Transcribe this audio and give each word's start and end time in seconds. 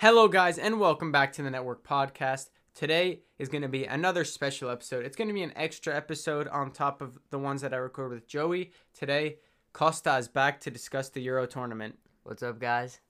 Hello, 0.00 0.28
guys, 0.28 0.58
and 0.58 0.78
welcome 0.78 1.10
back 1.10 1.32
to 1.32 1.42
the 1.42 1.50
Network 1.50 1.84
Podcast. 1.84 2.50
Today 2.72 3.22
is 3.36 3.48
going 3.48 3.62
to 3.62 3.68
be 3.68 3.84
another 3.84 4.24
special 4.24 4.70
episode. 4.70 5.04
It's 5.04 5.16
going 5.16 5.26
to 5.26 5.34
be 5.34 5.42
an 5.42 5.52
extra 5.56 5.92
episode 5.92 6.46
on 6.46 6.70
top 6.70 7.02
of 7.02 7.18
the 7.30 7.38
ones 7.40 7.62
that 7.62 7.74
I 7.74 7.78
record 7.78 8.12
with 8.12 8.28
Joey. 8.28 8.70
Today, 8.94 9.38
Costa 9.72 10.16
is 10.16 10.28
back 10.28 10.60
to 10.60 10.70
discuss 10.70 11.08
the 11.08 11.20
Euro 11.22 11.46
tournament. 11.46 11.98
What's 12.22 12.44
up, 12.44 12.60
guys? 12.60 13.00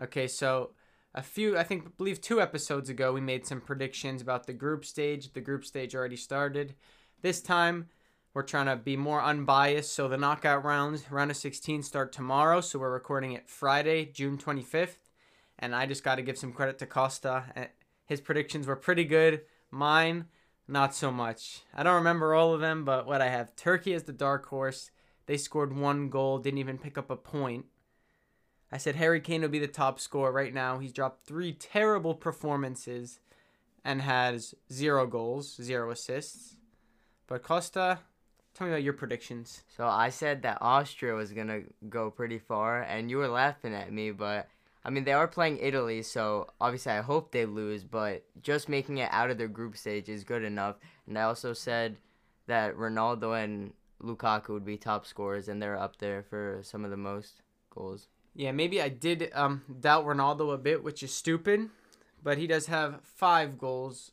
Okay, 0.00 0.28
so 0.28 0.70
a 1.12 1.22
few, 1.22 1.58
I 1.58 1.64
think, 1.64 1.86
I 1.86 1.90
believe 1.98 2.20
two 2.20 2.40
episodes 2.40 2.88
ago, 2.88 3.12
we 3.12 3.20
made 3.20 3.44
some 3.44 3.60
predictions 3.60 4.22
about 4.22 4.46
the 4.46 4.52
group 4.52 4.84
stage. 4.84 5.32
The 5.32 5.40
group 5.40 5.64
stage 5.64 5.96
already 5.96 6.14
started. 6.14 6.76
This 7.22 7.40
time, 7.40 7.88
we're 8.32 8.42
trying 8.42 8.66
to 8.66 8.76
be 8.76 8.96
more 8.96 9.20
unbiased. 9.20 9.92
So 9.92 10.06
the 10.06 10.18
knockout 10.18 10.64
rounds, 10.64 11.10
round 11.10 11.32
of 11.32 11.36
16, 11.36 11.82
start 11.82 12.12
tomorrow. 12.12 12.60
So 12.60 12.78
we're 12.78 12.92
recording 12.92 13.32
it 13.32 13.50
Friday, 13.50 14.04
June 14.04 14.38
25th. 14.38 15.01
And 15.62 15.74
I 15.74 15.86
just 15.86 16.04
got 16.04 16.16
to 16.16 16.22
give 16.22 16.36
some 16.36 16.52
credit 16.52 16.78
to 16.80 16.86
Costa. 16.86 17.44
His 18.04 18.20
predictions 18.20 18.66
were 18.66 18.76
pretty 18.76 19.04
good. 19.04 19.42
Mine, 19.70 20.26
not 20.66 20.92
so 20.92 21.12
much. 21.12 21.62
I 21.72 21.84
don't 21.84 21.94
remember 21.94 22.34
all 22.34 22.52
of 22.52 22.60
them, 22.60 22.84
but 22.84 23.06
what 23.06 23.22
I 23.22 23.28
have 23.28 23.54
Turkey 23.54 23.94
as 23.94 24.02
the 24.02 24.12
dark 24.12 24.46
horse. 24.46 24.90
They 25.26 25.36
scored 25.36 25.74
one 25.74 26.10
goal, 26.10 26.38
didn't 26.38 26.58
even 26.58 26.78
pick 26.78 26.98
up 26.98 27.10
a 27.10 27.16
point. 27.16 27.66
I 28.72 28.78
said 28.78 28.96
Harry 28.96 29.20
Kane 29.20 29.42
will 29.42 29.48
be 29.50 29.60
the 29.60 29.68
top 29.68 30.00
scorer 30.00 30.32
right 30.32 30.52
now. 30.52 30.78
He's 30.78 30.92
dropped 30.92 31.26
three 31.26 31.52
terrible 31.52 32.16
performances 32.16 33.20
and 33.84 34.02
has 34.02 34.54
zero 34.72 35.06
goals, 35.06 35.54
zero 35.62 35.92
assists. 35.92 36.56
But 37.28 37.44
Costa, 37.44 38.00
tell 38.52 38.66
me 38.66 38.72
about 38.72 38.82
your 38.82 38.94
predictions. 38.94 39.62
So 39.76 39.86
I 39.86 40.08
said 40.08 40.42
that 40.42 40.58
Austria 40.60 41.14
was 41.14 41.32
gonna 41.32 41.60
go 41.88 42.10
pretty 42.10 42.38
far, 42.40 42.82
and 42.82 43.08
you 43.10 43.18
were 43.18 43.28
laughing 43.28 43.74
at 43.74 43.92
me, 43.92 44.10
but 44.10 44.48
I 44.84 44.90
mean 44.90 45.04
they 45.04 45.12
are 45.12 45.28
playing 45.28 45.58
Italy, 45.58 46.02
so 46.02 46.48
obviously 46.60 46.92
I 46.92 47.02
hope 47.02 47.30
they 47.30 47.46
lose, 47.46 47.84
but 47.84 48.24
just 48.42 48.68
making 48.68 48.98
it 48.98 49.08
out 49.12 49.30
of 49.30 49.38
their 49.38 49.48
group 49.48 49.76
stage 49.76 50.08
is 50.08 50.24
good 50.24 50.42
enough. 50.42 50.76
And 51.06 51.18
I 51.18 51.22
also 51.22 51.52
said 51.52 51.98
that 52.46 52.76
Ronaldo 52.76 53.42
and 53.42 53.72
Lukaku 54.02 54.50
would 54.50 54.64
be 54.64 54.76
top 54.76 55.06
scorers, 55.06 55.48
and 55.48 55.62
they're 55.62 55.78
up 55.78 55.98
there 55.98 56.22
for 56.22 56.60
some 56.62 56.84
of 56.84 56.90
the 56.90 56.96
most 56.96 57.42
goals. 57.70 58.08
Yeah, 58.34 58.52
maybe 58.52 58.80
I 58.80 58.88
did 58.88 59.30
um, 59.34 59.62
doubt 59.80 60.06
Ronaldo 60.06 60.52
a 60.52 60.58
bit, 60.58 60.82
which 60.82 61.02
is 61.02 61.14
stupid, 61.14 61.68
but 62.22 62.38
he 62.38 62.46
does 62.46 62.66
have 62.66 63.00
five 63.02 63.58
goals, 63.58 64.12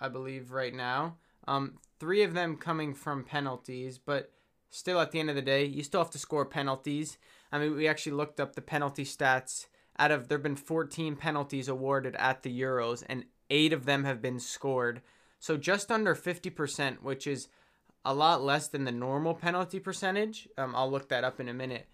I 0.00 0.08
believe, 0.08 0.50
right 0.50 0.74
now. 0.74 1.16
Um, 1.46 1.78
three 2.00 2.22
of 2.22 2.34
them 2.34 2.56
coming 2.56 2.94
from 2.94 3.24
penalties, 3.24 3.98
but 3.98 4.32
still, 4.70 5.00
at 5.00 5.12
the 5.12 5.20
end 5.20 5.28
of 5.28 5.36
the 5.36 5.42
day, 5.42 5.64
you 5.64 5.82
still 5.82 6.00
have 6.00 6.10
to 6.10 6.18
score 6.18 6.46
penalties. 6.46 7.18
I 7.50 7.58
mean, 7.58 7.76
we 7.76 7.86
actually 7.86 8.12
looked 8.12 8.40
up 8.40 8.54
the 8.54 8.62
penalty 8.62 9.04
stats. 9.04 9.66
Out 9.98 10.10
of 10.10 10.28
there 10.28 10.38
have 10.38 10.42
been 10.42 10.56
14 10.56 11.16
penalties 11.16 11.68
awarded 11.68 12.16
at 12.16 12.42
the 12.42 12.60
Euros, 12.60 13.04
and 13.08 13.24
eight 13.50 13.72
of 13.72 13.84
them 13.84 14.04
have 14.04 14.22
been 14.22 14.40
scored. 14.40 15.02
So 15.38 15.56
just 15.56 15.90
under 15.90 16.14
50%, 16.14 17.02
which 17.02 17.26
is 17.26 17.48
a 18.04 18.14
lot 18.14 18.42
less 18.42 18.68
than 18.68 18.84
the 18.84 18.92
normal 18.92 19.34
penalty 19.34 19.78
percentage. 19.78 20.48
Um, 20.56 20.74
I'll 20.74 20.90
look 20.90 21.08
that 21.08 21.24
up 21.24 21.40
in 21.40 21.48
a 21.48 21.54
minute. 21.54 21.86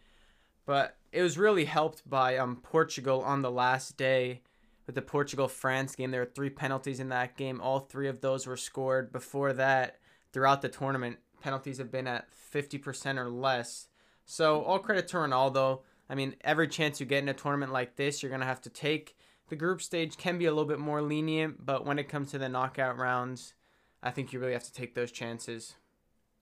But 0.64 0.96
it 1.12 1.22
was 1.22 1.38
really 1.38 1.64
helped 1.64 2.08
by 2.08 2.36
um, 2.36 2.56
Portugal 2.56 3.22
on 3.22 3.42
the 3.42 3.50
last 3.50 3.96
day 3.96 4.42
with 4.86 4.94
the 4.94 5.02
Portugal 5.02 5.48
France 5.48 5.94
game. 5.96 6.10
There 6.10 6.20
were 6.20 6.26
three 6.34 6.50
penalties 6.50 7.00
in 7.00 7.08
that 7.08 7.36
game. 7.36 7.60
All 7.60 7.80
three 7.80 8.08
of 8.08 8.20
those 8.20 8.46
were 8.46 8.56
scored. 8.56 9.12
Before 9.12 9.52
that, 9.54 9.96
throughout 10.32 10.62
the 10.62 10.68
tournament, 10.68 11.18
penalties 11.40 11.78
have 11.78 11.90
been 11.90 12.06
at 12.06 12.28
50% 12.52 13.18
or 13.18 13.28
less. 13.28 13.88
So 14.24 14.62
all 14.62 14.78
credit 14.78 15.08
to 15.08 15.16
Ronaldo. 15.16 15.80
I 16.10 16.14
mean, 16.14 16.36
every 16.42 16.68
chance 16.68 17.00
you 17.00 17.06
get 17.06 17.22
in 17.22 17.28
a 17.28 17.34
tournament 17.34 17.72
like 17.72 17.96
this, 17.96 18.22
you're 18.22 18.30
going 18.30 18.40
to 18.40 18.46
have 18.46 18.62
to 18.62 18.70
take. 18.70 19.16
The 19.48 19.56
group 19.56 19.80
stage 19.82 20.16
can 20.16 20.38
be 20.38 20.46
a 20.46 20.50
little 20.50 20.64
bit 20.68 20.78
more 20.78 21.02
lenient, 21.02 21.64
but 21.64 21.84
when 21.86 21.98
it 21.98 22.08
comes 22.08 22.30
to 22.30 22.38
the 22.38 22.48
knockout 22.48 22.98
rounds, 22.98 23.54
I 24.02 24.10
think 24.10 24.32
you 24.32 24.40
really 24.40 24.52
have 24.52 24.64
to 24.64 24.72
take 24.72 24.94
those 24.94 25.12
chances. 25.12 25.74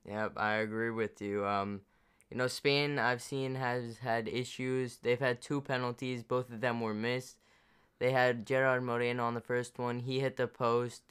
Yep, 0.09 0.35
I 0.37 0.55
agree 0.55 0.91
with 0.91 1.21
you. 1.21 1.47
Um, 1.47 1.81
you 2.31 2.37
know, 2.37 2.47
Spain 2.49 2.99
I've 2.99 3.23
seen 3.23 3.55
has 3.57 3.99
had 3.99 4.29
issues. 4.29 4.99
They've 4.99 5.19
had 5.19 5.41
two 5.41 5.61
penalties, 5.61 6.23
both 6.23 6.51
of 6.51 6.61
them 6.61 6.81
were 6.81 6.95
missed. 6.95 7.39
They 7.99 8.13
had 8.13 8.47
Gerard 8.47 8.83
Moreno 8.83 9.25
on 9.25 9.35
the 9.35 9.41
first 9.41 9.79
one, 9.79 10.01
he 10.01 10.21
hit 10.21 10.37
the 10.37 10.47
post, 10.47 11.03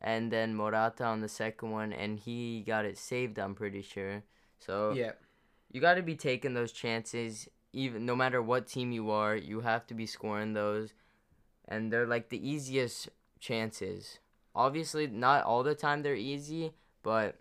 and 0.00 0.30
then 0.30 0.54
Morata 0.54 1.04
on 1.04 1.20
the 1.20 1.28
second 1.28 1.70
one, 1.70 1.92
and 1.92 2.18
he 2.18 2.62
got 2.66 2.84
it 2.84 2.98
saved. 2.98 3.38
I'm 3.38 3.54
pretty 3.54 3.82
sure. 3.82 4.22
So 4.58 4.92
Yeah. 4.92 5.12
you 5.72 5.80
got 5.80 5.94
to 5.94 6.02
be 6.02 6.16
taking 6.16 6.54
those 6.54 6.72
chances, 6.72 7.48
even 7.74 8.06
no 8.06 8.16
matter 8.16 8.40
what 8.40 8.66
team 8.66 8.92
you 8.92 9.10
are. 9.10 9.36
You 9.36 9.60
have 9.60 9.86
to 9.88 9.94
be 9.94 10.06
scoring 10.06 10.52
those, 10.52 10.94
and 11.66 11.92
they're 11.92 12.06
like 12.06 12.28
the 12.28 12.48
easiest 12.48 13.08
chances. 13.40 14.18
Obviously, 14.54 15.06
not 15.06 15.44
all 15.44 15.62
the 15.62 15.74
time 15.74 16.02
they're 16.02 16.14
easy, 16.14 16.72
but 17.02 17.36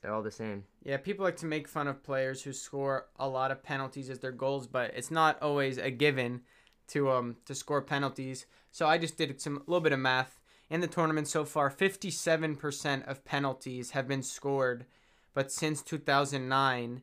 they're 0.00 0.14
all 0.14 0.22
the 0.22 0.30
same. 0.30 0.64
Yeah, 0.82 0.96
people 0.96 1.24
like 1.24 1.36
to 1.38 1.46
make 1.46 1.68
fun 1.68 1.88
of 1.88 2.02
players 2.02 2.42
who 2.42 2.52
score 2.52 3.06
a 3.16 3.28
lot 3.28 3.50
of 3.50 3.62
penalties 3.62 4.10
as 4.10 4.18
their 4.18 4.32
goals, 4.32 4.66
but 4.66 4.92
it's 4.94 5.10
not 5.10 5.40
always 5.42 5.78
a 5.78 5.90
given 5.90 6.42
to 6.88 7.10
um 7.10 7.36
to 7.46 7.54
score 7.54 7.82
penalties. 7.82 8.46
So 8.70 8.86
I 8.86 8.98
just 8.98 9.16
did 9.16 9.40
some 9.40 9.56
a 9.56 9.70
little 9.70 9.80
bit 9.80 9.92
of 9.92 9.98
math. 9.98 10.38
In 10.70 10.80
the 10.80 10.86
tournament 10.86 11.28
so 11.28 11.44
far, 11.44 11.70
57% 11.70 13.06
of 13.06 13.24
penalties 13.26 13.90
have 13.90 14.08
been 14.08 14.22
scored, 14.22 14.86
but 15.34 15.52
since 15.52 15.82
2009, 15.82 17.02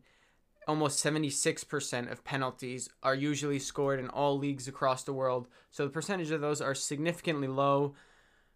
almost 0.70 1.04
76% 1.04 2.12
of 2.12 2.24
penalties 2.24 2.90
are 3.02 3.16
usually 3.16 3.58
scored 3.58 4.00
in 4.00 4.08
all 4.08 4.38
leagues 4.38 4.68
across 4.68 5.04
the 5.04 5.12
world. 5.12 5.48
So 5.72 5.84
the 5.84 5.90
percentage 5.90 6.30
of 6.30 6.42
those 6.42 6.62
are 6.62 6.76
significantly 6.76 7.48
low. 7.48 7.96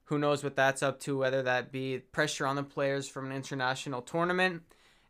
Who 0.05 0.19
knows 0.19 0.43
what 0.43 0.55
that's 0.55 0.83
up 0.83 0.99
to, 1.01 1.17
whether 1.17 1.41
that 1.41 1.71
be 1.71 1.97
pressure 1.97 2.45
on 2.45 2.55
the 2.55 2.61
players 2.61 3.09
from 3.09 3.25
an 3.25 3.35
international 3.35 4.03
tournament. 4.03 4.61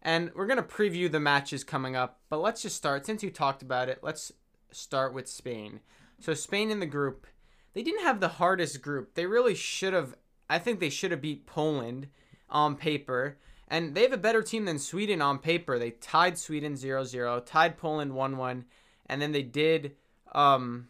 And 0.01 0.31
we're 0.33 0.47
going 0.47 0.55
to 0.55 0.63
preview 0.63 1.11
the 1.11 1.19
matches 1.19 1.65
coming 1.65 1.97
up, 1.97 2.21
but 2.29 2.39
let's 2.39 2.61
just 2.61 2.77
start. 2.77 3.05
Since 3.05 3.21
you 3.21 3.31
talked 3.31 3.61
about 3.61 3.89
it, 3.89 3.99
let's 4.01 4.31
start 4.71 5.13
with 5.13 5.27
Spain. 5.27 5.81
So, 6.21 6.33
Spain 6.33 6.71
in 6.71 6.79
the 6.79 6.85
group, 6.85 7.27
they 7.73 7.83
didn't 7.83 8.05
have 8.05 8.21
the 8.21 8.29
hardest 8.29 8.81
group. 8.81 9.15
They 9.15 9.25
really 9.25 9.55
should 9.55 9.91
have, 9.91 10.15
I 10.49 10.57
think 10.57 10.79
they 10.79 10.89
should 10.89 11.11
have 11.11 11.21
beat 11.21 11.45
Poland 11.45 12.07
on 12.49 12.77
paper. 12.77 13.39
And 13.67 13.95
they 13.95 14.03
have 14.03 14.13
a 14.13 14.17
better 14.17 14.41
team 14.41 14.65
than 14.65 14.79
Sweden 14.79 15.21
on 15.21 15.39
paper. 15.39 15.79
They 15.79 15.91
tied 15.91 16.37
Sweden 16.37 16.75
0 16.75 17.03
0, 17.05 17.39
tied 17.41 17.77
Poland 17.77 18.13
1 18.13 18.37
1, 18.37 18.65
and 19.07 19.21
then 19.21 19.31
they 19.31 19.41
did, 19.41 19.95
um, 20.33 20.89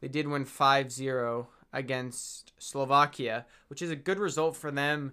they 0.00 0.08
did 0.08 0.28
win 0.28 0.44
5 0.44 0.92
0 0.92 1.48
against 1.72 2.52
Slovakia, 2.58 3.46
which 3.68 3.82
is 3.82 3.90
a 3.90 3.96
good 3.96 4.18
result 4.18 4.56
for 4.56 4.70
them. 4.70 5.12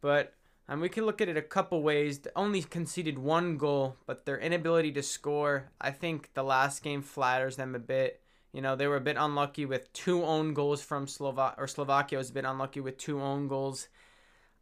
But 0.00 0.34
and 0.66 0.80
we 0.80 0.88
can 0.88 1.04
look 1.04 1.20
at 1.20 1.28
it 1.28 1.36
a 1.36 1.42
couple 1.42 1.82
ways. 1.82 2.20
They 2.20 2.30
only 2.34 2.62
conceded 2.62 3.18
one 3.18 3.58
goal, 3.58 3.96
but 4.06 4.24
their 4.24 4.38
inability 4.38 4.92
to 4.92 5.02
score, 5.02 5.70
I 5.80 5.90
think 5.90 6.30
the 6.34 6.42
last 6.42 6.82
game 6.82 7.02
flatters 7.02 7.56
them 7.56 7.74
a 7.74 7.78
bit. 7.78 8.20
You 8.52 8.62
know, 8.62 8.76
they 8.76 8.86
were 8.86 8.96
a 8.96 9.00
bit 9.00 9.16
unlucky 9.18 9.66
with 9.66 9.92
two 9.92 10.24
own 10.24 10.54
goals 10.54 10.80
from 10.80 11.06
Slovak 11.06 11.56
or 11.58 11.66
Slovakia 11.66 12.18
was 12.18 12.30
a 12.30 12.34
bit 12.34 12.44
unlucky 12.44 12.80
with 12.80 12.96
two 12.96 13.20
own 13.20 13.48
goals. 13.48 13.88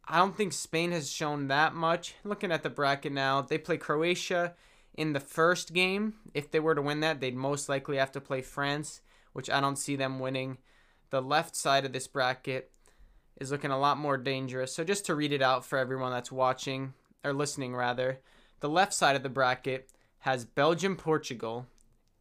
I 0.05 0.17
don't 0.17 0.35
think 0.35 0.53
Spain 0.53 0.91
has 0.91 1.11
shown 1.11 1.47
that 1.47 1.73
much. 1.73 2.15
Looking 2.23 2.51
at 2.51 2.63
the 2.63 2.69
bracket 2.69 3.13
now, 3.13 3.41
they 3.41 3.57
play 3.57 3.77
Croatia 3.77 4.53
in 4.95 5.13
the 5.13 5.19
first 5.19 5.73
game. 5.73 6.15
If 6.33 6.51
they 6.51 6.59
were 6.59 6.75
to 6.75 6.81
win 6.81 6.99
that, 6.99 7.21
they'd 7.21 7.35
most 7.35 7.69
likely 7.69 7.97
have 7.97 8.11
to 8.13 8.21
play 8.21 8.41
France, 8.41 9.01
which 9.31 9.49
I 9.49 9.61
don't 9.61 9.77
see 9.77 9.95
them 9.95 10.19
winning. 10.19 10.57
The 11.09 11.21
left 11.21 11.55
side 11.55 11.85
of 11.85 11.93
this 11.93 12.07
bracket 12.07 12.71
is 13.39 13.51
looking 13.51 13.71
a 13.71 13.79
lot 13.79 13.97
more 13.97 14.17
dangerous. 14.17 14.73
So 14.73 14.83
just 14.83 15.05
to 15.05 15.15
read 15.15 15.31
it 15.31 15.41
out 15.41 15.65
for 15.65 15.77
everyone 15.77 16.11
that's 16.11 16.31
watching 16.31 16.93
or 17.23 17.33
listening 17.33 17.75
rather, 17.75 18.19
the 18.59 18.69
left 18.69 18.93
side 18.93 19.15
of 19.15 19.23
the 19.23 19.29
bracket 19.29 19.89
has 20.19 20.45
Belgium, 20.45 20.95
Portugal, 20.95 21.65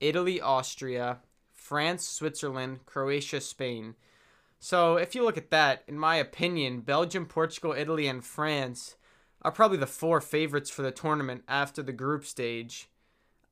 Italy, 0.01 0.41
Austria, 0.41 1.19
France, 1.53 2.07
Switzerland, 2.07 2.81
Croatia, 2.87 3.41
Spain. 3.41 3.95
So 4.65 4.97
if 4.97 5.17
you 5.17 5.25
look 5.25 5.37
at 5.37 5.51
that, 5.51 5.83
in 5.89 5.99
my 5.99 6.15
opinion, 6.15 6.83
Belgium, 6.83 7.27
Portugal, 7.27 7.75
Italy, 7.77 8.07
and 8.07 8.25
France 8.25 8.95
are 9.43 9.51
probably 9.51 9.77
the 9.77 9.89
four 9.89 10.21
favorites 10.21 10.71
for 10.71 10.83
the 10.83 10.93
tournament 10.93 11.43
after 11.49 11.83
the 11.83 11.93
group 11.93 12.25
stage. 12.25 12.89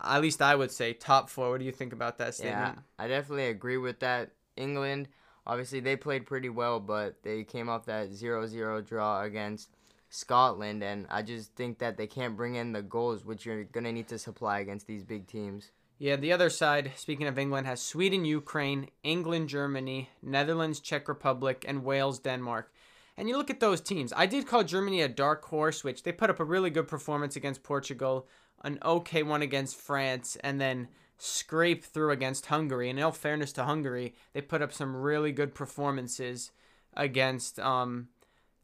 At 0.01 0.23
least 0.23 0.41
I 0.41 0.55
would 0.55 0.71
say 0.71 0.93
top 0.93 1.29
four. 1.29 1.51
What 1.51 1.59
do 1.59 1.65
you 1.65 1.73
think 1.73 1.93
about 1.93 2.19
that 2.19 2.37
statement? 2.37 2.77
Yeah, 2.77 3.05
I 3.05 3.09
definitely 3.09 3.49
agree 3.49 3.77
with 3.77 3.99
that. 3.99 4.31
England, 4.57 5.09
obviously, 5.49 5.81
they 5.81 5.97
played 5.97 6.27
pretty 6.27 6.49
well, 6.49 6.79
but 6.79 7.21
they 7.25 7.43
came 7.43 7.69
off 7.69 7.87
that 7.87 8.13
0 8.13 8.47
0 8.47 8.81
draw 8.81 9.23
against 9.23 9.71
Scotland, 10.11 10.85
and 10.85 11.09
I 11.11 11.23
just 11.23 11.57
think 11.57 11.81
that 11.81 11.97
they 11.97 12.07
can't 12.07 12.37
bring 12.37 12.55
in 12.55 12.71
the 12.71 12.83
goals, 12.83 13.25
which 13.25 13.45
you're 13.45 13.65
going 13.65 13.83
to 13.83 13.91
need 13.93 14.07
to 14.09 14.19
supply 14.19 14.61
against 14.61 14.87
these 14.87 15.03
big 15.03 15.27
teams. 15.27 15.73
Yeah, 16.03 16.17
the 16.17 16.33
other 16.33 16.49
side, 16.49 16.93
speaking 16.97 17.27
of 17.27 17.39
England, 17.39 17.67
has 17.67 17.83
Sweden, 17.83 18.25
Ukraine, 18.25 18.89
England, 19.03 19.51
Germany, 19.51 20.09
Netherlands, 20.23 20.81
Czech 20.81 21.07
Republic, 21.09 21.63
and 21.69 21.85
Wales, 21.85 22.19
Denmark. 22.19 22.73
And 23.19 23.29
you 23.29 23.37
look 23.37 23.51
at 23.51 23.61
those 23.61 23.83
teams. 23.83 24.11
I 24.17 24.25
did 24.25 24.47
call 24.47 24.65
Germany 24.65 25.03
a 25.03 25.09
dark 25.09 25.45
horse, 25.45 25.85
which 25.85 26.03
they 26.03 26.11
put 26.11 26.31
up 26.31 26.41
a 26.41 26.45
really 26.45 26.71
good 26.71 26.89
performance 26.89 27.37
against 27.37 27.63
Portugal, 27.63 28.27
an 28.65 28.79
okay 28.83 29.23
one 29.23 29.43
against 29.43 29.77
France, 29.77 30.39
and 30.43 30.59
then 30.59 30.89
scrape 31.19 31.85
through 31.85 32.13
against 32.13 32.47
Hungary. 32.47 32.89
And 32.89 32.99
in 32.99 33.05
all 33.05 33.13
fairness 33.13 33.53
to 33.53 33.65
Hungary, 33.65 34.15
they 34.33 34.41
put 34.41 34.63
up 34.63 34.73
some 34.73 34.97
really 34.97 35.33
good 35.33 35.55
performances 35.55 36.51
against 36.95 37.61
um, 37.61 38.09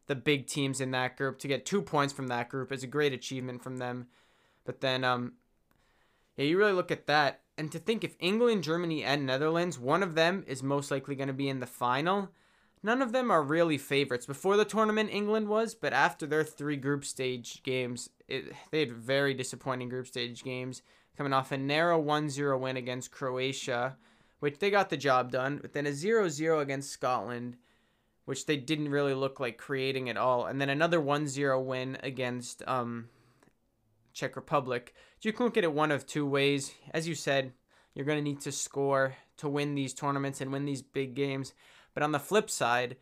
the 0.06 0.14
big 0.14 0.46
teams 0.46 0.80
in 0.80 0.90
that 0.92 1.18
group. 1.18 1.38
To 1.40 1.48
get 1.48 1.66
two 1.66 1.82
points 1.82 2.14
from 2.14 2.28
that 2.28 2.48
group 2.48 2.72
is 2.72 2.82
a 2.82 2.86
great 2.86 3.12
achievement 3.12 3.62
from 3.62 3.76
them. 3.76 4.06
But 4.64 4.80
then, 4.80 5.04
um, 5.04 5.34
yeah, 6.36 6.44
you 6.44 6.58
really 6.58 6.72
look 6.72 6.90
at 6.90 7.06
that. 7.06 7.40
And 7.58 7.72
to 7.72 7.78
think 7.78 8.04
if 8.04 8.16
England, 8.20 8.64
Germany, 8.64 9.02
and 9.02 9.24
Netherlands, 9.24 9.78
one 9.78 10.02
of 10.02 10.14
them 10.14 10.44
is 10.46 10.62
most 10.62 10.90
likely 10.90 11.14
going 11.14 11.28
to 11.28 11.34
be 11.34 11.48
in 11.48 11.60
the 11.60 11.66
final. 11.66 12.30
None 12.82 13.00
of 13.00 13.12
them 13.12 13.30
are 13.30 13.42
really 13.42 13.78
favorites. 13.78 14.26
Before 14.26 14.56
the 14.56 14.64
tournament, 14.64 15.10
England 15.10 15.48
was, 15.48 15.74
but 15.74 15.92
after 15.92 16.26
their 16.26 16.44
three 16.44 16.76
group 16.76 17.04
stage 17.04 17.62
games, 17.62 18.10
it, 18.28 18.52
they 18.70 18.80
had 18.80 18.92
very 18.92 19.32
disappointing 19.32 19.88
group 19.88 20.06
stage 20.06 20.44
games 20.44 20.82
coming 21.16 21.32
off 21.32 21.52
a 21.52 21.56
narrow 21.56 22.00
1-0 22.02 22.60
win 22.60 22.76
against 22.76 23.10
Croatia, 23.10 23.96
which 24.40 24.58
they 24.58 24.70
got 24.70 24.90
the 24.90 24.96
job 24.96 25.32
done, 25.32 25.58
but 25.60 25.72
then 25.72 25.86
a 25.86 25.90
0-0 25.90 26.60
against 26.60 26.90
Scotland, 26.90 27.56
which 28.26 28.44
they 28.44 28.56
didn't 28.56 28.90
really 28.90 29.14
look 29.14 29.40
like 29.40 29.56
creating 29.56 30.10
at 30.10 30.18
all, 30.18 30.44
and 30.44 30.60
then 30.60 30.68
another 30.68 31.00
1-0 31.00 31.64
win 31.64 31.96
against 32.02 32.62
um, 32.68 33.08
Czech 34.16 34.34
Republic. 34.34 34.94
You 35.20 35.32
can 35.32 35.44
look 35.44 35.58
at 35.58 35.64
it 35.64 35.72
one 35.72 35.92
of 35.92 36.06
two 36.06 36.24
ways. 36.24 36.72
As 36.92 37.06
you 37.06 37.14
said, 37.14 37.52
you're 37.94 38.06
going 38.06 38.18
to 38.18 38.24
need 38.24 38.40
to 38.40 38.52
score 38.52 39.14
to 39.36 39.48
win 39.48 39.74
these 39.74 39.92
tournaments 39.92 40.40
and 40.40 40.50
win 40.50 40.64
these 40.64 40.82
big 40.82 41.14
games. 41.14 41.52
But 41.92 42.02
on 42.02 42.12
the 42.12 42.18
flip 42.18 42.48
side, 42.48 42.96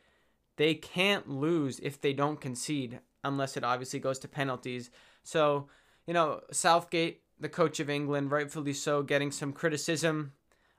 they 0.56 0.74
can't 0.74 1.28
lose 1.28 1.78
if 1.80 2.00
they 2.00 2.12
don't 2.12 2.40
concede, 2.40 2.98
unless 3.22 3.56
it 3.56 3.62
obviously 3.64 4.00
goes 4.00 4.18
to 4.20 4.28
penalties. 4.28 4.90
So, 5.22 5.68
you 6.06 6.14
know, 6.14 6.40
Southgate 6.50 7.22
the 7.38 7.48
coach 7.48 7.78
of 7.78 7.90
England, 7.90 8.32
rightfully 8.32 8.72
so, 8.72 9.02
getting 9.02 9.30
some 9.30 9.52
criticism. 9.52 10.32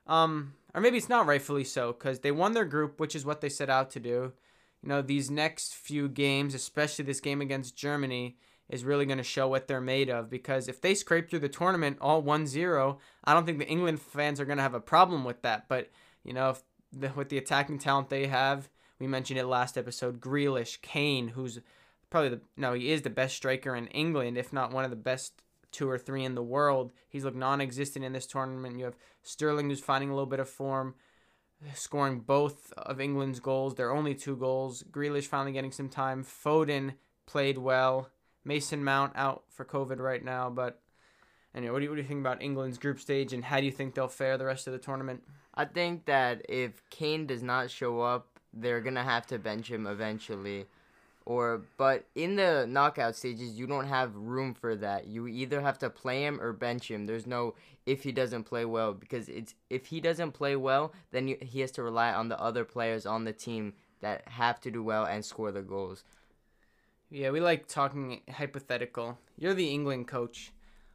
Um, 0.06 0.54
or 0.74 0.80
maybe 0.80 0.98
it's 0.98 1.08
not 1.08 1.26
rightfully 1.26 1.64
so, 1.64 1.92
because 1.92 2.20
they 2.20 2.32
won 2.32 2.52
their 2.52 2.64
group, 2.64 3.00
which 3.00 3.14
is 3.14 3.24
what 3.24 3.40
they 3.40 3.48
set 3.48 3.70
out 3.70 3.90
to 3.92 4.00
do. 4.00 4.32
You 4.82 4.88
know, 4.90 5.02
these 5.02 5.30
next 5.30 5.74
few 5.74 6.08
games, 6.08 6.54
especially 6.54 7.04
this 7.06 7.20
game 7.20 7.40
against 7.40 7.76
Germany, 7.76 8.36
is 8.68 8.84
really 8.84 9.06
going 9.06 9.18
to 9.18 9.24
show 9.24 9.48
what 9.48 9.68
they're 9.68 9.80
made 9.80 10.10
of. 10.10 10.28
Because 10.28 10.68
if 10.68 10.80
they 10.80 10.94
scrape 10.94 11.30
through 11.30 11.40
the 11.40 11.48
tournament 11.48 11.98
all 12.00 12.22
1 12.22 12.46
0, 12.46 12.98
I 13.24 13.34
don't 13.34 13.46
think 13.46 13.58
the 13.58 13.68
England 13.68 14.00
fans 14.00 14.40
are 14.40 14.44
going 14.44 14.58
to 14.58 14.62
have 14.62 14.74
a 14.74 14.80
problem 14.80 15.24
with 15.24 15.42
that. 15.42 15.68
But, 15.68 15.90
you 16.24 16.32
know, 16.32 16.56
the, 16.92 17.08
with 17.14 17.28
the 17.28 17.38
attacking 17.38 17.78
talent 17.78 18.08
they 18.08 18.26
have, 18.26 18.68
we 18.98 19.06
mentioned 19.06 19.38
it 19.38 19.46
last 19.46 19.76
episode 19.76 20.20
Grealish, 20.20 20.80
Kane, 20.80 21.28
who's 21.28 21.60
probably 22.10 22.30
the, 22.30 22.40
no, 22.56 22.72
he 22.72 22.90
is 22.90 23.02
the 23.02 23.10
best 23.10 23.36
striker 23.36 23.74
in 23.76 23.88
England, 23.88 24.38
if 24.38 24.52
not 24.52 24.72
one 24.72 24.84
of 24.84 24.90
the 24.90 24.96
best 24.96 25.42
two 25.72 25.88
or 25.88 25.98
three 25.98 26.24
in 26.24 26.34
the 26.34 26.42
world. 26.42 26.92
He's 27.08 27.24
looked 27.24 27.36
non-existent 27.36 28.04
in 28.04 28.12
this 28.12 28.26
tournament. 28.26 28.78
You 28.78 28.86
have 28.86 28.96
Sterling 29.22 29.68
who's 29.68 29.80
finding 29.80 30.10
a 30.10 30.14
little 30.14 30.24
bit 30.26 30.40
of 30.40 30.48
form, 30.48 30.94
scoring 31.74 32.20
both 32.20 32.72
of 32.76 33.00
England's 33.00 33.40
goals. 33.40 33.74
Their 33.74 33.92
only 33.92 34.14
two 34.14 34.36
goals. 34.36 34.84
Grealish 34.90 35.26
finally 35.26 35.52
getting 35.52 35.72
some 35.72 35.88
time. 35.88 36.24
Foden 36.24 36.94
played 37.26 37.58
well. 37.58 38.10
Mason 38.46 38.84
Mount 38.84 39.12
out 39.16 39.42
for 39.48 39.64
COVID 39.64 39.98
right 39.98 40.24
now, 40.24 40.48
but 40.48 40.80
anyway, 41.54 41.72
what 41.72 41.78
do 41.80 41.84
you 41.84 41.90
what 41.90 41.96
do 41.96 42.02
you 42.02 42.08
think 42.08 42.20
about 42.20 42.42
England's 42.42 42.78
group 42.78 43.00
stage 43.00 43.32
and 43.32 43.44
how 43.44 43.58
do 43.58 43.66
you 43.66 43.72
think 43.72 43.94
they'll 43.94 44.08
fare 44.08 44.38
the 44.38 44.44
rest 44.44 44.66
of 44.66 44.72
the 44.72 44.78
tournament? 44.78 45.24
I 45.54 45.64
think 45.64 46.04
that 46.04 46.42
if 46.48 46.88
Kane 46.90 47.26
does 47.26 47.42
not 47.42 47.70
show 47.70 48.00
up, 48.00 48.38
they're 48.52 48.80
gonna 48.80 49.02
have 49.02 49.26
to 49.28 49.38
bench 49.38 49.70
him 49.70 49.86
eventually. 49.86 50.66
Or 51.24 51.62
but 51.76 52.06
in 52.14 52.36
the 52.36 52.66
knockout 52.68 53.16
stages 53.16 53.58
you 53.58 53.66
don't 53.66 53.88
have 53.88 54.14
room 54.14 54.54
for 54.54 54.76
that. 54.76 55.08
You 55.08 55.26
either 55.26 55.60
have 55.60 55.78
to 55.80 55.90
play 55.90 56.22
him 56.22 56.40
or 56.40 56.52
bench 56.52 56.88
him. 56.88 57.06
There's 57.06 57.26
no 57.26 57.54
if 57.84 58.04
he 58.04 58.12
doesn't 58.12 58.44
play 58.44 58.64
well 58.64 58.92
because 58.92 59.28
it's 59.28 59.54
if 59.68 59.86
he 59.86 60.00
doesn't 60.00 60.32
play 60.32 60.54
well 60.54 60.92
then 61.10 61.26
you, 61.28 61.36
he 61.40 61.60
has 61.60 61.72
to 61.72 61.82
rely 61.82 62.12
on 62.12 62.28
the 62.28 62.40
other 62.40 62.64
players 62.64 63.06
on 63.06 63.24
the 63.24 63.32
team 63.32 63.74
that 64.00 64.28
have 64.28 64.60
to 64.60 64.70
do 64.70 64.82
well 64.82 65.04
and 65.04 65.24
score 65.24 65.50
the 65.50 65.62
goals 65.62 66.04
yeah 67.10 67.30
we 67.30 67.40
like 67.40 67.66
talking 67.66 68.20
hypothetical 68.30 69.18
you're 69.36 69.54
the 69.54 69.72
england 69.72 70.06
coach 70.08 70.52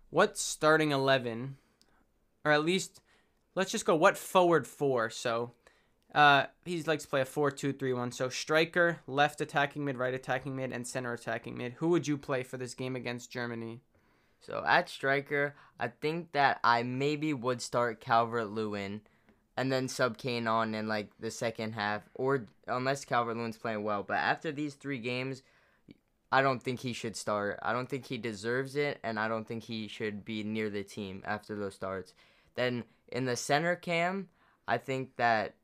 what 0.09 0.37
starting 0.37 0.91
11 0.91 1.57
or 2.45 2.51
at 2.51 2.65
least 2.65 3.01
let's 3.55 3.71
just 3.71 3.85
go 3.85 3.95
what 3.95 4.17
forward 4.17 4.67
four 4.67 5.09
so 5.09 5.51
uh, 6.13 6.45
he 6.65 6.81
likes 6.83 7.03
to 7.03 7.09
play 7.09 7.21
a 7.21 7.25
4-2-3-1. 7.25 8.13
So 8.13 8.29
striker, 8.29 8.99
left 9.07 9.39
attacking 9.39 9.85
mid, 9.85 9.97
right 9.97 10.13
attacking 10.13 10.55
mid, 10.55 10.73
and 10.73 10.85
center 10.85 11.13
attacking 11.13 11.57
mid. 11.57 11.73
Who 11.73 11.89
would 11.89 12.07
you 12.07 12.17
play 12.17 12.43
for 12.43 12.57
this 12.57 12.73
game 12.73 12.95
against 12.95 13.31
Germany? 13.31 13.81
So 14.39 14.63
at 14.67 14.89
striker, 14.89 15.55
I 15.79 15.87
think 15.87 16.31
that 16.33 16.59
I 16.63 16.83
maybe 16.83 17.33
would 17.33 17.61
start 17.61 18.01
Calvert 18.01 18.49
Lewin 18.49 19.01
and 19.55 19.71
then 19.71 19.87
sub 19.87 20.17
Kane 20.17 20.47
on 20.47 20.73
in 20.73 20.87
like 20.87 21.11
the 21.19 21.31
second 21.31 21.73
half, 21.73 22.09
or 22.15 22.47
unless 22.67 23.05
Calvert 23.05 23.37
Lewin's 23.37 23.57
playing 23.57 23.83
well. 23.83 24.03
But 24.03 24.17
after 24.17 24.51
these 24.51 24.73
three 24.73 24.97
games, 24.97 25.43
I 26.31 26.41
don't 26.41 26.63
think 26.63 26.79
he 26.79 26.93
should 26.93 27.15
start. 27.15 27.59
I 27.61 27.73
don't 27.73 27.89
think 27.89 28.05
he 28.05 28.17
deserves 28.17 28.75
it, 28.75 28.99
and 29.03 29.19
I 29.19 29.27
don't 29.27 29.45
think 29.45 29.63
he 29.63 29.87
should 29.87 30.23
be 30.23 30.43
near 30.43 30.69
the 30.69 30.83
team 30.83 31.23
after 31.25 31.55
those 31.55 31.75
starts. 31.75 32.13
Then 32.55 32.85
in 33.11 33.25
the 33.25 33.35
center 33.35 33.75
cam, 33.75 34.29
I 34.67 34.77
think 34.77 35.15
that 35.17 35.55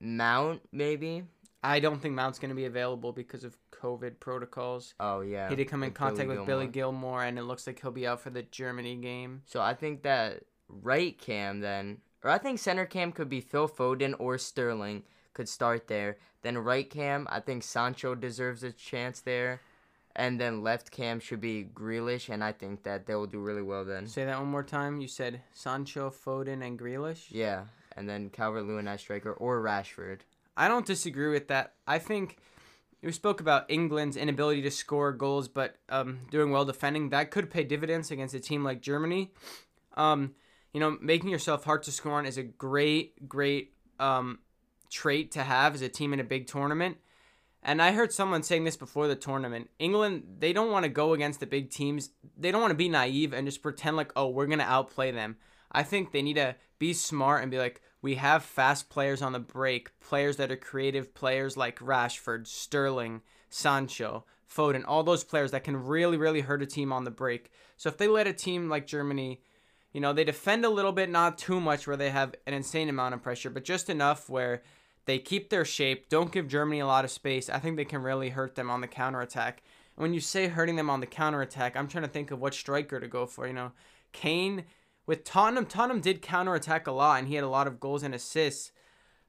Mount, 0.00 0.62
maybe. 0.72 1.24
I 1.62 1.78
don't 1.78 2.00
think 2.00 2.14
Mount's 2.14 2.38
going 2.38 2.48
to 2.48 2.56
be 2.56 2.64
available 2.64 3.12
because 3.12 3.44
of 3.44 3.56
COVID 3.70 4.18
protocols. 4.18 4.94
Oh 4.98 5.20
yeah. 5.20 5.48
He 5.48 5.54
did 5.54 5.68
come 5.68 5.82
in 5.82 5.92
contact 5.92 6.28
Billy 6.28 6.38
with 6.38 6.46
Billy 6.46 6.66
Gilmour, 6.66 7.22
and 7.26 7.38
it 7.38 7.42
looks 7.42 7.66
like 7.66 7.80
he'll 7.80 7.90
be 7.90 8.06
out 8.06 8.20
for 8.20 8.30
the 8.30 8.42
Germany 8.42 8.96
game. 8.96 9.42
So 9.46 9.60
I 9.60 9.74
think 9.74 10.02
that 10.02 10.42
right 10.68 11.16
cam 11.18 11.60
then, 11.60 11.98
or 12.24 12.30
I 12.30 12.38
think 12.38 12.58
center 12.58 12.86
cam 12.86 13.12
could 13.12 13.28
be 13.28 13.40
Phil 13.40 13.68
Foden 13.68 14.14
or 14.18 14.38
Sterling 14.38 15.04
could 15.34 15.48
start 15.48 15.88
there. 15.88 16.18
Then 16.42 16.58
right 16.58 16.88
cam, 16.88 17.26
I 17.30 17.40
think 17.40 17.62
Sancho 17.62 18.14
deserves 18.14 18.62
a 18.62 18.72
chance 18.72 19.20
there. 19.20 19.60
And 20.14 20.38
then 20.38 20.62
left 20.62 20.90
cam 20.90 21.20
should 21.20 21.40
be 21.40 21.64
Grealish, 21.72 22.28
and 22.28 22.44
I 22.44 22.52
think 22.52 22.82
that 22.82 23.06
they 23.06 23.14
will 23.14 23.26
do 23.26 23.40
really 23.40 23.62
well 23.62 23.84
then. 23.84 24.06
Say 24.06 24.26
that 24.26 24.38
one 24.38 24.50
more 24.50 24.62
time. 24.62 25.00
You 25.00 25.08
said 25.08 25.40
Sancho, 25.54 26.10
Foden, 26.10 26.62
and 26.62 26.78
Grealish? 26.78 27.28
Yeah, 27.30 27.64
and 27.96 28.06
then 28.06 28.28
Calvert 28.28 28.66
Lewin 28.66 28.88
as 28.88 29.00
striker 29.00 29.32
or 29.32 29.62
Rashford. 29.62 30.20
I 30.54 30.68
don't 30.68 30.84
disagree 30.84 31.30
with 31.30 31.48
that. 31.48 31.72
I 31.86 31.98
think 31.98 32.36
we 33.02 33.10
spoke 33.10 33.40
about 33.40 33.70
England's 33.70 34.16
inability 34.16 34.60
to 34.62 34.70
score 34.70 35.12
goals, 35.12 35.48
but 35.48 35.76
um, 35.88 36.20
doing 36.30 36.50
well 36.50 36.64
defending. 36.64 37.08
That 37.08 37.30
could 37.30 37.50
pay 37.50 37.64
dividends 37.64 38.10
against 38.10 38.34
a 38.34 38.40
team 38.40 38.62
like 38.62 38.82
Germany. 38.82 39.32
Um, 39.96 40.34
you 40.72 40.80
know, 40.80 40.96
making 41.00 41.30
yourself 41.30 41.64
hard 41.64 41.82
to 41.84 41.92
score 41.92 42.12
on 42.12 42.26
is 42.26 42.38
a 42.38 42.42
great, 42.42 43.28
great 43.28 43.72
um, 43.98 44.38
trait 44.92 45.32
to 45.32 45.42
have 45.42 45.74
as 45.74 45.82
a 45.82 45.88
team 45.88 46.12
in 46.12 46.20
a 46.20 46.24
big 46.24 46.46
tournament. 46.46 46.98
And 47.62 47.80
I 47.80 47.92
heard 47.92 48.12
someone 48.12 48.42
saying 48.42 48.64
this 48.64 48.76
before 48.76 49.08
the 49.08 49.16
tournament. 49.16 49.70
England, 49.78 50.24
they 50.38 50.52
don't 50.52 50.70
want 50.70 50.84
to 50.84 50.88
go 50.88 51.12
against 51.12 51.40
the 51.40 51.46
big 51.46 51.70
teams. 51.70 52.10
They 52.36 52.50
don't 52.50 52.60
want 52.60 52.72
to 52.72 52.76
be 52.76 52.88
naive 52.88 53.32
and 53.32 53.46
just 53.46 53.62
pretend 53.62 53.96
like, 53.96 54.12
oh, 54.16 54.28
we're 54.28 54.46
going 54.46 54.58
to 54.58 54.64
outplay 54.64 55.12
them. 55.12 55.36
I 55.70 55.82
think 55.84 56.12
they 56.12 56.22
need 56.22 56.34
to 56.34 56.56
be 56.78 56.92
smart 56.92 57.42
and 57.42 57.50
be 57.50 57.58
like, 57.58 57.80
we 58.02 58.16
have 58.16 58.42
fast 58.42 58.90
players 58.90 59.22
on 59.22 59.32
the 59.32 59.38
break, 59.38 59.98
players 60.00 60.36
that 60.36 60.50
are 60.50 60.56
creative, 60.56 61.14
players 61.14 61.56
like 61.56 61.78
Rashford, 61.78 62.48
Sterling, 62.48 63.22
Sancho, 63.48 64.24
Foden, 64.52 64.84
all 64.86 65.04
those 65.04 65.24
players 65.24 65.52
that 65.52 65.64
can 65.64 65.76
really, 65.76 66.16
really 66.16 66.40
hurt 66.40 66.62
a 66.62 66.66
team 66.66 66.92
on 66.92 67.04
the 67.04 67.10
break. 67.10 67.50
So 67.76 67.88
if 67.88 67.96
they 67.96 68.08
let 68.08 68.26
a 68.26 68.32
team 68.32 68.68
like 68.68 68.86
Germany, 68.88 69.40
you 69.92 70.00
know, 70.00 70.12
they 70.12 70.24
defend 70.24 70.64
a 70.64 70.70
little 70.70 70.92
bit, 70.92 71.10
not 71.10 71.38
too 71.38 71.60
much 71.60 71.86
where 71.86 71.96
they 71.96 72.10
have 72.10 72.34
an 72.46 72.54
insane 72.54 72.88
amount 72.88 73.14
of 73.14 73.22
pressure, 73.22 73.50
but 73.50 73.64
just 73.64 73.88
enough 73.88 74.28
where 74.28 74.62
they 75.04 75.18
keep 75.18 75.50
their 75.50 75.64
shape, 75.64 76.08
don't 76.08 76.32
give 76.32 76.48
Germany 76.48 76.80
a 76.80 76.86
lot 76.86 77.04
of 77.04 77.10
space. 77.10 77.50
I 77.50 77.58
think 77.58 77.76
they 77.76 77.84
can 77.84 78.02
really 78.02 78.30
hurt 78.30 78.54
them 78.54 78.70
on 78.70 78.80
the 78.80 78.86
counterattack. 78.86 79.62
And 79.96 80.02
when 80.02 80.14
you 80.14 80.20
say 80.20 80.48
hurting 80.48 80.76
them 80.76 80.90
on 80.90 81.00
the 81.00 81.06
counterattack, 81.06 81.76
I'm 81.76 81.88
trying 81.88 82.04
to 82.04 82.10
think 82.10 82.30
of 82.30 82.40
what 82.40 82.54
striker 82.54 83.00
to 83.00 83.08
go 83.08 83.26
for. 83.26 83.46
You 83.46 83.52
know, 83.52 83.72
Kane 84.12 84.64
with 85.06 85.24
Tottenham, 85.24 85.66
Tottenham 85.66 86.00
did 86.00 86.22
counterattack 86.22 86.86
a 86.86 86.92
lot 86.92 87.18
and 87.18 87.28
he 87.28 87.34
had 87.34 87.44
a 87.44 87.48
lot 87.48 87.66
of 87.66 87.80
goals 87.80 88.02
and 88.02 88.14
assists. 88.14 88.72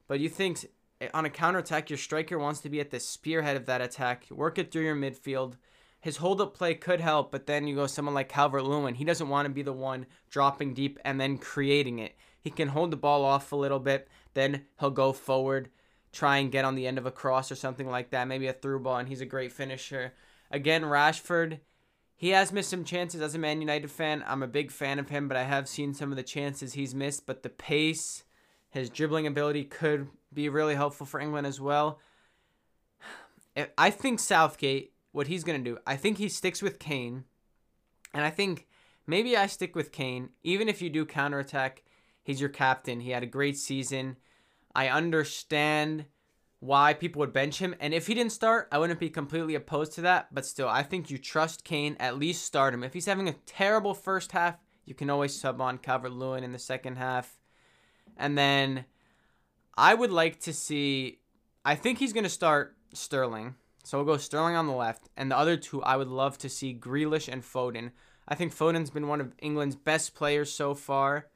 But 0.06 0.20
you 0.20 0.28
think 0.28 0.64
eh, 1.00 1.08
on 1.12 1.24
a 1.24 1.30
counterattack, 1.30 1.90
your 1.90 1.96
striker 1.96 2.38
wants 2.38 2.60
to 2.60 2.70
be 2.70 2.80
at 2.80 2.90
the 2.90 3.00
spearhead 3.00 3.56
of 3.56 3.66
that 3.66 3.80
attack, 3.80 4.26
work 4.30 4.58
it 4.58 4.70
through 4.70 4.84
your 4.84 4.96
midfield. 4.96 5.56
His 6.00 6.18
hold 6.18 6.40
up 6.40 6.54
play 6.54 6.74
could 6.74 7.00
help, 7.00 7.32
but 7.32 7.46
then 7.46 7.66
you 7.66 7.74
go 7.74 7.86
someone 7.86 8.14
like 8.14 8.28
Calvert 8.28 8.64
Lewin. 8.64 8.94
He 8.94 9.04
doesn't 9.04 9.28
want 9.28 9.46
to 9.46 9.52
be 9.52 9.62
the 9.62 9.72
one 9.72 10.06
dropping 10.30 10.74
deep 10.74 10.98
and 11.04 11.18
then 11.18 11.38
creating 11.38 11.98
it. 11.98 12.14
He 12.40 12.50
can 12.50 12.68
hold 12.68 12.90
the 12.90 12.96
ball 12.96 13.24
off 13.24 13.52
a 13.52 13.56
little 13.56 13.78
bit, 13.78 14.06
then 14.34 14.66
he'll 14.78 14.90
go 14.90 15.12
forward, 15.12 15.70
try 16.12 16.38
and 16.38 16.52
get 16.52 16.64
on 16.64 16.74
the 16.74 16.86
end 16.86 16.98
of 16.98 17.06
a 17.06 17.10
cross 17.10 17.50
or 17.50 17.56
something 17.56 17.88
like 17.88 18.10
that, 18.10 18.28
maybe 18.28 18.46
a 18.46 18.52
through 18.52 18.80
ball, 18.80 18.98
and 18.98 19.08
he's 19.08 19.20
a 19.20 19.26
great 19.26 19.52
finisher. 19.52 20.12
Again, 20.50 20.82
Rashford, 20.82 21.60
he 22.16 22.30
has 22.30 22.52
missed 22.52 22.70
some 22.70 22.84
chances 22.84 23.20
as 23.20 23.34
a 23.34 23.38
Man 23.38 23.60
United 23.60 23.90
fan. 23.90 24.24
I'm 24.26 24.42
a 24.42 24.48
big 24.48 24.70
fan 24.70 24.98
of 24.98 25.08
him, 25.08 25.26
but 25.26 25.36
I 25.36 25.42
have 25.42 25.68
seen 25.68 25.94
some 25.94 26.10
of 26.10 26.16
the 26.16 26.22
chances 26.22 26.74
he's 26.74 26.94
missed. 26.94 27.26
But 27.26 27.42
the 27.42 27.48
pace, 27.48 28.24
his 28.70 28.88
dribbling 28.88 29.26
ability 29.26 29.64
could 29.64 30.08
be 30.32 30.48
really 30.48 30.76
helpful 30.76 31.06
for 31.06 31.20
England 31.20 31.46
as 31.46 31.60
well. 31.60 31.98
I 33.76 33.90
think 33.90 34.20
Southgate, 34.20 34.92
what 35.12 35.26
he's 35.26 35.44
going 35.44 35.62
to 35.62 35.70
do, 35.70 35.78
I 35.86 35.96
think 35.96 36.18
he 36.18 36.28
sticks 36.28 36.62
with 36.62 36.78
Kane. 36.78 37.24
And 38.12 38.24
I 38.24 38.30
think 38.30 38.68
maybe 39.06 39.36
I 39.36 39.46
stick 39.46 39.74
with 39.74 39.92
Kane. 39.92 40.30
Even 40.44 40.68
if 40.68 40.80
you 40.80 40.90
do 40.90 41.04
counterattack, 41.04 41.82
he's 42.24 42.40
your 42.40 42.50
captain. 42.50 43.00
He 43.00 43.10
had 43.10 43.22
a 43.22 43.26
great 43.26 43.56
season. 43.56 44.16
I 44.74 44.88
understand 44.88 46.06
why 46.58 46.94
people 46.94 47.20
would 47.20 47.32
bench 47.32 47.58
him. 47.58 47.74
And 47.78 47.94
if 47.94 48.06
he 48.06 48.14
didn't 48.14 48.32
start, 48.32 48.68
I 48.72 48.78
wouldn't 48.78 48.98
be 48.98 49.10
completely 49.10 49.54
opposed 49.54 49.92
to 49.92 50.00
that. 50.00 50.34
But 50.34 50.46
still, 50.46 50.68
I 50.68 50.82
think 50.82 51.10
you 51.10 51.18
trust 51.18 51.62
Kane, 51.62 51.96
at 52.00 52.18
least 52.18 52.44
start 52.44 52.74
him. 52.74 52.82
If 52.82 52.94
he's 52.94 53.06
having 53.06 53.28
a 53.28 53.36
terrible 53.46 53.94
first 53.94 54.32
half, 54.32 54.56
you 54.86 54.94
can 54.94 55.10
always 55.10 55.38
sub 55.38 55.60
on 55.60 55.78
Calvert 55.78 56.12
Lewin 56.12 56.42
in 56.42 56.52
the 56.52 56.58
second 56.58 56.96
half. 56.96 57.38
And 58.16 58.36
then 58.36 58.86
I 59.76 59.94
would 59.94 60.10
like 60.10 60.40
to 60.40 60.52
see, 60.52 61.20
I 61.64 61.74
think 61.74 61.98
he's 61.98 62.12
going 62.12 62.24
to 62.24 62.30
start 62.30 62.76
Sterling. 62.94 63.56
So 63.84 63.98
we'll 63.98 64.06
go 64.06 64.16
Sterling 64.16 64.56
on 64.56 64.66
the 64.66 64.72
left. 64.72 65.10
And 65.16 65.30
the 65.30 65.36
other 65.36 65.56
two, 65.56 65.82
I 65.82 65.96
would 65.96 66.08
love 66.08 66.38
to 66.38 66.48
see 66.48 66.74
Grealish 66.74 67.30
and 67.30 67.42
Foden. 67.42 67.90
I 68.26 68.34
think 68.34 68.54
Foden's 68.54 68.90
been 68.90 69.08
one 69.08 69.20
of 69.20 69.34
England's 69.38 69.76
best 69.76 70.14
players 70.14 70.50
so 70.50 70.74
far. 70.74 71.26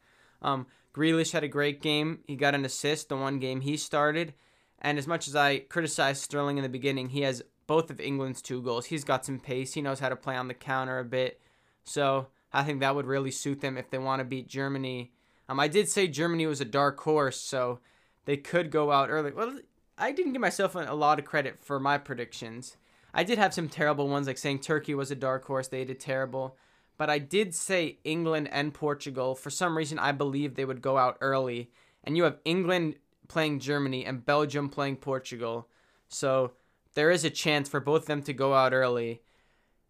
Um, 0.43 0.67
Grealish 0.95 1.33
had 1.33 1.45
a 1.45 1.49
great 1.49 1.81
game. 1.81 2.21
He 2.27 2.37
got 2.37 2.55
an 2.55 2.65
assist 2.65 3.09
the 3.09 3.17
one 3.17 3.39
game 3.39 3.61
he 3.61 3.77
started. 3.77 4.35
And 4.81 4.99
as 4.99 5.07
much 5.07 5.29
as 5.29 5.35
I 5.35 5.59
criticized 5.59 6.23
Sterling 6.23 6.57
in 6.57 6.63
the 6.63 6.69
beginning, 6.69 7.11
he 7.11 7.23
has 7.23 7.43
both 7.67 7.91
of 7.91 8.01
England's 8.01 8.43
two 8.43 8.63
goals. 8.63 8.87
He's 8.87 9.05
got 9.05 9.25
some 9.25 9.39
pace. 9.39 9.75
He 9.75 9.83
knows 9.83 10.01
how 10.01 10.09
to 10.09 10.17
play 10.17 10.37
on 10.37 10.49
the 10.49 10.55
counter 10.55 10.99
a 10.99 11.05
bit. 11.05 11.41
So 11.85 12.29
I 12.53 12.65
think 12.65 12.81
that 12.81 12.95
would 12.95 13.07
really 13.07 13.31
suit 13.31 13.61
them 13.61 13.77
if 13.77 13.91
they 13.91 13.99
want 13.99 14.21
to 14.21 14.25
beat 14.25 14.49
Germany. 14.49 15.13
Um, 15.49 15.61
I 15.61 15.69
did 15.69 15.89
say 15.89 16.07
Germany 16.07 16.47
was 16.47 16.61
a 16.61 16.67
dark 16.67 17.01
horse, 17.01 17.41
so 17.41 17.81
they 18.25 18.37
could 18.37 18.71
go 18.71 18.93
out 18.93 19.11
early. 19.11 19.33
Well, 19.33 19.59
I 19.97 20.13
didn't 20.13 20.33
give 20.33 20.41
myself 20.41 20.75
a 20.75 20.95
lot 20.95 21.19
of 21.19 21.25
credit 21.25 21.59
for 21.59 21.81
my 21.81 21.99
predictions. 21.99 22.77
I 23.13 23.25
did 23.25 23.39
have 23.39 23.55
some 23.55 23.69
terrible 23.69 24.09
ones, 24.09 24.27
like 24.27 24.39
saying 24.39 24.61
Turkey 24.61 24.95
was 24.95 25.11
a 25.11 25.17
dark 25.17 25.45
horse. 25.45 25.69
They 25.69 25.85
did 25.85 25.99
terrible. 25.99 26.57
But 26.99 27.09
I 27.09 27.19
did 27.19 27.55
say 27.55 27.99
England 28.05 28.49
and 28.53 28.75
Portugal. 28.75 29.35
For 29.35 29.51
some 29.51 29.79
reason, 29.79 29.99
I 29.99 30.13
believe 30.13 30.55
they 30.55 30.65
would 30.65 30.83
go 30.83 30.99
out 30.99 31.17
early. 31.21 31.71
And 32.05 32.17
you 32.17 32.25
have 32.25 32.39
England 32.45 32.97
playing 33.29 33.61
Germany 33.61 34.05
and 34.05 34.27
Belgium 34.27 34.69
playing 34.69 34.97
Portugal. 34.97 35.69
So 36.09 36.53
there 36.95 37.11
is 37.11 37.25
a 37.25 37.31
chance 37.31 37.69
for 37.69 37.81
both 37.81 38.03
of 38.03 38.09
them 38.09 38.23
to 38.23 38.33
go 38.33 38.55
out 38.55 38.73
early. 38.73 39.23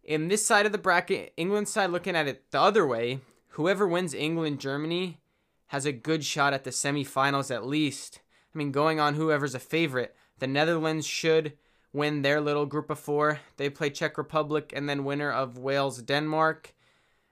In 0.03 0.27
this 0.27 0.45
side 0.45 0.65
of 0.65 0.71
the 0.71 0.77
bracket, 0.77 1.33
England 1.35 1.67
side 1.67 1.89
looking 1.89 2.15
at 2.15 2.27
it 2.27 2.51
the 2.51 2.59
other 2.59 2.85
way, 2.85 3.19
whoever 3.49 3.87
wins 3.87 4.13
England 4.13 4.59
Germany 4.59 5.19
has 5.67 5.85
a 5.85 5.91
good 5.91 6.23
shot 6.23 6.53
at 6.53 6.63
the 6.63 6.71
semifinals 6.71 7.53
at 7.53 7.65
least. 7.65 8.19
I 8.53 8.57
mean, 8.57 8.71
going 8.71 8.99
on 8.99 9.15
whoever's 9.15 9.55
a 9.55 9.59
favorite. 9.59 10.15
The 10.39 10.47
Netherlands 10.47 11.05
should 11.05 11.53
win 11.93 12.21
their 12.21 12.41
little 12.41 12.65
group 12.65 12.89
of 12.89 12.99
four. 12.99 13.39
They 13.57 13.69
play 13.69 13.89
Czech 13.89 14.17
Republic 14.17 14.73
and 14.75 14.89
then 14.89 15.05
winner 15.05 15.31
of 15.31 15.57
Wales 15.57 16.01
Denmark. 16.01 16.73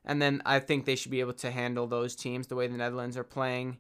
And 0.08 0.22
then 0.22 0.42
I 0.46 0.60
think 0.60 0.86
they 0.86 0.96
should 0.96 1.12
be 1.12 1.20
able 1.20 1.34
to 1.34 1.52
handle 1.52 1.86
those 1.86 2.16
teams 2.16 2.48
the 2.48 2.56
way 2.56 2.66
the 2.66 2.78
Netherlands 2.78 3.18
are 3.18 3.26
playing. 3.26 3.78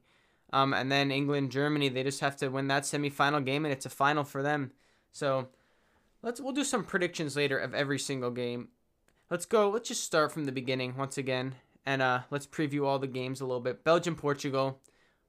Um, 0.53 0.74
and 0.74 0.91
then 0.91 1.10
England, 1.10 1.51
Germany, 1.51 1.89
they 1.89 2.03
just 2.03 2.19
have 2.19 2.36
to 2.38 2.50
win 2.50 2.67
that 2.67 2.84
semifinal 2.84 3.43
game, 3.43 3.65
and 3.65 3.74
it's 3.74 3.86
a 3.86 3.89
final 3.89 4.24
for 4.24 4.43
them. 4.43 4.72
So 5.12 5.48
let's 6.22 6.39
we'll 6.39 6.53
do 6.53 6.63
some 6.63 6.84
predictions 6.84 7.36
later 7.36 7.57
of 7.57 7.74
every 7.74 7.98
single 7.98 8.31
game. 8.31 8.67
Let's 9.29 9.46
go. 9.46 9.69
Let's 9.69 9.88
just 9.88 10.03
start 10.03 10.31
from 10.31 10.46
the 10.46 10.51
beginning 10.51 10.96
once 10.96 11.17
again, 11.17 11.55
and 11.86 12.01
uh, 12.01 12.22
let's 12.29 12.48
preview 12.48 12.86
all 12.86 13.00
the 13.00 13.07
games 13.07 13.41
a 13.41 13.46
little 13.46 13.62
bit. 13.62 13.84
Belgium, 13.84 14.15
Portugal. 14.15 14.79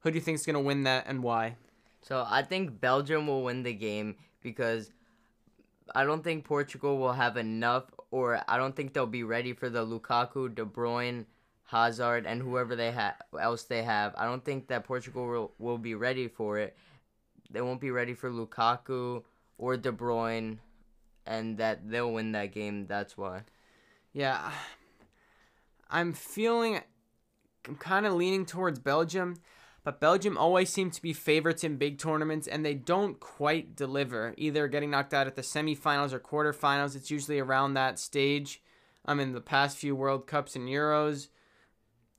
Who 0.01 0.11
do 0.11 0.17
you 0.17 0.21
think 0.21 0.37
is 0.37 0.47
gonna 0.47 0.61
win 0.61 0.85
that, 0.85 1.05
and 1.07 1.23
why? 1.23 1.57
So 2.03 2.25
I 2.29 2.43
think 2.43 2.81
Belgium 2.81 3.27
will 3.27 3.43
win 3.43 3.63
the 3.63 3.73
game 3.73 4.17
because 4.41 4.93
I 5.95 6.05
don't 6.05 6.23
think 6.23 6.45
Portugal 6.45 6.99
will 6.99 7.13
have 7.13 7.37
enough, 7.37 7.85
or 8.11 8.41
I 8.49 8.57
don't 8.57 8.75
think 8.75 8.93
they'll 8.93 9.07
be 9.07 9.23
ready 9.23 9.53
for 9.53 9.69
the 9.69 9.85
Lukaku, 9.85 10.55
De 10.55 10.65
Bruyne 10.65 11.27
Hazard, 11.65 12.27
and 12.27 12.41
whoever 12.41 12.75
they 12.75 12.91
have 12.91 13.17
else 13.39 13.65
they 13.65 13.83
have. 13.83 14.15
I 14.17 14.25
don't 14.25 14.45
think 14.45 14.69
that 14.69 14.85
Portugal 14.85 15.27
will, 15.27 15.53
will 15.59 15.79
be 15.79 15.95
ready 15.95 16.29
for 16.29 16.59
it. 16.59 16.77
They 17.51 17.61
won't 17.61 17.81
be 17.81 17.91
ready 17.91 18.15
for 18.15 18.31
Lukaku 18.31 19.23
or 19.59 19.77
De 19.77 19.93
Bruyne, 19.93 20.59
and 21.27 21.59
that 21.59 21.91
they'll 21.91 22.13
win 22.13 22.33
that 22.33 22.53
game. 22.53 22.87
That's 22.87 23.17
why. 23.17 23.43
Yeah, 24.13 24.51
I'm 25.91 26.13
feeling. 26.13 26.81
I'm 27.67 27.77
kind 27.77 28.07
of 28.07 28.15
leaning 28.15 28.47
towards 28.47 28.79
Belgium, 28.79 29.37
but 29.89 30.01
Belgium 30.01 30.37
always 30.37 30.69
seem 30.69 30.91
to 30.91 31.01
be 31.01 31.13
favorites 31.13 31.65
in 31.65 31.77
big 31.77 31.99
tournaments, 31.99 32.47
and 32.47 32.65
they 32.65 32.75
don't 32.75 33.19
quite 33.19 33.75
deliver. 33.75 34.35
Either 34.37 34.69
getting 34.69 34.91
knocked 34.91 35.15
out 35.15 35.27
at 35.27 35.35
the 35.35 35.43
semifinals 35.43 36.13
or 36.13 36.21
quarterfinals. 36.21 36.95
It's 36.95 37.11
usually 37.11 37.39
around 37.39 37.75
that 37.75 37.99
stage. 37.99 38.63
I'm 39.07 39.21
in 39.21 39.33
the 39.33 39.41
past 39.41 39.79
few 39.79 39.97
World 39.97 40.27
Cups 40.27 40.57
and 40.57 40.69
Euros 40.69 41.29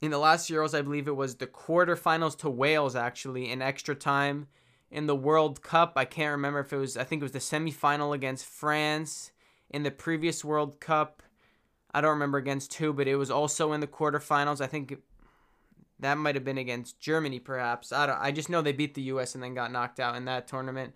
in 0.01 0.11
the 0.11 0.17
last 0.17 0.49
Euros, 0.49 0.77
I 0.77 0.81
believe 0.81 1.07
it 1.07 1.15
was 1.15 1.35
the 1.35 1.47
quarterfinals 1.47 2.37
to 2.39 2.49
Wales 2.49 2.95
actually 2.95 3.51
in 3.51 3.61
extra 3.61 3.95
time. 3.95 4.47
In 4.91 5.05
the 5.05 5.15
World 5.15 5.61
Cup, 5.61 5.93
I 5.95 6.05
can't 6.05 6.31
remember 6.31 6.61
if 6.61 6.73
it 6.73 6.77
was. 6.77 6.97
I 6.97 7.03
think 7.03 7.21
it 7.21 7.25
was 7.25 7.33
the 7.33 7.39
semifinal 7.39 8.15
against 8.15 8.45
France. 8.45 9.31
In 9.69 9.83
the 9.83 9.91
previous 9.91 10.43
World 10.43 10.79
Cup, 10.79 11.21
I 11.93 12.01
don't 12.01 12.11
remember 12.11 12.37
against 12.37 12.73
who, 12.75 12.93
but 12.93 13.07
it 13.07 13.17
was 13.17 13.29
also 13.29 13.71
in 13.73 13.81
the 13.81 13.87
quarterfinals. 13.87 14.61
I 14.61 14.67
think 14.67 14.97
that 15.99 16.17
might 16.17 16.35
have 16.35 16.45
been 16.45 16.57
against 16.57 16.99
Germany, 16.99 17.39
perhaps. 17.39 17.91
I 17.91 18.05
don't. 18.05 18.19
I 18.19 18.31
just 18.31 18.49
know 18.49 18.61
they 18.61 18.71
beat 18.71 18.93
the 18.95 19.01
U.S. 19.03 19.35
and 19.35 19.43
then 19.43 19.53
got 19.53 19.71
knocked 19.71 19.99
out 19.99 20.15
in 20.15 20.25
that 20.25 20.47
tournament. 20.47 20.93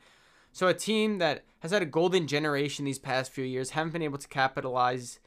So 0.52 0.68
a 0.68 0.74
team 0.74 1.18
that 1.18 1.44
has 1.60 1.72
had 1.72 1.82
a 1.82 1.88
golden 1.88 2.28
generation 2.28 2.86
these 2.86 3.00
past 3.00 3.32
few 3.32 3.44
years 3.44 3.72
haven't 3.72 3.94
been 3.94 4.02
able 4.02 4.20
to 4.20 4.28
capitalize. 4.28 5.20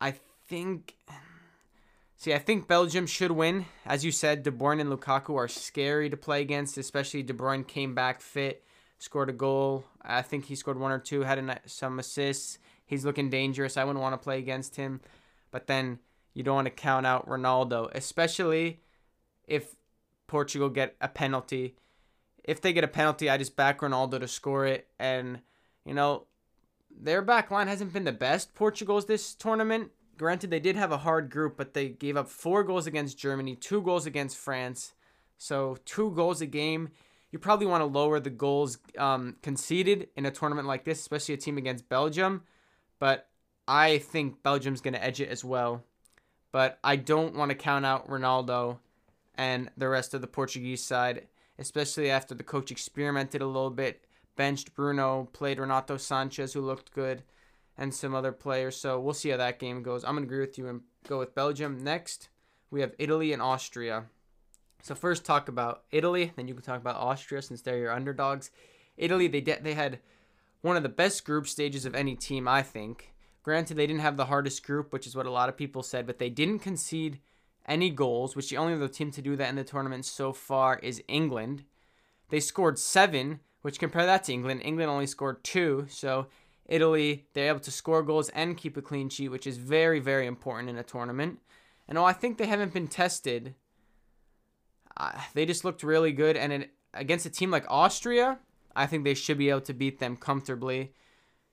I 0.00 0.14
think 0.48 0.96
See, 2.20 2.34
I 2.34 2.38
think 2.38 2.66
Belgium 2.66 3.06
should 3.06 3.30
win. 3.30 3.66
As 3.86 4.04
you 4.04 4.10
said, 4.10 4.42
De 4.42 4.50
Bruyne 4.50 4.80
and 4.80 4.90
Lukaku 4.90 5.36
are 5.36 5.46
scary 5.46 6.10
to 6.10 6.16
play 6.16 6.40
against, 6.40 6.76
especially 6.76 7.22
De 7.22 7.32
Bruyne 7.32 7.64
came 7.64 7.94
back 7.94 8.20
fit, 8.20 8.64
scored 8.98 9.30
a 9.30 9.32
goal. 9.32 9.84
I 10.02 10.22
think 10.22 10.46
he 10.46 10.56
scored 10.56 10.80
one 10.80 10.90
or 10.90 10.98
two, 10.98 11.20
had 11.20 11.38
a, 11.38 11.60
some 11.66 12.00
assists. 12.00 12.58
He's 12.84 13.04
looking 13.04 13.30
dangerous. 13.30 13.76
I 13.76 13.84
wouldn't 13.84 14.02
want 14.02 14.14
to 14.14 14.24
play 14.24 14.40
against 14.40 14.74
him. 14.74 15.00
But 15.52 15.68
then 15.68 16.00
you 16.34 16.42
don't 16.42 16.56
want 16.56 16.66
to 16.66 16.72
count 16.72 17.06
out 17.06 17.28
Ronaldo, 17.28 17.88
especially 17.94 18.80
if 19.48 19.74
Portugal 20.26 20.68
get 20.68 20.96
a 21.00 21.08
penalty. 21.08 21.74
If 22.44 22.60
they 22.60 22.72
get 22.72 22.84
a 22.84 22.88
penalty, 22.88 23.28
I 23.28 23.36
just 23.36 23.56
back 23.56 23.80
Ronaldo 23.80 24.20
to 24.20 24.28
score 24.28 24.66
it. 24.66 24.88
And, 24.98 25.40
you 25.84 25.94
know, 25.94 26.26
their 26.90 27.22
back 27.22 27.50
line 27.50 27.68
hasn't 27.68 27.92
been 27.92 28.04
the 28.04 28.12
best, 28.12 28.54
Portugal's 28.54 29.06
this 29.06 29.34
tournament 29.34 29.90
Granted, 30.18 30.50
they 30.50 30.60
did 30.60 30.74
have 30.74 30.90
a 30.90 30.98
hard 30.98 31.30
group, 31.30 31.56
but 31.56 31.74
they 31.74 31.88
gave 31.88 32.16
up 32.16 32.28
four 32.28 32.64
goals 32.64 32.88
against 32.88 33.16
Germany, 33.16 33.54
two 33.54 33.80
goals 33.80 34.04
against 34.04 34.36
France. 34.36 34.92
So, 35.38 35.78
two 35.84 36.10
goals 36.10 36.40
a 36.40 36.46
game. 36.46 36.90
You 37.30 37.38
probably 37.38 37.66
want 37.66 37.82
to 37.82 37.86
lower 37.86 38.18
the 38.18 38.30
goals 38.30 38.78
um, 38.98 39.36
conceded 39.42 40.08
in 40.16 40.26
a 40.26 40.32
tournament 40.32 40.66
like 40.66 40.84
this, 40.84 40.98
especially 40.98 41.34
a 41.34 41.38
team 41.38 41.56
against 41.56 41.88
Belgium. 41.88 42.42
But 42.98 43.28
I 43.68 43.98
think 43.98 44.42
Belgium's 44.42 44.80
going 44.80 44.94
to 44.94 45.04
edge 45.04 45.20
it 45.20 45.28
as 45.28 45.44
well. 45.44 45.84
But 46.50 46.80
I 46.82 46.96
don't 46.96 47.36
want 47.36 47.50
to 47.50 47.54
count 47.54 47.86
out 47.86 48.08
Ronaldo 48.08 48.78
and 49.38 49.70
the 49.76 49.88
rest 49.88 50.12
of 50.12 50.20
the 50.20 50.26
Portuguese 50.26 50.82
side, 50.82 51.28
especially 51.58 52.10
after 52.10 52.34
the 52.34 52.42
coach 52.42 52.70
experimented 52.70 53.40
a 53.40 53.46
little 53.46 53.70
bit, 53.70 54.04
benched 54.36 54.74
Bruno, 54.74 55.28
played 55.32 55.58
Renato 55.58 55.96
Sanches, 55.96 56.52
who 56.52 56.60
looked 56.60 56.92
good 56.92 57.22
and 57.78 57.94
some 57.94 58.14
other 58.14 58.32
players. 58.32 58.76
So 58.76 58.98
we'll 58.98 59.14
see 59.14 59.30
how 59.30 59.36
that 59.36 59.60
game 59.60 59.82
goes. 59.82 60.04
I'm 60.04 60.16
going 60.16 60.24
to 60.24 60.28
agree 60.28 60.44
with 60.44 60.58
you 60.58 60.66
and 60.68 60.80
go 61.08 61.20
with 61.20 61.34
Belgium. 61.34 61.82
Next, 61.82 62.28
we 62.70 62.80
have 62.80 62.92
Italy 62.98 63.32
and 63.32 63.40
Austria. 63.40 64.06
So 64.82 64.94
first 64.94 65.24
talk 65.24 65.48
about 65.48 65.84
Italy, 65.92 66.32
then 66.36 66.48
you 66.48 66.54
can 66.54 66.62
talk 66.62 66.80
about 66.80 66.96
Austria 66.96 67.40
since 67.40 67.62
they're 67.62 67.78
your 67.78 67.92
underdogs. 67.92 68.50
Italy, 68.96 69.28
they 69.28 69.40
de- 69.40 69.60
they 69.60 69.74
had 69.74 70.00
one 70.60 70.76
of 70.76 70.82
the 70.82 70.88
best 70.88 71.24
group 71.24 71.46
stages 71.46 71.84
of 71.84 71.94
any 71.94 72.16
team, 72.16 72.48
I 72.48 72.62
think. 72.62 73.12
Granted, 73.44 73.76
they 73.76 73.86
didn't 73.86 74.02
have 74.02 74.16
the 74.16 74.26
hardest 74.26 74.64
group, 74.64 74.92
which 74.92 75.06
is 75.06 75.14
what 75.14 75.26
a 75.26 75.30
lot 75.30 75.48
of 75.48 75.56
people 75.56 75.82
said, 75.82 76.06
but 76.06 76.18
they 76.18 76.30
didn't 76.30 76.58
concede 76.58 77.20
any 77.68 77.90
goals, 77.90 78.34
which 78.34 78.50
the 78.50 78.56
only 78.56 78.74
other 78.74 78.88
team 78.88 79.10
to 79.12 79.22
do 79.22 79.36
that 79.36 79.48
in 79.48 79.56
the 79.56 79.64
tournament 79.64 80.04
so 80.04 80.32
far 80.32 80.78
is 80.78 81.02
England. 81.06 81.64
They 82.30 82.40
scored 82.40 82.78
seven, 82.78 83.40
which 83.62 83.78
compare 83.78 84.06
that 84.06 84.24
to 84.24 84.32
England. 84.32 84.62
England 84.64 84.90
only 84.90 85.06
scored 85.06 85.44
two, 85.44 85.86
so 85.88 86.26
Italy, 86.66 87.26
they're 87.32 87.48
able 87.48 87.60
to 87.60 87.70
score 87.70 88.02
goals 88.02 88.28
and 88.30 88.56
keep 88.56 88.76
a 88.76 88.82
clean 88.82 89.08
sheet, 89.08 89.28
which 89.28 89.46
is 89.46 89.56
very, 89.56 90.00
very 90.00 90.26
important 90.26 90.68
in 90.68 90.76
a 90.76 90.82
tournament. 90.82 91.40
And 91.88 91.96
oh, 91.96 92.04
I 92.04 92.12
think 92.12 92.36
they 92.36 92.46
haven't 92.46 92.74
been 92.74 92.88
tested. 92.88 93.54
Uh, 94.96 95.12
they 95.34 95.46
just 95.46 95.64
looked 95.64 95.82
really 95.82 96.12
good, 96.12 96.36
and 96.36 96.52
it, 96.52 96.70
against 96.92 97.26
a 97.26 97.30
team 97.30 97.50
like 97.50 97.64
Austria, 97.68 98.38
I 98.76 98.86
think 98.86 99.04
they 99.04 99.14
should 99.14 99.38
be 99.38 99.48
able 99.50 99.62
to 99.62 99.74
beat 99.74 99.98
them 99.98 100.16
comfortably. 100.16 100.92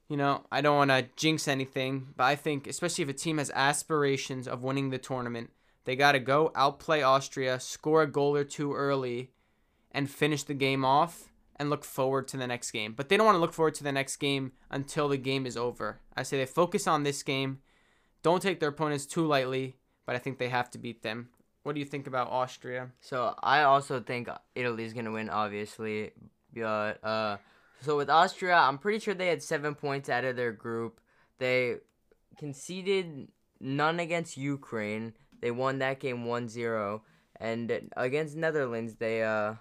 You 0.09 0.17
know, 0.17 0.45
I 0.51 0.61
don't 0.61 0.77
want 0.77 0.91
to 0.91 1.07
jinx 1.15 1.47
anything, 1.47 2.07
but 2.15 2.25
I 2.25 2.35
think, 2.35 2.67
especially 2.67 3.03
if 3.03 3.09
a 3.09 3.13
team 3.13 3.37
has 3.37 3.49
aspirations 3.55 4.47
of 4.47 4.63
winning 4.63 4.89
the 4.89 4.97
tournament, 4.97 5.51
they 5.85 5.95
got 5.95 6.11
to 6.13 6.19
go 6.19 6.51
outplay 6.55 7.01
Austria, 7.01 7.59
score 7.59 8.01
a 8.03 8.07
goal 8.07 8.35
or 8.35 8.43
two 8.43 8.73
early, 8.73 9.31
and 9.91 10.09
finish 10.09 10.43
the 10.43 10.53
game 10.53 10.83
off 10.83 11.31
and 11.55 11.69
look 11.69 11.85
forward 11.85 12.27
to 12.27 12.37
the 12.37 12.47
next 12.47 12.71
game. 12.71 12.93
But 12.93 13.07
they 13.07 13.15
don't 13.15 13.25
want 13.25 13.35
to 13.35 13.39
look 13.39 13.53
forward 13.53 13.75
to 13.75 13.83
the 13.83 13.91
next 13.91 14.17
game 14.17 14.51
until 14.69 15.07
the 15.07 15.17
game 15.17 15.45
is 15.45 15.55
over. 15.55 16.01
I 16.15 16.23
say 16.23 16.37
they 16.37 16.45
focus 16.45 16.85
on 16.87 17.03
this 17.03 17.23
game. 17.23 17.59
Don't 18.23 18.41
take 18.41 18.59
their 18.59 18.69
opponents 18.69 19.05
too 19.05 19.25
lightly. 19.25 19.77
but 20.05 20.15
I 20.15 20.19
think 20.19 20.37
they 20.37 20.49
have 20.49 20.69
to 20.71 20.77
beat 20.77 21.01
them. 21.01 21.29
What 21.63 21.73
do 21.73 21.79
you 21.79 21.85
think 21.85 22.07
about 22.07 22.29
Austria? 22.29 22.91
So 22.99 23.33
I 23.41 23.63
also 23.63 23.99
think 23.99 24.29
Italy's 24.53 24.93
gonna 24.93 25.11
win, 25.11 25.29
obviously. 25.29 26.11
But 26.53 27.03
uh, 27.03 27.37
so 27.81 27.97
with 27.97 28.09
Austria, 28.09 28.55
I'm 28.55 28.77
pretty 28.77 28.99
sure 28.99 29.13
they 29.13 29.27
had 29.27 29.41
seven 29.41 29.73
points 29.75 30.07
out 30.09 30.23
of 30.25 30.35
their 30.35 30.51
group. 30.51 30.99
They 31.39 31.77
conceded 32.37 33.29
none 33.59 33.99
against 33.99 34.37
Ukraine. 34.37 35.13
They 35.45 35.51
won 35.51 35.77
that 35.77 35.99
game 35.99 36.25
1-0. 36.25 37.01
and 37.39 37.91
against 37.95 38.35
Netherlands, 38.35 38.95
they 38.95 39.21
uh, 39.21 39.53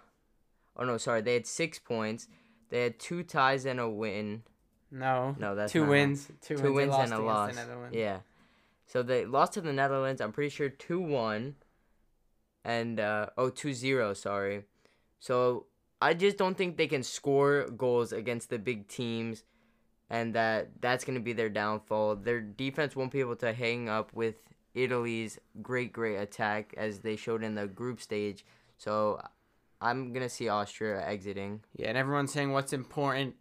oh 0.79 0.85
no, 0.85 0.97
sorry, 0.97 1.21
they 1.21 1.35
had 1.35 1.47
six 1.47 1.79
points. 1.79 2.26
They 2.71 2.85
had 2.85 2.99
two 2.99 3.23
ties 3.23 3.67
and 3.67 3.79
a 3.79 3.91
win. 3.91 4.45
No, 4.91 5.37
No, 5.38 5.55
that's 5.55 5.71
two 5.71 5.85
wins, 5.85 6.31
two, 6.41 6.57
two 6.57 6.73
wins, 6.73 6.97
wins 6.97 7.12
and 7.12 7.21
a 7.21 7.23
loss. 7.23 7.55
Yeah. 7.93 8.21
So 8.87 9.03
they 9.03 9.26
lost 9.26 9.53
to 9.53 9.61
the 9.61 9.75
Netherlands, 9.75 10.23
I'm 10.23 10.33
pretty 10.33 10.49
sure 10.49 10.71
2 10.71 11.00
1. 11.00 11.55
And, 12.64 12.99
uh, 12.99 13.26
oh, 13.37 13.50
2 13.50 13.75
0, 13.75 14.14
sorry. 14.14 14.62
So 15.19 15.67
I 16.00 16.14
just 16.14 16.38
don't 16.38 16.57
think 16.57 16.79
they 16.79 16.87
can 16.87 17.03
score 17.03 17.69
goals 17.69 18.11
against 18.11 18.49
the 18.49 18.59
big 18.59 18.88
teams. 18.88 19.45
And 20.09 20.35
that 20.35 20.81
that's 20.81 21.05
going 21.05 21.19
to 21.19 21.23
be 21.23 21.35
their 21.35 21.50
downfall. 21.50 22.17
Their 22.17 22.41
defense 22.41 22.97
won't 22.97 23.12
be 23.12 23.21
able 23.21 23.37
to 23.37 23.53
hang 23.53 23.91
up 23.91 24.14
with 24.14 24.37
Italy's 24.75 25.38
great, 25.62 25.93
great 25.93 26.16
attack 26.16 26.75
as 26.76 27.00
they 27.00 27.16
showed 27.16 27.43
in 27.43 27.54
the 27.54 27.66
group 27.66 28.00
stage. 28.00 28.45
So 28.76 29.21
I'm 29.81 30.12
going 30.12 30.23
to 30.23 30.28
see 30.28 30.49
Austria 30.49 31.07
exiting. 31.07 31.62
Yeah, 31.76 31.88
and 31.88 31.99
everyone's 31.99 32.33
saying 32.33 32.52
what's 32.52 32.73
important 32.73 33.37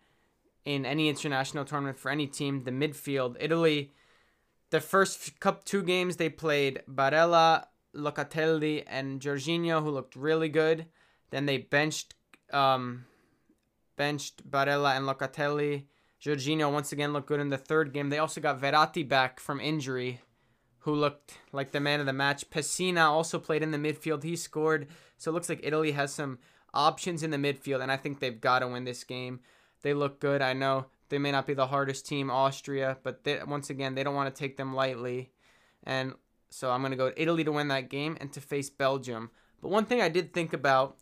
in 0.65 0.85
any 0.85 1.09
international 1.09 1.65
tournament 1.65 1.97
for 1.97 2.11
any 2.11 2.27
team, 2.27 2.63
the 2.63 2.71
midfield. 2.71 3.35
Italy, 3.39 3.91
the 4.69 4.79
first 4.79 5.39
cup 5.39 5.63
two 5.63 5.83
games 5.83 6.17
they 6.17 6.29
played 6.29 6.81
Barella, 6.89 7.65
Locatelli, 7.95 8.83
and 8.87 9.19
Jorginho, 9.19 9.83
who 9.83 9.89
looked 9.89 10.15
really 10.15 10.49
good. 10.49 10.85
Then 11.31 11.45
they 11.45 11.57
benched, 11.57 12.15
um, 12.51 13.05
benched 13.97 14.49
Barella 14.49 14.95
and 14.95 15.05
Locatelli. 15.05 15.85
Jorginho 16.21 16.71
once 16.71 16.91
again 16.91 17.11
looked 17.11 17.27
good 17.27 17.39
in 17.39 17.49
the 17.49 17.57
third 17.57 17.93
game. 17.93 18.09
They 18.09 18.19
also 18.19 18.39
got 18.39 18.61
Verratti 18.61 19.07
back 19.07 19.39
from 19.39 19.59
injury, 19.59 20.21
who 20.83 20.93
looked 20.93 21.39
like 21.53 21.71
the 21.71 21.79
man 21.79 22.01
of 22.01 22.05
the 22.05 22.13
match. 22.13 22.49
Pessina 22.49 23.05
also 23.05 23.39
played 23.39 23.63
in 23.63 23.71
the 23.71 23.77
midfield. 23.77 24.23
He 24.23 24.35
scored. 24.35 24.87
So 25.17 25.31
it 25.31 25.33
looks 25.33 25.47
like 25.47 25.61
Italy 25.63 25.93
has 25.93 26.13
some 26.13 26.39
options 26.73 27.23
in 27.23 27.31
the 27.31 27.37
midfield, 27.37 27.81
and 27.81 27.91
I 27.91 27.97
think 27.97 28.19
they've 28.19 28.39
got 28.41 28.59
to 28.59 28.67
win 28.67 28.83
this 28.83 29.03
game. 29.03 29.39
They 29.81 29.93
look 29.93 30.19
good. 30.19 30.41
I 30.41 30.53
know 30.53 30.87
they 31.07 31.19
may 31.19 31.31
not 31.31 31.47
be 31.47 31.53
the 31.53 31.67
hardest 31.67 32.05
team, 32.05 32.29
Austria, 32.29 32.97
but 33.03 33.23
they, 33.23 33.39
once 33.47 33.69
again, 33.69 33.95
they 33.95 34.03
don't 34.03 34.15
want 34.15 34.33
to 34.33 34.39
take 34.39 34.57
them 34.57 34.73
lightly. 34.73 35.31
And 35.83 36.13
so 36.49 36.69
I'm 36.71 36.81
going 36.81 36.91
to 36.91 36.97
go 36.97 37.11
to 37.11 37.21
Italy 37.21 37.45
to 37.45 37.51
win 37.51 37.69
that 37.69 37.89
game 37.89 38.17
and 38.19 38.33
to 38.33 38.41
face 38.41 38.69
Belgium. 38.69 39.29
But 39.61 39.71
one 39.71 39.85
thing 39.85 40.01
I 40.01 40.09
did 40.09 40.33
think 40.33 40.51
about 40.51 40.97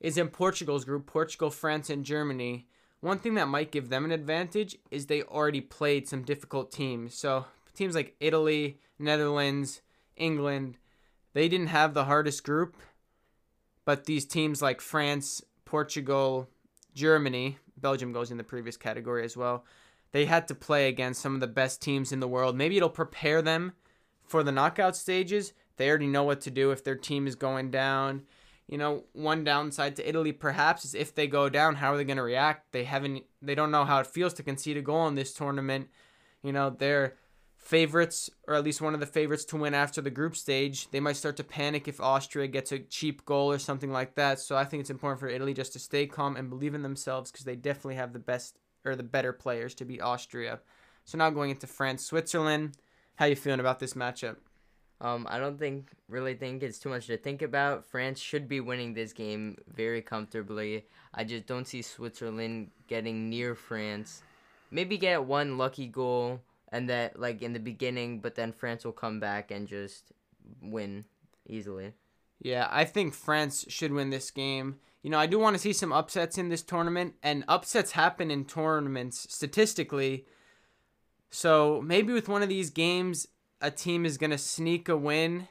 is 0.00 0.16
in 0.16 0.28
Portugal's 0.28 0.84
group, 0.84 1.06
Portugal, 1.06 1.50
France, 1.50 1.90
and 1.90 2.04
Germany. 2.04 2.68
One 3.00 3.18
thing 3.18 3.34
that 3.34 3.48
might 3.48 3.72
give 3.72 3.88
them 3.88 4.04
an 4.04 4.12
advantage 4.12 4.76
is 4.92 5.06
they 5.06 5.22
already 5.22 5.60
played 5.60 6.06
some 6.06 6.22
difficult 6.22 6.70
teams. 6.70 7.14
So 7.14 7.46
teams 7.76 7.94
like 7.94 8.16
Italy, 8.20 8.78
Netherlands, 8.98 9.82
England, 10.16 10.78
they 11.34 11.48
didn't 11.48 11.68
have 11.68 11.94
the 11.94 12.04
hardest 12.04 12.44
group. 12.44 12.76
But 13.84 14.04
these 14.04 14.24
teams 14.24 14.60
like 14.60 14.80
France, 14.80 15.42
Portugal, 15.64 16.48
Germany, 16.94 17.58
Belgium 17.76 18.12
goes 18.12 18.30
in 18.30 18.36
the 18.36 18.44
previous 18.44 18.76
category 18.76 19.24
as 19.24 19.36
well. 19.36 19.64
They 20.12 20.24
had 20.24 20.48
to 20.48 20.54
play 20.54 20.88
against 20.88 21.20
some 21.20 21.34
of 21.34 21.40
the 21.40 21.46
best 21.46 21.82
teams 21.82 22.10
in 22.10 22.20
the 22.20 22.28
world. 22.28 22.56
Maybe 22.56 22.76
it'll 22.76 22.88
prepare 22.88 23.42
them 23.42 23.72
for 24.26 24.42
the 24.42 24.52
knockout 24.52 24.96
stages. 24.96 25.52
They 25.76 25.88
already 25.88 26.06
know 26.06 26.24
what 26.24 26.40
to 26.42 26.50
do 26.50 26.70
if 26.70 26.82
their 26.82 26.96
team 26.96 27.26
is 27.26 27.34
going 27.34 27.70
down. 27.70 28.22
You 28.66 28.78
know, 28.78 29.04
one 29.12 29.44
downside 29.44 29.94
to 29.96 30.08
Italy 30.08 30.32
perhaps 30.32 30.84
is 30.84 30.94
if 30.94 31.14
they 31.14 31.26
go 31.26 31.48
down, 31.48 31.76
how 31.76 31.92
are 31.92 31.96
they 31.96 32.04
going 32.04 32.16
to 32.16 32.22
react? 32.22 32.72
They 32.72 32.84
haven't 32.84 33.24
they 33.40 33.54
don't 33.54 33.70
know 33.70 33.84
how 33.84 34.00
it 34.00 34.06
feels 34.06 34.34
to 34.34 34.42
concede 34.42 34.76
a 34.76 34.82
goal 34.82 35.06
in 35.06 35.14
this 35.14 35.32
tournament. 35.32 35.88
You 36.42 36.52
know, 36.52 36.70
they're 36.70 37.14
favorites 37.56 38.30
or 38.46 38.54
at 38.54 38.64
least 38.64 38.80
one 38.80 38.94
of 38.94 39.00
the 39.00 39.06
favorites 39.06 39.44
to 39.44 39.56
win 39.56 39.74
after 39.74 40.00
the 40.00 40.10
group 40.10 40.36
stage. 40.36 40.88
They 40.90 41.00
might 41.00 41.16
start 41.16 41.36
to 41.38 41.44
panic 41.44 41.88
if 41.88 42.00
Austria 42.00 42.46
gets 42.46 42.70
a 42.72 42.78
cheap 42.78 43.24
goal 43.24 43.50
or 43.50 43.58
something 43.58 43.90
like 43.90 44.14
that. 44.14 44.38
So 44.38 44.56
I 44.56 44.64
think 44.64 44.82
it's 44.82 44.90
important 44.90 45.20
for 45.20 45.28
Italy 45.28 45.52
just 45.52 45.72
to 45.72 45.78
stay 45.78 46.06
calm 46.06 46.36
and 46.36 46.48
believe 46.48 46.74
in 46.74 46.82
themselves 46.82 47.30
because 47.30 47.44
they 47.44 47.56
definitely 47.56 47.96
have 47.96 48.12
the 48.12 48.18
best 48.18 48.56
or 48.84 48.94
the 48.94 49.02
better 49.02 49.32
players 49.32 49.74
to 49.74 49.84
beat 49.84 50.00
Austria. 50.00 50.60
So 51.04 51.18
now 51.18 51.30
going 51.30 51.50
into 51.50 51.66
France, 51.66 52.04
Switzerland. 52.04 52.76
How 53.16 53.26
you 53.26 53.36
feeling 53.36 53.60
about 53.60 53.80
this 53.80 53.94
matchup? 53.94 54.36
Um, 55.00 55.26
I 55.28 55.38
don't 55.38 55.58
think 55.58 55.90
really 56.08 56.34
think 56.34 56.62
it's 56.62 56.78
too 56.78 56.88
much 56.88 57.06
to 57.06 57.16
think 57.16 57.42
about. 57.42 57.84
France 57.84 58.20
should 58.20 58.48
be 58.48 58.60
winning 58.60 58.94
this 58.94 59.12
game 59.12 59.58
very 59.68 60.02
comfortably. 60.02 60.86
I 61.12 61.24
just 61.24 61.46
don't 61.46 61.66
see 61.66 61.82
Switzerland 61.82 62.70
getting 62.86 63.28
near 63.28 63.54
France. 63.54 64.22
Maybe 64.70 64.98
get 64.98 65.24
one 65.24 65.58
lucky 65.58 65.86
goal 65.86 66.40
and 66.70 66.88
that 66.88 67.18
like 67.18 67.42
in 67.42 67.52
the 67.52 67.60
beginning, 67.60 68.20
but 68.20 68.34
then 68.34 68.52
France 68.52 68.84
will 68.84 68.92
come 68.92 69.20
back 69.20 69.50
and 69.50 69.68
just 69.68 70.12
win 70.62 71.04
easily. 71.48 71.92
Yeah, 72.40 72.68
I 72.70 72.84
think 72.84 73.14
France 73.14 73.64
should 73.68 73.92
win 73.92 74.10
this 74.10 74.30
game. 74.30 74.76
You 75.02 75.10
know, 75.10 75.18
I 75.18 75.26
do 75.26 75.38
want 75.38 75.54
to 75.54 75.60
see 75.60 75.72
some 75.72 75.92
upsets 75.92 76.36
in 76.36 76.48
this 76.48 76.62
tournament, 76.62 77.14
and 77.22 77.44
upsets 77.48 77.92
happen 77.92 78.30
in 78.30 78.44
tournaments 78.44 79.26
statistically. 79.32 80.26
So 81.30 81.80
maybe 81.84 82.12
with 82.12 82.28
one 82.28 82.42
of 82.42 82.48
these 82.48 82.70
games, 82.70 83.28
a 83.60 83.70
team 83.70 84.04
is 84.04 84.18
going 84.18 84.30
to 84.30 84.38
sneak 84.38 84.88
a 84.88 84.96
win, 84.96 85.48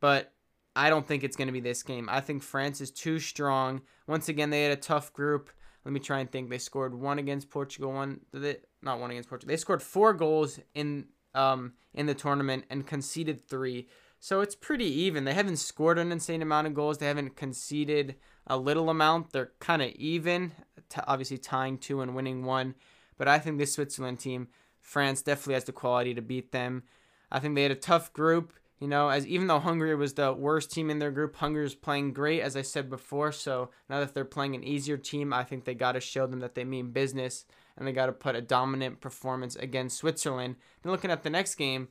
but 0.00 0.32
I 0.76 0.90
don't 0.90 1.06
think 1.06 1.22
it's 1.22 1.36
going 1.36 1.48
to 1.48 1.52
be 1.52 1.60
this 1.60 1.82
game. 1.82 2.08
I 2.10 2.20
think 2.20 2.42
France 2.42 2.80
is 2.80 2.90
too 2.90 3.18
strong. 3.18 3.82
Once 4.06 4.28
again, 4.28 4.50
they 4.50 4.64
had 4.64 4.72
a 4.72 4.80
tough 4.80 5.12
group. 5.12 5.50
Let 5.84 5.92
me 5.92 6.00
try 6.00 6.20
and 6.20 6.30
think. 6.30 6.50
They 6.50 6.58
scored 6.58 6.94
one 6.94 7.18
against 7.18 7.50
Portugal, 7.50 7.92
one 7.92 8.20
they, 8.32 8.56
not 8.82 9.00
one 9.00 9.10
against 9.10 9.28
Portugal. 9.28 9.52
They 9.52 9.56
scored 9.58 9.82
four 9.82 10.12
goals 10.12 10.58
in 10.74 11.06
um 11.34 11.74
in 11.92 12.06
the 12.06 12.14
tournament 12.14 12.64
and 12.70 12.86
conceded 12.86 13.40
three. 13.40 13.88
So 14.20 14.40
it's 14.40 14.54
pretty 14.54 14.86
even. 14.86 15.24
They 15.24 15.34
haven't 15.34 15.58
scored 15.58 15.98
an 15.98 16.10
insane 16.10 16.40
amount 16.40 16.66
of 16.66 16.72
goals. 16.72 16.96
They 16.96 17.06
haven't 17.06 17.36
conceded 17.36 18.14
a 18.46 18.56
little 18.56 18.88
amount. 18.88 19.32
They're 19.32 19.52
kind 19.60 19.82
of 19.82 19.90
even, 19.90 20.52
t- 20.88 21.02
obviously 21.06 21.36
tying 21.36 21.76
two 21.76 22.00
and 22.00 22.14
winning 22.14 22.42
one. 22.42 22.74
But 23.18 23.28
I 23.28 23.38
think 23.38 23.58
this 23.58 23.74
Switzerland 23.74 24.20
team, 24.20 24.48
France 24.80 25.20
definitely 25.20 25.54
has 25.54 25.64
the 25.64 25.72
quality 25.72 26.14
to 26.14 26.22
beat 26.22 26.52
them. 26.52 26.84
I 27.30 27.38
think 27.38 27.54
they 27.54 27.64
had 27.64 27.72
a 27.72 27.76
tough 27.76 28.14
group. 28.14 28.54
You 28.84 28.90
know, 28.90 29.08
as 29.08 29.26
even 29.26 29.46
though 29.46 29.60
Hungary 29.60 29.94
was 29.94 30.12
the 30.12 30.34
worst 30.34 30.70
team 30.70 30.90
in 30.90 30.98
their 30.98 31.10
group, 31.10 31.36
Hungary 31.36 31.64
is 31.64 31.74
playing 31.74 32.12
great, 32.12 32.42
as 32.42 32.54
I 32.54 32.60
said 32.60 32.90
before. 32.90 33.32
So 33.32 33.70
now 33.88 34.00
that 34.00 34.12
they're 34.12 34.26
playing 34.26 34.54
an 34.54 34.62
easier 34.62 34.98
team, 34.98 35.32
I 35.32 35.42
think 35.42 35.64
they 35.64 35.72
got 35.72 35.92
to 35.92 36.00
show 36.00 36.26
them 36.26 36.40
that 36.40 36.54
they 36.54 36.64
mean 36.64 36.90
business 36.90 37.46
and 37.78 37.88
they 37.88 37.92
got 37.92 38.06
to 38.06 38.12
put 38.12 38.36
a 38.36 38.42
dominant 38.42 39.00
performance 39.00 39.56
against 39.56 39.96
Switzerland. 39.96 40.56
Then 40.82 40.92
looking 40.92 41.10
at 41.10 41.22
the 41.22 41.30
next 41.30 41.54
game, 41.54 41.88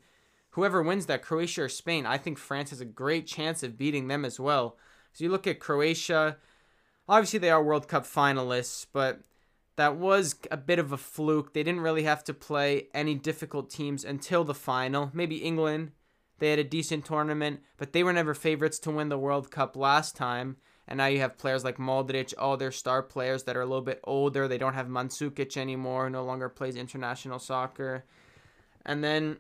whoever 0.52 0.84
wins 0.84 1.08
that, 1.08 1.24
Croatia 1.24 1.64
or 1.64 1.68
Spain, 1.68 2.06
I 2.06 2.20
think 2.20 2.38
France 2.38 2.70
has 2.70 2.80
a 2.80 2.86
great 2.86 3.26
chance 3.26 3.64
of 3.64 3.76
beating 3.76 4.08
them 4.08 4.24
as 4.24 4.40
well. 4.40 4.78
So 5.14 5.24
you 5.24 5.32
look 5.32 5.48
at 5.48 5.60
Croatia, 5.60 6.38
obviously 7.10 7.40
they 7.40 7.50
are 7.50 7.64
World 7.64 7.88
Cup 7.88 8.04
finalists, 8.04 8.86
but 8.94 9.22
that 9.78 9.96
was 9.96 10.36
a 10.52 10.58
bit 10.58 10.78
of 10.78 10.92
a 10.92 10.98
fluke. 10.98 11.56
They 11.56 11.64
didn't 11.64 11.82
really 11.82 12.04
have 12.04 12.24
to 12.26 12.36
play 12.36 12.90
any 12.94 13.16
difficult 13.16 13.72
teams 13.72 14.06
until 14.06 14.44
the 14.44 14.54
final. 14.54 15.10
Maybe 15.12 15.38
England, 15.38 15.94
they 16.44 16.50
had 16.50 16.60
a 16.60 16.64
decent 16.64 17.06
tournament, 17.06 17.62
but 17.78 17.94
they 17.94 18.04
were 18.04 18.14
never 18.14 18.34
favorites 18.34 18.78
to 18.80 18.92
win 18.92 19.10
the 19.10 19.18
World 19.18 19.50
Cup 19.50 19.76
last 19.76 20.16
time. 20.16 20.58
And 20.88 20.98
now 20.98 21.06
you 21.06 21.20
have 21.20 21.38
players 21.38 21.64
like 21.64 21.78
Modric, 21.78 22.34
all 22.38 22.58
their 22.58 22.72
star 22.72 23.02
players 23.02 23.44
that 23.44 23.56
are 23.56 23.62
a 23.62 23.66
little 23.66 23.82
bit 23.82 24.02
older. 24.04 24.48
They 24.48 24.58
don't 24.58 24.74
have 24.74 24.88
Mandzukic 24.88 25.56
anymore, 25.56 26.10
no 26.10 26.26
longer 26.26 26.50
plays 26.50 26.76
international 26.76 27.40
soccer. 27.40 28.04
And 28.86 29.02
then 29.02 29.38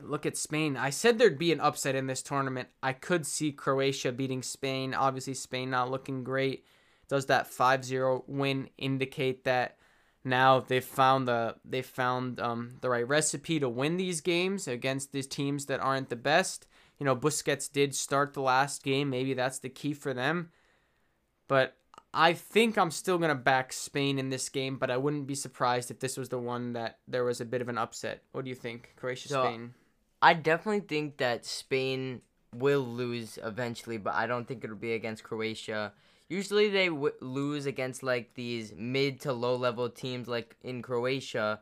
look 0.00 0.24
at 0.24 0.38
Spain. 0.38 0.76
I 0.78 0.88
said 0.88 1.18
there'd 1.18 1.38
be 1.38 1.52
an 1.52 1.60
upset 1.60 1.94
in 1.94 2.06
this 2.06 2.22
tournament. 2.22 2.68
I 2.82 2.94
could 2.94 3.26
see 3.26 3.52
Croatia 3.52 4.12
beating 4.12 4.42
Spain. 4.42 4.94
Obviously, 4.94 5.34
Spain 5.34 5.68
not 5.68 5.90
looking 5.90 6.24
great. 6.24 6.64
Does 7.08 7.26
that 7.26 7.50
5-0 7.50 8.22
win 8.26 8.70
indicate 8.78 9.44
that 9.44 9.76
now 10.24 10.60
they've 10.60 10.84
found 10.84 11.28
the 11.28 11.56
they 11.64 11.82
found 11.82 12.40
um, 12.40 12.76
the 12.80 12.90
right 12.90 13.06
recipe 13.06 13.58
to 13.60 13.68
win 13.68 13.96
these 13.96 14.20
games 14.20 14.68
against 14.68 15.12
these 15.12 15.26
teams 15.26 15.66
that 15.66 15.80
aren't 15.80 16.08
the 16.08 16.16
best? 16.16 16.66
You 16.98 17.06
know, 17.06 17.14
Busquets 17.14 17.70
did 17.70 17.94
start 17.94 18.34
the 18.34 18.42
last 18.42 18.82
game. 18.82 19.10
Maybe 19.10 19.34
that's 19.34 19.60
the 19.60 19.68
key 19.68 19.94
for 19.94 20.12
them. 20.12 20.50
But 21.46 21.76
I 22.12 22.32
think 22.32 22.76
I'm 22.76 22.90
still 22.90 23.18
going 23.18 23.28
to 23.28 23.34
back 23.34 23.72
Spain 23.72 24.18
in 24.18 24.30
this 24.30 24.48
game, 24.48 24.76
but 24.76 24.90
I 24.90 24.96
wouldn't 24.96 25.26
be 25.26 25.34
surprised 25.34 25.90
if 25.90 26.00
this 26.00 26.16
was 26.16 26.28
the 26.28 26.38
one 26.38 26.72
that 26.72 26.98
there 27.06 27.24
was 27.24 27.40
a 27.40 27.44
bit 27.44 27.60
of 27.60 27.68
an 27.68 27.78
upset. 27.78 28.22
What 28.32 28.44
do 28.44 28.48
you 28.48 28.56
think? 28.56 28.94
Croatia, 28.96 29.28
So, 29.28 29.42
Spain? 29.44 29.74
I 30.20 30.34
definitely 30.34 30.80
think 30.80 31.18
that 31.18 31.46
Spain 31.46 32.22
will 32.54 32.80
lose 32.80 33.38
eventually, 33.44 33.98
but 33.98 34.14
I 34.14 34.26
don't 34.26 34.48
think 34.48 34.64
it'll 34.64 34.76
be 34.76 34.94
against 34.94 35.22
Croatia. 35.22 35.92
Usually 36.28 36.68
they 36.68 36.88
w- 36.88 37.14
lose 37.20 37.66
against 37.66 38.02
like 38.02 38.34
these 38.34 38.74
mid 38.76 39.20
to 39.22 39.32
low 39.32 39.56
level 39.56 39.88
teams 39.88 40.28
like 40.28 40.56
in 40.62 40.82
Croatia, 40.82 41.60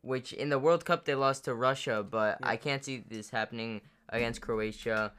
which 0.00 0.32
in 0.32 0.48
the 0.48 0.58
World 0.58 0.84
Cup 0.84 1.04
they 1.04 1.14
lost 1.14 1.44
to 1.44 1.54
Russia, 1.54 2.04
but 2.08 2.38
Yeah. 2.40 2.48
I 2.48 2.56
can't 2.56 2.84
see 2.84 3.04
this 3.06 3.30
happening 3.30 3.82
against 4.08 4.40
Croatia. 4.40 5.12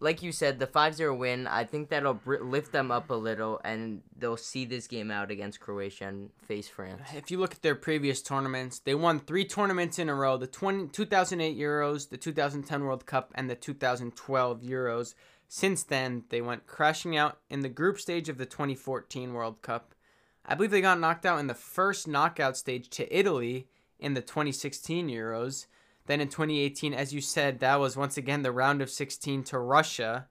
Like 0.00 0.22
you 0.22 0.32
said, 0.32 0.58
the 0.58 0.66
5-0 0.66 1.16
win, 1.16 1.46
I 1.46 1.64
think 1.64 1.88
that'll 1.88 2.14
br- 2.14 2.42
lift 2.42 2.72
them 2.72 2.90
up 2.90 3.10
a 3.10 3.14
little, 3.14 3.60
and 3.64 4.02
they'll 4.18 4.36
see 4.36 4.64
this 4.64 4.88
game 4.88 5.10
out 5.10 5.30
against 5.30 5.60
Croatia 5.60 6.08
and 6.08 6.30
face 6.42 6.68
France. 6.68 7.00
If 7.14 7.30
you 7.30 7.38
look 7.38 7.54
at 7.54 7.62
their 7.62 7.76
previous 7.76 8.20
tournaments, 8.20 8.80
they 8.80 8.94
won 8.96 9.20
three 9.20 9.44
tournaments 9.44 9.98
in 10.00 10.08
a 10.08 10.14
row: 10.14 10.36
the 10.36 10.48
20, 10.48 10.88
2008 10.88 11.56
Euros, 11.56 12.08
the 12.10 12.16
2010 12.18 12.84
World 12.84 13.06
Cup, 13.06 13.30
and 13.36 13.48
the 13.48 13.54
2012 13.54 14.62
Euros. 14.62 15.14
Since 15.48 15.84
then, 15.84 16.24
they 16.30 16.40
went 16.40 16.66
crashing 16.66 17.16
out 17.16 17.38
in 17.48 17.60
the 17.60 17.68
group 17.68 18.00
stage 18.00 18.28
of 18.28 18.38
the 18.38 18.46
2014 18.46 19.32
World 19.32 19.62
Cup. 19.62 19.94
I 20.46 20.54
believe 20.54 20.70
they 20.70 20.80
got 20.80 21.00
knocked 21.00 21.24
out 21.24 21.38
in 21.38 21.46
the 21.46 21.54
first 21.54 22.06
knockout 22.08 22.56
stage 22.56 22.88
to 22.90 23.16
Italy 23.16 23.68
in 23.98 24.14
the 24.14 24.20
2016 24.20 25.08
Euros. 25.08 25.66
Then 26.06 26.20
in 26.20 26.28
2018, 26.28 26.92
as 26.92 27.14
you 27.14 27.20
said, 27.20 27.60
that 27.60 27.80
was 27.80 27.96
once 27.96 28.16
again 28.16 28.42
the 28.42 28.52
round 28.52 28.82
of 28.82 28.90
16 28.90 29.44
to 29.44 29.58
Russia 29.58 30.28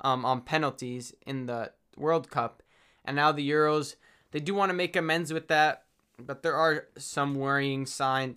um, 0.00 0.24
on 0.24 0.40
penalties 0.40 1.14
in 1.26 1.46
the 1.46 1.72
World 1.96 2.30
Cup. 2.30 2.62
And 3.04 3.16
now 3.16 3.32
the 3.32 3.48
Euros, 3.48 3.96
they 4.30 4.40
do 4.40 4.54
want 4.54 4.70
to 4.70 4.74
make 4.74 4.96
amends 4.96 5.32
with 5.32 5.48
that, 5.48 5.84
but 6.18 6.42
there 6.42 6.54
are 6.54 6.86
some 6.96 7.34
worrying 7.34 7.84
signs. 7.84 8.36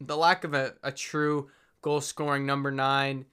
The 0.00 0.16
lack 0.16 0.44
of 0.44 0.54
a, 0.54 0.74
a 0.82 0.92
true 0.92 1.50
goal 1.82 2.00
scoring 2.00 2.46
number 2.46 2.70
nine. 2.70 3.26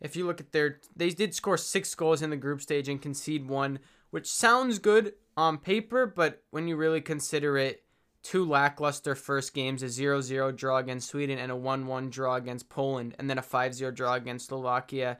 If 0.00 0.16
you 0.16 0.26
look 0.26 0.40
at 0.40 0.52
their, 0.52 0.80
they 0.96 1.10
did 1.10 1.34
score 1.34 1.56
six 1.56 1.94
goals 1.94 2.22
in 2.22 2.30
the 2.30 2.36
group 2.36 2.62
stage 2.62 2.88
and 2.88 3.00
concede 3.00 3.48
one, 3.48 3.80
which 4.10 4.26
sounds 4.26 4.78
good 4.78 5.14
on 5.36 5.58
paper, 5.58 6.06
but 6.06 6.42
when 6.50 6.68
you 6.68 6.76
really 6.76 7.00
consider 7.00 7.58
it, 7.58 7.84
two 8.22 8.44
lackluster 8.44 9.14
first 9.14 9.54
games 9.54 9.82
a 9.82 9.88
0 9.88 10.20
0 10.20 10.52
draw 10.52 10.78
against 10.78 11.08
Sweden 11.08 11.38
and 11.38 11.52
a 11.52 11.56
1 11.56 11.86
1 11.86 12.10
draw 12.10 12.34
against 12.36 12.68
Poland, 12.68 13.14
and 13.18 13.28
then 13.28 13.38
a 13.38 13.42
5 13.42 13.74
0 13.74 13.90
draw 13.90 14.14
against 14.14 14.48
Slovakia. 14.48 15.18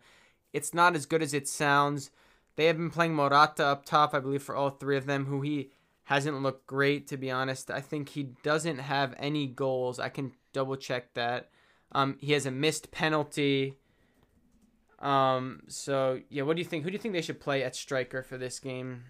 It's 0.52 0.74
not 0.74 0.94
as 0.94 1.06
good 1.06 1.22
as 1.22 1.34
it 1.34 1.48
sounds. 1.48 2.10
They 2.56 2.66
have 2.66 2.76
been 2.76 2.90
playing 2.90 3.14
Morata 3.14 3.64
up 3.64 3.84
top, 3.84 4.14
I 4.14 4.20
believe, 4.20 4.42
for 4.42 4.56
all 4.56 4.70
three 4.70 4.96
of 4.96 5.06
them, 5.06 5.26
who 5.26 5.40
he 5.40 5.70
hasn't 6.04 6.42
looked 6.42 6.66
great, 6.66 7.06
to 7.08 7.16
be 7.16 7.30
honest. 7.30 7.70
I 7.70 7.80
think 7.80 8.08
he 8.08 8.34
doesn't 8.42 8.78
have 8.78 9.14
any 9.18 9.46
goals. 9.46 10.00
I 10.00 10.08
can 10.08 10.32
double 10.52 10.76
check 10.76 11.14
that. 11.14 11.50
Um, 11.92 12.16
he 12.20 12.32
has 12.32 12.46
a 12.46 12.50
missed 12.50 12.90
penalty. 12.90 13.76
Um, 15.00 15.62
so 15.68 16.20
yeah, 16.28 16.42
what 16.42 16.56
do 16.56 16.62
you 16.62 16.68
think? 16.68 16.84
Who 16.84 16.90
do 16.90 16.94
you 16.94 16.98
think 16.98 17.14
they 17.14 17.22
should 17.22 17.40
play 17.40 17.62
at 17.62 17.74
striker 17.74 18.22
for 18.22 18.36
this 18.36 18.58
game? 18.58 19.04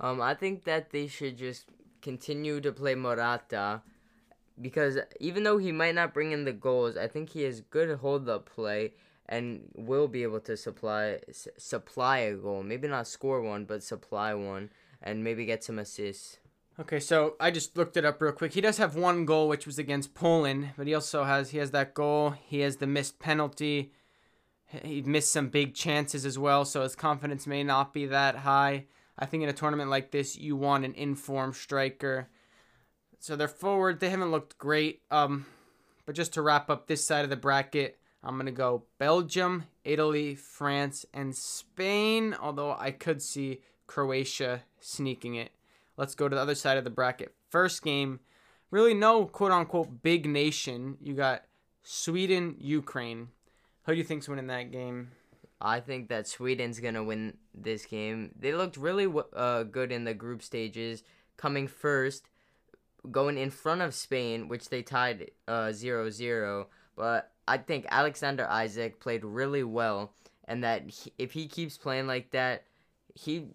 Um, 0.00 0.20
I 0.20 0.34
think 0.34 0.64
that 0.64 0.90
they 0.90 1.06
should 1.06 1.36
just 1.36 1.66
continue 2.02 2.60
to 2.60 2.72
play 2.72 2.94
Morata 2.94 3.82
because 4.60 4.98
even 5.20 5.42
though 5.44 5.58
he 5.58 5.72
might 5.72 5.94
not 5.94 6.14
bring 6.14 6.32
in 6.32 6.44
the 6.44 6.52
goals, 6.52 6.96
I 6.96 7.06
think 7.06 7.30
he 7.30 7.42
has 7.42 7.60
good 7.60 7.98
hold 7.98 8.28
up 8.28 8.48
play 8.48 8.92
and 9.26 9.68
will 9.74 10.08
be 10.08 10.22
able 10.22 10.40
to 10.40 10.56
supply 10.56 11.20
s- 11.28 11.48
supply 11.56 12.18
a 12.18 12.34
goal. 12.34 12.62
Maybe 12.62 12.88
not 12.88 13.06
score 13.06 13.40
one, 13.40 13.64
but 13.64 13.82
supply 13.82 14.34
one 14.34 14.70
and 15.02 15.22
maybe 15.22 15.44
get 15.44 15.62
some 15.62 15.78
assists. 15.78 16.38
Okay, 16.78 16.98
so 16.98 17.36
I 17.38 17.50
just 17.50 17.76
looked 17.76 17.96
it 17.96 18.04
up 18.04 18.20
real 18.22 18.32
quick. 18.32 18.54
He 18.54 18.60
does 18.60 18.78
have 18.78 18.96
one 18.96 19.26
goal, 19.26 19.48
which 19.48 19.66
was 19.66 19.78
against 19.78 20.14
Poland, 20.14 20.70
but 20.76 20.86
he 20.86 20.94
also 20.94 21.24
has 21.24 21.50
he 21.50 21.58
has 21.58 21.70
that 21.72 21.94
goal. 21.94 22.30
He 22.30 22.60
has 22.60 22.76
the 22.76 22.86
missed 22.86 23.18
penalty. 23.18 23.92
He 24.84 25.02
missed 25.02 25.32
some 25.32 25.48
big 25.48 25.74
chances 25.74 26.24
as 26.24 26.38
well, 26.38 26.64
so 26.64 26.82
his 26.82 26.94
confidence 26.94 27.46
may 27.46 27.64
not 27.64 27.92
be 27.92 28.06
that 28.06 28.36
high. 28.36 28.86
I 29.18 29.26
think 29.26 29.42
in 29.42 29.48
a 29.48 29.52
tournament 29.52 29.90
like 29.90 30.10
this, 30.10 30.36
you 30.36 30.56
want 30.56 30.84
an 30.84 30.94
informed 30.94 31.56
striker. 31.56 32.28
So 33.18 33.36
they're 33.36 33.48
forward. 33.48 34.00
They 34.00 34.10
haven't 34.10 34.30
looked 34.30 34.58
great. 34.58 35.02
Um, 35.10 35.46
but 36.06 36.14
just 36.14 36.32
to 36.34 36.42
wrap 36.42 36.70
up 36.70 36.86
this 36.86 37.04
side 37.04 37.24
of 37.24 37.30
the 37.30 37.36
bracket, 37.36 37.98
I'm 38.22 38.36
gonna 38.36 38.52
go 38.52 38.84
Belgium, 38.98 39.64
Italy, 39.84 40.34
France, 40.34 41.04
and 41.12 41.34
Spain. 41.34 42.34
Although 42.40 42.76
I 42.78 42.92
could 42.92 43.20
see 43.20 43.60
Croatia 43.86 44.62
sneaking 44.80 45.34
it. 45.34 45.50
Let's 45.96 46.14
go 46.14 46.28
to 46.28 46.36
the 46.36 46.40
other 46.40 46.54
side 46.54 46.78
of 46.78 46.84
the 46.84 46.90
bracket. 46.90 47.34
First 47.50 47.82
game, 47.82 48.20
really 48.70 48.94
no 48.94 49.26
quote 49.26 49.52
unquote 49.52 50.02
big 50.02 50.26
nation. 50.26 50.96
You 51.02 51.14
got 51.14 51.42
Sweden, 51.82 52.54
Ukraine. 52.58 53.28
Who 53.90 53.96
do 53.96 53.98
you 53.98 54.04
think's 54.04 54.28
winning 54.28 54.46
that 54.46 54.70
game? 54.70 55.10
I 55.60 55.80
think 55.80 56.10
that 56.10 56.28
Sweden's 56.28 56.78
gonna 56.78 57.02
win 57.02 57.38
this 57.52 57.84
game. 57.86 58.30
They 58.38 58.52
looked 58.52 58.76
really 58.76 59.12
uh, 59.34 59.64
good 59.64 59.90
in 59.90 60.04
the 60.04 60.14
group 60.14 60.44
stages, 60.44 61.02
coming 61.36 61.66
first, 61.66 62.28
going 63.10 63.36
in 63.36 63.50
front 63.50 63.80
of 63.80 63.92
Spain, 63.92 64.46
which 64.46 64.68
they 64.68 64.82
tied 64.82 65.32
uh, 65.48 65.70
0-0. 65.72 66.66
But 66.94 67.32
I 67.48 67.58
think 67.58 67.84
Alexander 67.90 68.48
Isak 68.48 69.00
played 69.00 69.24
really 69.24 69.64
well, 69.64 70.12
and 70.44 70.62
that 70.62 70.88
he, 70.88 71.12
if 71.18 71.32
he 71.32 71.48
keeps 71.48 71.76
playing 71.76 72.06
like 72.06 72.30
that, 72.30 72.66
he 73.16 73.48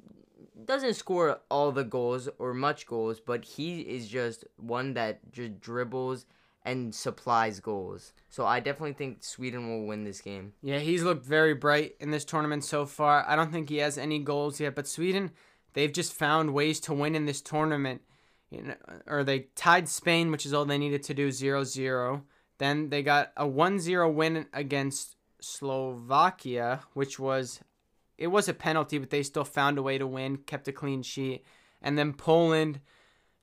doesn't 0.66 0.96
score 0.96 1.40
all 1.50 1.72
the 1.72 1.86
goals 1.86 2.28
or 2.40 2.54
much 2.54 2.88
goals, 2.88 3.22
but 3.22 3.46
he 3.46 3.80
is 3.80 4.10
just 4.10 4.44
one 4.58 4.96
that 4.96 5.32
just 5.32 5.62
dribbles 5.62 6.26
and 6.66 6.94
supplies 6.94 7.60
goals. 7.60 8.12
So 8.30 8.46
I 8.46 8.60
definitely 8.60 8.94
think 8.94 9.24
Sweden 9.24 9.70
will 9.70 9.86
win 9.86 10.04
this 10.04 10.20
game. 10.20 10.54
Yeah, 10.62 10.80
he's 10.80 11.04
looked 11.04 11.26
very 11.26 11.54
bright 11.54 11.96
in 12.00 12.12
this 12.12 12.26
tournament 12.26 12.66
so 12.66 12.86
far. 12.86 13.24
I 13.28 13.36
don't 13.36 13.52
think 13.52 13.70
he 13.70 13.78
has 13.78 13.98
any 13.98 14.20
goals 14.20 14.60
yet, 14.60 14.76
but 14.76 14.88
Sweden, 14.88 15.32
they've 15.74 15.94
just 15.94 16.12
found 16.12 16.54
ways 16.54 16.80
to 16.82 16.94
win 16.94 17.16
in 17.16 17.26
this 17.26 17.42
tournament. 17.42 18.02
You 18.50 18.64
know, 18.64 18.76
or 19.06 19.24
they 19.24 19.48
tied 19.56 19.88
Spain, 19.88 20.32
which 20.32 20.46
is 20.46 20.54
all 20.54 20.66
they 20.66 20.78
needed 20.78 21.04
to 21.04 21.14
do 21.14 21.30
0-0. 21.30 22.24
Then 22.58 22.90
they 22.90 23.04
got 23.04 23.32
a 23.38 23.46
1-0 23.46 24.14
win 24.14 24.48
against 24.54 25.16
Slovakia, 25.42 26.82
which 26.94 27.20
was 27.20 27.60
it 28.18 28.28
was 28.28 28.48
a 28.48 28.54
penalty, 28.54 28.98
but 28.98 29.10
they 29.10 29.24
still 29.24 29.44
found 29.44 29.78
a 29.78 29.84
way 29.84 29.98
to 29.98 30.08
win, 30.08 30.38
kept 30.38 30.68
a 30.68 30.72
clean 30.72 31.04
sheet. 31.04 31.44
And 31.82 31.98
then 31.98 32.14
Poland, 32.14 32.80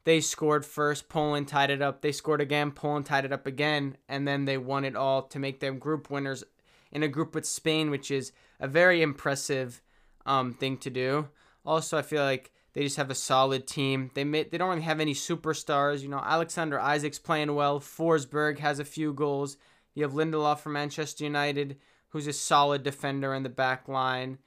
they 0.05 0.21
scored 0.21 0.67
first. 0.67 1.09
Poland 1.09 1.49
tied 1.49 1.71
it 1.71 1.83
up. 1.83 2.01
They 2.01 2.13
scored 2.13 2.41
again. 2.41 2.73
Poland 2.73 3.07
tied 3.07 3.25
it 3.25 3.33
up 3.33 3.47
again. 3.47 3.97
And 4.09 4.27
then 4.27 4.45
they 4.45 4.59
won 4.59 4.85
it 4.85 4.97
all 4.97 5.23
to 5.23 5.39
make 5.39 5.61
them 5.61 5.79
group 5.79 6.11
winners 6.11 6.45
in 6.91 7.03
a 7.03 7.09
group 7.09 7.35
with 7.35 7.47
Spain, 7.47 7.91
which 7.91 8.11
is 8.11 8.33
a 8.61 8.69
very 8.69 9.03
impressive 9.03 9.81
um, 10.27 10.55
thing 10.55 10.77
to 10.79 10.91
do. 10.91 11.29
Also, 11.65 11.97
I 11.97 12.03
feel 12.03 12.23
like 12.23 12.51
they 12.73 12.83
just 12.83 12.97
have 12.97 13.11
a 13.11 13.15
solid 13.15 13.67
team. 13.67 14.11
They 14.15 14.25
may, 14.25 14.45
they 14.45 14.59
don't 14.59 14.71
really 14.71 14.83
have 14.83 15.01
any 15.01 15.15
superstars. 15.15 16.03
You 16.03 16.09
know, 16.09 16.23
Alexander 16.25 16.79
Isak's 16.79 17.19
playing 17.19 17.55
well. 17.55 17.81
Forsberg 17.81 18.59
has 18.59 18.79
a 18.79 18.85
few 18.85 19.13
goals. 19.13 19.57
You 19.95 20.03
have 20.03 20.13
Lindelof 20.13 20.61
from 20.61 20.73
Manchester 20.73 21.25
United, 21.25 21.77
who's 22.09 22.27
a 22.27 22.33
solid 22.33 22.83
defender 22.83 23.35
in 23.35 23.43
the 23.43 23.49
back 23.49 23.89
line. 23.89 24.39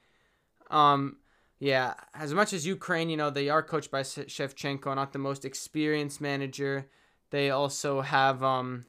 Um, 0.70 1.16
yeah, 1.58 1.94
as 2.14 2.34
much 2.34 2.52
as 2.52 2.66
Ukraine, 2.66 3.08
you 3.08 3.16
know, 3.16 3.30
they 3.30 3.48
are 3.48 3.62
coached 3.62 3.90
by 3.90 4.02
Shevchenko, 4.02 4.94
not 4.94 5.12
the 5.12 5.18
most 5.18 5.44
experienced 5.44 6.20
manager. 6.20 6.88
They 7.30 7.50
also 7.50 8.02
have 8.02 8.42
um, 8.42 8.84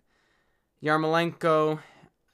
Yarmolenko, 0.84 1.80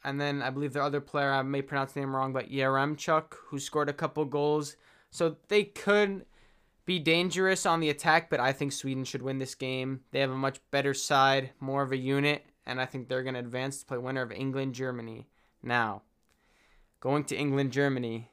and 0.03 0.19
then 0.19 0.41
I 0.41 0.49
believe 0.49 0.73
the 0.73 0.83
other 0.83 1.01
player, 1.01 1.31
I 1.31 1.43
may 1.43 1.61
pronounce 1.61 1.93
the 1.93 1.99
name 1.99 2.15
wrong, 2.15 2.33
but 2.33 2.51
Yaremchuk, 2.51 3.35
who 3.47 3.59
scored 3.59 3.89
a 3.89 3.93
couple 3.93 4.25
goals. 4.25 4.75
So 5.11 5.37
they 5.47 5.65
could 5.65 6.25
be 6.85 6.99
dangerous 6.99 7.65
on 7.65 7.79
the 7.79 7.89
attack, 7.89 8.29
but 8.29 8.39
I 8.39 8.51
think 8.51 8.71
Sweden 8.71 9.05
should 9.05 9.21
win 9.21 9.37
this 9.37 9.55
game. 9.55 10.01
They 10.11 10.19
have 10.19 10.31
a 10.31 10.35
much 10.35 10.59
better 10.71 10.93
side, 10.93 11.51
more 11.59 11.83
of 11.83 11.91
a 11.91 11.97
unit, 11.97 12.43
and 12.65 12.81
I 12.81 12.85
think 12.85 13.07
they're 13.07 13.23
going 13.23 13.35
to 13.35 13.39
advance 13.39 13.79
to 13.79 13.85
play 13.85 13.97
winner 13.99 14.23
of 14.23 14.31
England 14.31 14.73
Germany. 14.73 15.27
Now, 15.61 16.01
going 16.99 17.23
to 17.25 17.37
England 17.37 17.71
Germany, 17.71 18.29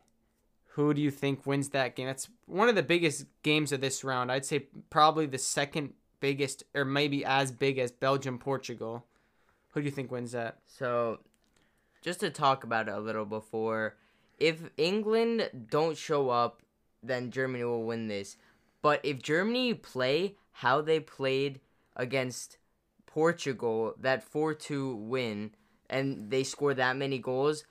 who 0.75 0.95
do 0.95 1.03
you 1.03 1.11
think 1.11 1.47
wins 1.47 1.71
that 1.71 1.97
game? 1.97 2.07
That's 2.07 2.29
one 2.47 2.69
of 2.69 2.77
the 2.77 2.83
biggest 2.83 3.27
games 3.43 3.73
of 3.73 3.81
this 3.81 4.05
round. 4.05 4.31
I'd 4.31 4.45
say 4.45 4.67
probably 4.89 5.27
the 5.27 5.39
second 5.39 5.95
biggest, 6.21 6.63
or 6.75 6.85
maybe 6.85 7.25
as 7.25 7.51
big 7.51 7.79
as 7.79 7.91
Belgium 7.91 8.39
Portugal. 8.39 9.05
Who 9.73 9.81
do 9.81 9.87
you 9.87 9.91
think 9.91 10.13
wins 10.13 10.33
that? 10.33 10.59
So, 10.67 11.21
just 12.03 12.21
to 12.21 12.31
talk 12.31 12.63
about 12.63 12.89
it 12.89 12.95
a 12.95 13.01
little 13.01 13.25
before, 13.25 13.97
if 14.39 14.61
England 14.77 15.51
don't 15.69 15.97
show 15.97 16.31
up, 16.31 16.63
then 17.03 17.31
Germany 17.31 17.65
will 17.65 17.85
win 17.85 18.09
this. 18.09 18.37
But 18.83 19.01
if 19.05 19.23
Germany 19.23 19.75
play 19.75 20.37
how 20.53 20.81
they 20.83 21.01
played 21.01 21.61
against 21.97 22.59
Portugal, 23.07 23.95
that 23.99 24.23
4 24.23 24.55
2 24.55 24.95
win, 24.95 25.51
and 25.89 26.31
they 26.31 26.45
score 26.45 26.75
that 26.75 26.97
many 26.97 27.19
goals, 27.19 27.65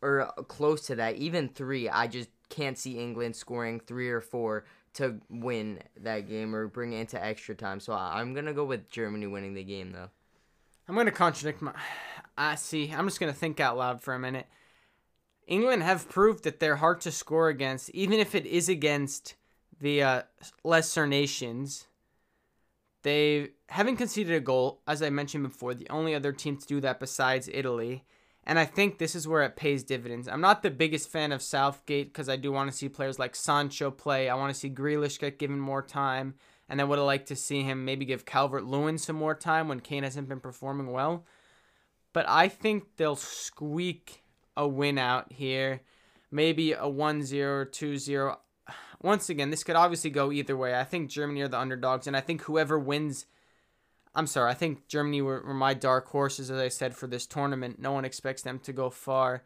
or 0.00 0.32
close 0.48 0.86
to 0.86 0.94
that, 0.94 1.16
even 1.16 1.48
three, 1.48 1.88
I 1.88 2.06
just 2.06 2.28
can't 2.48 2.78
see 2.78 2.98
England 2.98 3.36
scoring 3.36 3.80
three 3.80 4.10
or 4.10 4.20
four 4.20 4.64
to 4.94 5.20
win 5.28 5.80
that 6.00 6.28
game 6.28 6.54
or 6.54 6.68
bring 6.68 6.92
it 6.92 7.00
into 7.00 7.22
extra 7.22 7.54
time. 7.54 7.80
So 7.80 7.92
I'm 7.92 8.32
to 8.46 8.54
go 8.54 8.64
with 8.64 8.90
Germany 8.90 9.26
winning 9.26 9.54
the 9.54 9.64
game, 9.64 9.92
though. 9.92 10.10
I'm 10.88 10.94
to 11.06 11.12
contradict 11.12 11.60
my. 11.60 11.72
I 12.38 12.54
see. 12.54 12.92
I'm 12.92 13.06
just 13.06 13.18
to 13.32 13.38
think 13.38 13.60
out 13.60 13.76
loud 13.76 14.00
for 14.00 14.14
a 14.14 14.18
minute. 14.18 14.46
England 15.46 15.82
have 15.82 16.08
proved 16.08 16.44
that 16.44 16.60
they're 16.60 16.76
hard 16.76 17.00
to 17.02 17.12
score 17.12 17.48
against, 17.48 17.90
even 17.90 18.18
if 18.18 18.34
it 18.34 18.46
is 18.46 18.68
against 18.68 19.34
the 19.80 20.02
uh, 20.02 20.22
lesser 20.64 21.06
nations. 21.06 21.86
They 23.02 23.50
haven't 23.68 23.96
conceded 23.96 24.34
a 24.34 24.40
goal, 24.40 24.80
as 24.86 25.02
I 25.02 25.10
mentioned 25.10 25.44
before, 25.44 25.74
the 25.74 25.88
only 25.90 26.14
other 26.14 26.32
team 26.32 26.56
to 26.56 26.66
do 26.66 26.80
that 26.80 26.98
besides 26.98 27.48
Italy. 27.52 28.04
And 28.46 28.60
I 28.60 28.64
think 28.64 28.98
this 28.98 29.16
is 29.16 29.26
where 29.26 29.42
it 29.42 29.56
pays 29.56 29.82
dividends. 29.82 30.28
I'm 30.28 30.40
not 30.40 30.62
the 30.62 30.70
biggest 30.70 31.10
fan 31.10 31.32
of 31.32 31.42
Southgate 31.42 32.12
because 32.12 32.28
I 32.28 32.36
do 32.36 32.52
want 32.52 32.70
to 32.70 32.76
see 32.76 32.88
players 32.88 33.18
like 33.18 33.34
Sancho 33.34 33.90
play. 33.90 34.28
I 34.28 34.36
want 34.36 34.54
to 34.54 34.58
see 34.58 34.70
Grealish 34.70 35.18
get 35.18 35.40
given 35.40 35.58
more 35.58 35.82
time. 35.82 36.34
And 36.68 36.80
I 36.80 36.84
would 36.84 36.98
have 36.98 37.06
liked 37.06 37.28
to 37.28 37.36
see 37.36 37.62
him 37.62 37.84
maybe 37.84 38.04
give 38.04 38.24
Calvert 38.24 38.64
Lewin 38.64 38.98
some 38.98 39.16
more 39.16 39.34
time 39.34 39.66
when 39.66 39.80
Kane 39.80 40.04
hasn't 40.04 40.28
been 40.28 40.40
performing 40.40 40.92
well. 40.92 41.24
But 42.12 42.28
I 42.28 42.48
think 42.48 42.84
they'll 42.96 43.16
squeak 43.16 44.22
a 44.56 44.66
win 44.66 44.96
out 44.96 45.32
here. 45.32 45.82
Maybe 46.30 46.72
a 46.72 46.88
1 46.88 47.22
0 47.24 47.52
or 47.52 47.64
2 47.64 47.98
0. 47.98 48.38
Once 49.02 49.28
again, 49.28 49.50
this 49.50 49.64
could 49.64 49.76
obviously 49.76 50.10
go 50.10 50.32
either 50.32 50.56
way. 50.56 50.78
I 50.78 50.84
think 50.84 51.10
Germany 51.10 51.42
are 51.42 51.48
the 51.48 51.58
underdogs, 51.58 52.06
and 52.06 52.16
I 52.16 52.20
think 52.20 52.42
whoever 52.42 52.78
wins. 52.78 53.26
I'm 54.16 54.26
sorry, 54.26 54.50
I 54.50 54.54
think 54.54 54.88
Germany 54.88 55.20
were, 55.20 55.42
were 55.42 55.54
my 55.54 55.74
dark 55.74 56.08
horses, 56.08 56.50
as 56.50 56.58
I 56.58 56.68
said, 56.68 56.96
for 56.96 57.06
this 57.06 57.26
tournament. 57.26 57.78
No 57.78 57.92
one 57.92 58.06
expects 58.06 58.40
them 58.40 58.58
to 58.60 58.72
go 58.72 58.88
far. 58.88 59.44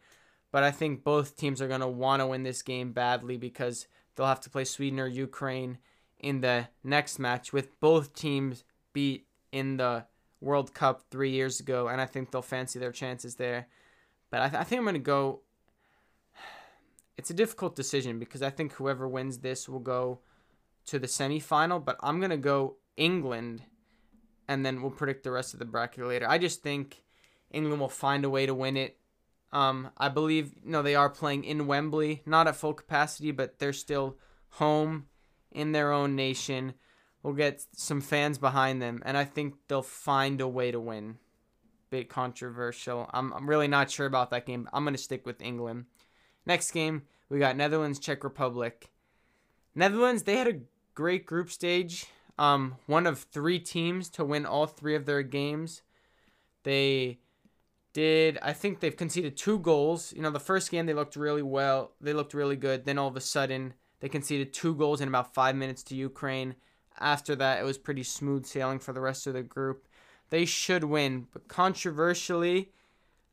But 0.49 0.63
I 0.63 0.71
think 0.71 1.03
both 1.03 1.35
teams 1.35 1.61
are 1.61 1.67
going 1.67 1.81
to 1.81 1.87
want 1.87 2.21
to 2.21 2.27
win 2.27 2.43
this 2.43 2.61
game 2.61 2.93
badly 2.93 3.37
because 3.37 3.87
they'll 4.15 4.27
have 4.27 4.39
to 4.41 4.49
play 4.49 4.63
Sweden 4.63 4.99
or 4.99 5.07
Ukraine 5.07 5.77
in 6.19 6.39
the 6.39 6.69
next 6.83 7.19
match, 7.19 7.51
with 7.51 7.77
both 7.79 8.13
teams 8.13 8.63
beat 8.93 9.27
in 9.51 9.77
the 9.77 10.05
World 10.39 10.73
Cup 10.73 11.03
three 11.11 11.31
years 11.31 11.59
ago, 11.59 11.87
and 11.87 11.99
I 11.99 12.05
think 12.05 12.31
they'll 12.31 12.41
fancy 12.41 12.79
their 12.79 12.91
chances 12.91 13.35
there. 13.35 13.67
But 14.29 14.41
I, 14.41 14.49
th- 14.49 14.61
I 14.61 14.63
think 14.63 14.79
I'm 14.79 14.85
going 14.85 14.93
to 14.95 14.99
go. 14.99 15.41
It's 17.17 17.29
a 17.29 17.35
difficult 17.35 17.75
decision 17.75 18.17
because 18.17 18.41
I 18.41 18.49
think 18.49 18.73
whoever 18.73 19.07
wins 19.07 19.39
this 19.39 19.69
will 19.69 19.81
go 19.81 20.21
to 20.87 20.97
the 20.97 21.05
semifinal, 21.05 21.83
but 21.83 21.97
I'm 21.99 22.19
going 22.19 22.31
to 22.31 22.37
go 22.37 22.77
England, 22.97 23.61
and 24.51 24.65
then 24.65 24.81
we'll 24.81 24.91
predict 24.91 25.23
the 25.23 25.31
rest 25.31 25.53
of 25.53 25.59
the 25.59 25.65
bracket 25.65 26.05
later. 26.05 26.27
I 26.29 26.37
just 26.37 26.61
think 26.61 27.03
England 27.51 27.79
will 27.79 27.87
find 27.87 28.25
a 28.25 28.29
way 28.29 28.45
to 28.45 28.53
win 28.53 28.75
it. 28.75 28.97
Um, 29.53 29.91
I 29.97 30.09
believe, 30.09 30.51
know, 30.65 30.81
they 30.81 30.93
are 30.95 31.09
playing 31.09 31.45
in 31.45 31.67
Wembley, 31.67 32.21
not 32.25 32.47
at 32.47 32.57
full 32.57 32.73
capacity, 32.73 33.31
but 33.31 33.59
they're 33.59 33.71
still 33.71 34.17
home 34.49 35.07
in 35.53 35.71
their 35.71 35.93
own 35.93 36.17
nation. 36.17 36.73
We'll 37.23 37.33
get 37.33 37.63
some 37.73 38.01
fans 38.01 38.37
behind 38.37 38.81
them, 38.81 39.01
and 39.05 39.17
I 39.17 39.23
think 39.23 39.55
they'll 39.69 39.81
find 39.81 40.41
a 40.41 40.47
way 40.49 40.69
to 40.71 40.81
win. 40.81 41.17
Bit 41.89 42.09
controversial. 42.09 43.09
I'm, 43.13 43.31
I'm 43.31 43.49
really 43.49 43.69
not 43.69 43.89
sure 43.89 44.05
about 44.05 44.31
that 44.31 44.45
game. 44.45 44.67
I'm 44.73 44.85
to 44.85 44.97
stick 44.97 45.25
with 45.25 45.41
England. 45.41 45.85
Next 46.45 46.71
game, 46.71 47.03
we 47.29 47.39
got 47.39 47.55
Netherlands, 47.55 47.99
Czech 47.99 48.25
Republic. 48.25 48.91
Netherlands, 49.75 50.23
they 50.23 50.35
had 50.35 50.47
a 50.47 50.59
great 50.93 51.25
group 51.25 51.49
stage. 51.49 52.07
Um, 52.41 52.77
one 52.87 53.05
of 53.05 53.19
three 53.19 53.59
teams 53.59 54.09
to 54.09 54.25
win 54.25 54.47
all 54.47 54.65
three 54.65 54.95
of 54.95 55.05
their 55.05 55.21
games. 55.21 55.83
They 56.63 57.19
did, 57.93 58.39
I 58.41 58.51
think 58.51 58.79
they've 58.79 58.97
conceded 58.97 59.37
two 59.37 59.59
goals. 59.59 60.11
You 60.11 60.23
know, 60.23 60.31
the 60.31 60.39
first 60.39 60.71
game 60.71 60.87
they 60.87 60.95
looked 60.95 61.15
really 61.15 61.43
well, 61.43 61.91
they 62.01 62.13
looked 62.13 62.33
really 62.33 62.55
good. 62.55 62.83
Then 62.83 62.97
all 62.97 63.09
of 63.09 63.15
a 63.15 63.21
sudden, 63.21 63.75
they 63.99 64.09
conceded 64.09 64.53
two 64.53 64.73
goals 64.73 65.01
in 65.01 65.07
about 65.07 65.35
five 65.35 65.55
minutes 65.55 65.83
to 65.83 65.95
Ukraine. 65.95 66.55
After 66.99 67.35
that, 67.35 67.59
it 67.59 67.63
was 67.63 67.77
pretty 67.77 68.01
smooth 68.01 68.47
sailing 68.47 68.79
for 68.79 68.91
the 68.91 69.01
rest 69.01 69.27
of 69.27 69.35
the 69.35 69.43
group. 69.43 69.87
They 70.31 70.45
should 70.45 70.85
win, 70.85 71.27
but 71.31 71.47
controversially, 71.47 72.71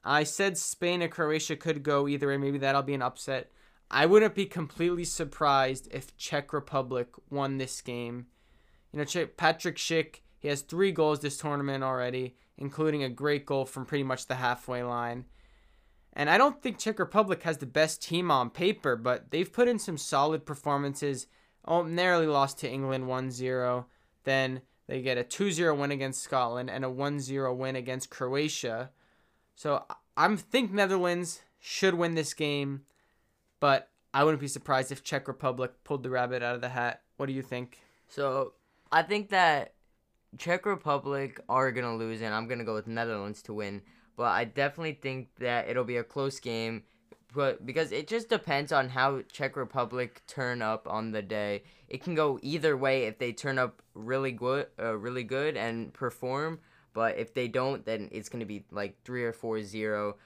I 0.04 0.24
said 0.24 0.58
Spain 0.58 1.00
and 1.00 1.10
Croatia 1.10 1.56
could 1.56 1.82
go 1.82 2.08
either 2.08 2.28
way. 2.28 2.36
Maybe 2.36 2.58
that'll 2.58 2.82
be 2.82 2.92
an 2.92 3.00
upset. 3.00 3.52
I 3.90 4.04
wouldn't 4.04 4.34
be 4.34 4.44
completely 4.44 5.04
surprised 5.04 5.88
if 5.90 6.14
Czech 6.18 6.52
Republic 6.52 7.08
won 7.30 7.56
this 7.56 7.80
game. 7.80 8.26
You 8.92 8.98
know, 8.98 9.04
Patrik 9.04 9.76
Schick, 9.76 10.20
he 10.38 10.48
has 10.48 10.62
three 10.62 10.92
goals 10.92 11.20
this 11.20 11.36
tournament 11.36 11.84
already, 11.84 12.36
including 12.56 13.02
a 13.02 13.08
great 13.08 13.46
goal 13.46 13.64
from 13.64 13.86
pretty 13.86 14.04
much 14.04 14.26
the 14.26 14.36
halfway 14.36 14.82
line. 14.82 15.26
And 16.12 16.28
I 16.28 16.38
don't 16.38 16.60
think 16.62 16.78
Czech 16.78 16.98
Republic 16.98 17.42
has 17.42 17.58
the 17.58 17.66
best 17.66 18.02
team 18.02 18.30
on 18.30 18.50
paper, 18.50 18.96
but 18.96 19.30
they've 19.30 19.52
put 19.52 19.68
in 19.68 19.78
some 19.78 19.96
solid 19.96 20.44
performances. 20.46 21.26
Oh, 21.64 21.82
narrowly 21.82 22.26
lost 22.26 22.58
to 22.58 22.70
England 22.70 23.06
1 23.06 23.30
0. 23.30 23.86
Then 24.24 24.62
they 24.88 25.02
get 25.02 25.18
a 25.18 25.22
2 25.22 25.52
0 25.52 25.74
win 25.74 25.92
against 25.92 26.22
Scotland 26.22 26.70
and 26.70 26.84
a 26.84 26.90
1 26.90 27.20
0 27.20 27.54
win 27.54 27.76
against 27.76 28.10
Croatia. 28.10 28.90
So 29.54 29.84
I'm 30.16 30.36
think 30.36 30.72
Netherlands 30.72 31.42
should 31.60 31.94
win 31.94 32.14
this 32.14 32.34
game, 32.34 32.82
but 33.60 33.90
I 34.12 34.24
wouldn't 34.24 34.40
be 34.40 34.48
surprised 34.48 34.90
if 34.90 35.04
Czech 35.04 35.28
Republic 35.28 35.72
pulled 35.84 36.02
the 36.02 36.10
rabbit 36.10 36.42
out 36.42 36.54
of 36.54 36.60
the 36.60 36.70
hat. 36.70 37.02
What 37.16 37.26
do 37.26 37.32
you 37.32 37.42
think? 37.42 37.78
So 38.08 38.54
I 38.90 39.02
think 39.02 39.30
that 39.30 39.74
Czech 40.36 40.66
Republic 40.66 41.40
are 41.48 41.72
to 41.84 41.94
lose, 41.94 42.22
and 42.22 42.34
I'm 42.34 42.48
to 42.58 42.64
go 42.64 42.74
with 42.74 42.86
Netherlands 42.86 43.42
to 43.42 43.54
win 43.54 43.82
but 44.18 44.32
I 44.32 44.44
definitely 44.44 44.98
think 45.00 45.28
that 45.38 45.68
it'll 45.68 45.84
be 45.84 45.96
a 45.96 46.04
close 46.04 46.40
game. 46.40 46.82
But 47.32 47.64
because 47.64 47.92
it 47.92 48.08
just 48.08 48.28
depends 48.28 48.72
on 48.72 48.88
how 48.88 49.22
Czech 49.30 49.56
Republic 49.56 50.22
turn 50.26 50.60
up 50.60 50.88
on 50.88 51.12
the 51.12 51.22
day. 51.22 51.62
It 51.88 52.02
can 52.02 52.16
go 52.16 52.40
either 52.42 52.76
way 52.76 53.04
if 53.04 53.18
they 53.18 53.32
turn 53.32 53.58
up 53.58 53.80
really 53.94 54.32
good, 54.32 54.66
uh, 54.78 54.96
really 54.96 55.22
good 55.22 55.56
and 55.56 55.94
perform. 55.94 56.58
But 56.94 57.16
if 57.16 57.32
they 57.32 57.46
don't, 57.46 57.86
then 57.86 58.08
it's 58.10 58.28
gonna 58.28 58.44
be 58.44 58.64
like 58.72 58.96
three 59.04 59.22
or 59.22 59.32
four 59.32 59.62
zero. 59.62 60.16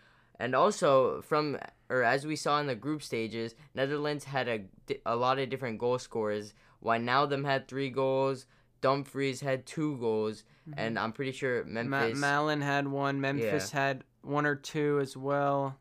And 0.40 0.54
also 0.54 1.20
from 1.20 1.58
or 1.90 2.02
as 2.02 2.24
we 2.24 2.34
saw 2.34 2.60
in 2.60 2.68
the 2.68 2.74
group 2.74 3.02
stages, 3.02 3.54
Netherlands 3.74 4.24
had 4.24 4.48
a, 4.48 4.60
a 5.04 5.16
lot 5.16 5.38
of 5.38 5.50
different 5.50 5.78
goal 5.78 5.98
scorers. 5.98 6.54
Wijnaldum 6.84 7.44
had 7.44 7.68
three 7.68 7.90
goals. 7.90 8.46
Dumfries 8.80 9.40
had 9.40 9.64
two 9.64 9.96
goals, 9.98 10.42
mm-hmm. 10.68 10.78
and 10.78 10.98
I'm 10.98 11.12
pretty 11.12 11.32
sure 11.32 11.64
Memphis. 11.64 12.18
Ma- 12.18 12.26
Malen 12.26 12.62
had 12.62 12.88
one. 12.88 13.20
Memphis 13.20 13.72
yeah. 13.72 13.80
had 13.80 14.04
one 14.22 14.44
or 14.44 14.56
two 14.56 14.98
as 15.00 15.16
well. 15.16 15.78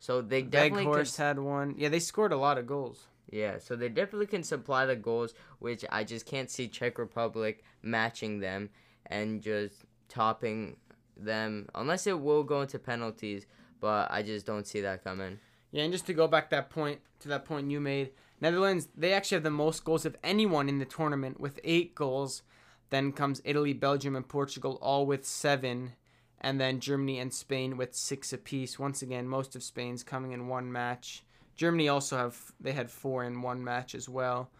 So 0.00 0.20
they 0.20 0.42
definitely 0.42 0.84
Weghorst 0.84 1.16
had 1.16 1.38
one. 1.38 1.76
Yeah, 1.78 1.88
they 1.88 2.00
scored 2.00 2.32
a 2.32 2.36
lot 2.36 2.58
of 2.58 2.66
goals. 2.66 3.06
Yeah, 3.30 3.58
so 3.58 3.76
they 3.76 3.88
definitely 3.88 4.26
can 4.26 4.42
supply 4.42 4.84
the 4.84 4.96
goals, 4.96 5.32
which 5.58 5.84
I 5.90 6.04
just 6.04 6.26
can't 6.26 6.50
see 6.50 6.68
Czech 6.68 6.98
Republic 6.98 7.64
matching 7.82 8.40
them 8.40 8.68
and 9.06 9.40
just 9.40 9.84
topping 10.08 10.76
them 11.16 11.68
unless 11.74 12.06
it 12.06 12.20
will 12.20 12.42
go 12.42 12.60
into 12.60 12.78
penalties. 12.78 13.46
But 13.80 14.10
I 14.10 14.22
just 14.22 14.44
don't 14.44 14.66
see 14.66 14.82
that 14.82 15.02
coming. 15.02 15.38
Yeah, 15.70 15.84
and 15.84 15.92
just 15.92 16.06
to 16.06 16.12
go 16.12 16.28
back 16.28 16.50
that 16.50 16.68
point 16.68 17.00
to 17.20 17.28
that 17.28 17.46
point 17.46 17.70
you 17.70 17.80
made, 17.80 18.10
Netherlands, 18.42 18.88
they 18.96 19.12
actually 19.12 19.36
have 19.36 19.44
the 19.44 19.50
most 19.50 19.84
goals 19.84 20.04
of 20.04 20.16
anyone 20.24 20.68
in 20.68 20.80
the 20.80 20.84
tournament 20.84 21.38
with 21.38 21.60
eight 21.62 21.94
goals. 21.94 22.42
Then 22.90 23.12
comes 23.12 23.40
Italy, 23.44 23.72
Belgium, 23.72 24.16
and 24.16 24.28
Portugal, 24.28 24.80
all 24.82 25.06
with 25.06 25.24
seven. 25.24 25.92
And 26.40 26.60
then 26.60 26.80
Germany 26.80 27.20
and 27.20 27.32
Spain 27.32 27.76
with 27.76 27.94
six 27.94 28.32
apiece. 28.32 28.80
Once 28.80 29.00
again, 29.00 29.28
most 29.28 29.54
of 29.54 29.62
Spain's 29.62 30.02
coming 30.02 30.32
in 30.32 30.48
one 30.48 30.72
match. 30.72 31.22
Germany 31.54 31.88
also 31.88 32.16
have 32.16 32.36
they 32.58 32.72
had 32.72 32.90
four 32.90 33.22
in 33.22 33.42
one 33.42 33.62
match 33.62 33.94
as 33.94 34.08
well. 34.08 34.50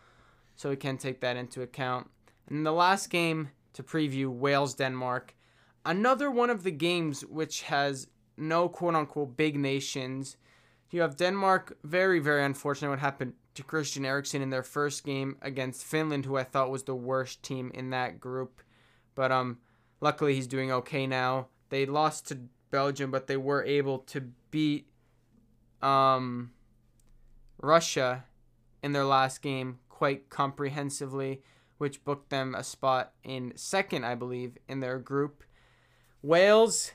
So 0.55 0.71
we 0.71 0.77
can 0.77 0.97
take 0.97 1.21
that 1.21 1.37
into 1.37 1.63
account. 1.63 2.09
And 2.49 2.65
the 2.65 2.71
last 2.71 3.11
game 3.11 3.51
to 3.73 3.83
preview 3.83 4.29
Wales 4.29 4.75
Denmark. 4.75 5.35
Another 5.85 6.31
one 6.31 6.51
of 6.51 6.63
the 6.63 6.71
games 6.71 7.23
which 7.23 7.63
has 7.63 8.07
no 8.37 8.69
quote 8.69 8.95
unquote 8.95 9.37
big 9.37 9.59
nations. 9.59 10.37
You 10.93 11.01
have 11.01 11.17
Denmark, 11.17 11.79
very, 11.83 12.21
very 12.21 12.45
unfortunate 12.45 12.91
what 12.91 13.01
happened 13.01 13.33
to 13.55 13.63
Christian 13.63 14.05
Eriksen 14.05 14.43
in 14.43 14.51
their 14.51 14.63
first 14.63 15.05
game 15.05 15.37
against 15.43 15.85
Finland, 15.85 16.25
who 16.25 16.37
I 16.37 16.45
thought 16.45 16.71
was 16.71 16.85
the 16.85 16.95
worst 16.95 17.43
team 17.43 17.71
in 17.75 17.91
that 17.91 18.21
group. 18.21 18.63
But 19.15 19.31
um, 19.31 19.59
luckily 20.01 20.35
he's 20.35 20.47
doing 20.47 20.73
okay 20.73 21.07
now. 21.07 21.49
They 21.69 21.87
lost 21.87 22.29
to 22.29 22.41
Belgium, 22.71 23.11
but 23.11 23.27
they 23.27 23.37
were 23.37 23.65
able 23.65 23.99
to 23.99 24.21
beat 24.51 24.89
um, 25.83 26.53
Russia 27.59 28.25
in 28.83 28.93
their 28.93 29.05
last 29.05 29.43
game 29.43 29.79
quite 29.89 30.31
comprehensively, 30.31 31.43
which 31.79 32.05
booked 32.05 32.31
them 32.31 32.55
a 32.55 32.65
spot 32.65 33.13
in 33.23 33.53
second, 33.57 34.05
I 34.05 34.15
believe, 34.15 34.57
in 34.69 34.81
their 34.81 34.99
group. 34.99 35.45
Wales, 36.23 36.93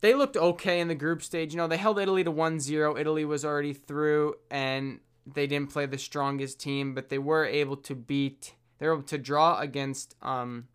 they 0.00 0.14
looked 0.14 0.36
okay 0.36 0.80
in 0.80 0.88
the 0.88 0.94
group 0.94 1.22
stage. 1.22 1.52
You 1.52 1.58
know, 1.58 1.66
they 1.66 1.76
held 1.76 1.98
Italy 1.98 2.24
to 2.24 2.30
1 2.30 2.60
0. 2.60 2.96
Italy 2.96 3.24
was 3.24 3.44
already 3.44 3.72
through, 3.72 4.34
and 4.50 5.00
they 5.26 5.46
didn't 5.46 5.70
play 5.70 5.86
the 5.86 5.98
strongest 5.98 6.60
team, 6.60 6.94
but 6.94 7.08
they 7.08 7.18
were 7.18 7.44
able 7.44 7.76
to 7.76 7.94
beat. 7.94 8.54
They 8.78 8.86
were 8.86 8.94
able 8.94 9.02
to 9.04 9.18
draw 9.18 9.58
against 9.58 10.16
um. 10.22 10.68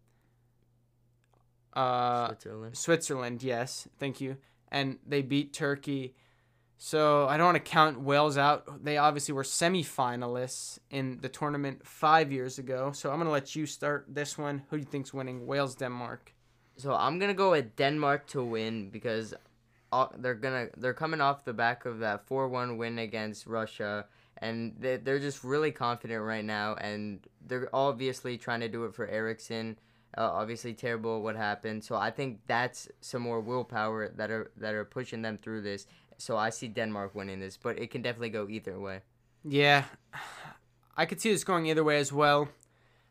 Uh, 1.73 2.27
Switzerland. 2.29 2.77
Switzerland, 2.77 3.43
yes, 3.43 3.87
thank 3.99 4.19
you, 4.19 4.37
and 4.71 4.97
they 5.05 5.21
beat 5.21 5.53
Turkey. 5.53 6.15
So 6.79 7.27
I 7.27 7.37
don't 7.37 7.47
want 7.47 7.55
to 7.63 7.71
count 7.71 8.01
Wales 8.01 8.37
out. 8.37 8.83
They 8.83 8.97
obviously 8.97 9.33
were 9.33 9.43
semifinalists 9.43 10.79
in 10.91 11.19
the 11.21 11.29
tournament 11.29 11.85
five 11.85 12.31
years 12.31 12.59
ago. 12.59 12.91
So 12.93 13.11
I'm 13.11 13.17
gonna 13.17 13.31
let 13.31 13.55
you 13.55 13.65
start 13.65 14.05
this 14.07 14.37
one. 14.37 14.63
Who 14.69 14.77
do 14.77 14.81
you 14.81 14.87
think's 14.89 15.13
winning? 15.13 15.47
Wales, 15.47 15.75
Denmark. 15.75 16.33
So 16.77 16.93
I'm 16.93 17.17
gonna 17.17 17.33
go 17.33 17.51
with 17.51 17.75
Denmark 17.75 18.27
to 18.27 18.43
win 18.43 18.89
because 18.89 19.33
uh, 19.91 20.07
they're 20.17 20.35
gonna 20.35 20.67
they're 20.77 20.93
coming 20.93 21.21
off 21.21 21.45
the 21.45 21.53
back 21.53 21.85
of 21.85 21.99
that 21.99 22.27
four 22.27 22.47
one 22.47 22.77
win 22.77 22.99
against 22.99 23.47
Russia 23.47 24.05
and 24.37 24.75
they're 24.79 25.19
just 25.19 25.43
really 25.43 25.71
confident 25.71 26.21
right 26.23 26.45
now, 26.45 26.75
and 26.75 27.19
they're 27.45 27.69
obviously 27.73 28.37
trying 28.37 28.61
to 28.61 28.69
do 28.69 28.85
it 28.85 28.93
for 28.95 29.07
Eriksen, 29.07 29.77
Uh, 30.17 30.31
obviously, 30.31 30.73
terrible 30.73 31.21
what 31.21 31.35
happened. 31.35 31.83
So 31.83 31.95
I 31.95 32.11
think 32.11 32.39
that's 32.47 32.89
some 33.01 33.21
more 33.21 33.39
willpower 33.41 34.09
that 34.17 34.31
are 34.31 34.51
that 34.57 34.73
are 34.73 34.85
pushing 34.85 35.21
them 35.21 35.37
through 35.37 35.61
this. 35.61 35.85
So 36.17 36.37
I 36.37 36.49
see 36.49 36.67
Denmark 36.67 37.13
winning 37.13 37.39
this, 37.39 37.57
but 37.57 37.77
it 37.77 37.91
can 37.91 38.01
definitely 38.01 38.31
go 38.31 38.47
either 38.49 38.79
way. 38.79 39.01
Yeah, 39.43 39.83
I 40.95 41.05
could 41.05 41.21
see 41.21 41.31
this 41.31 41.43
going 41.43 41.67
either 41.67 41.83
way 41.83 41.99
as 41.99 42.11
well. 42.11 42.47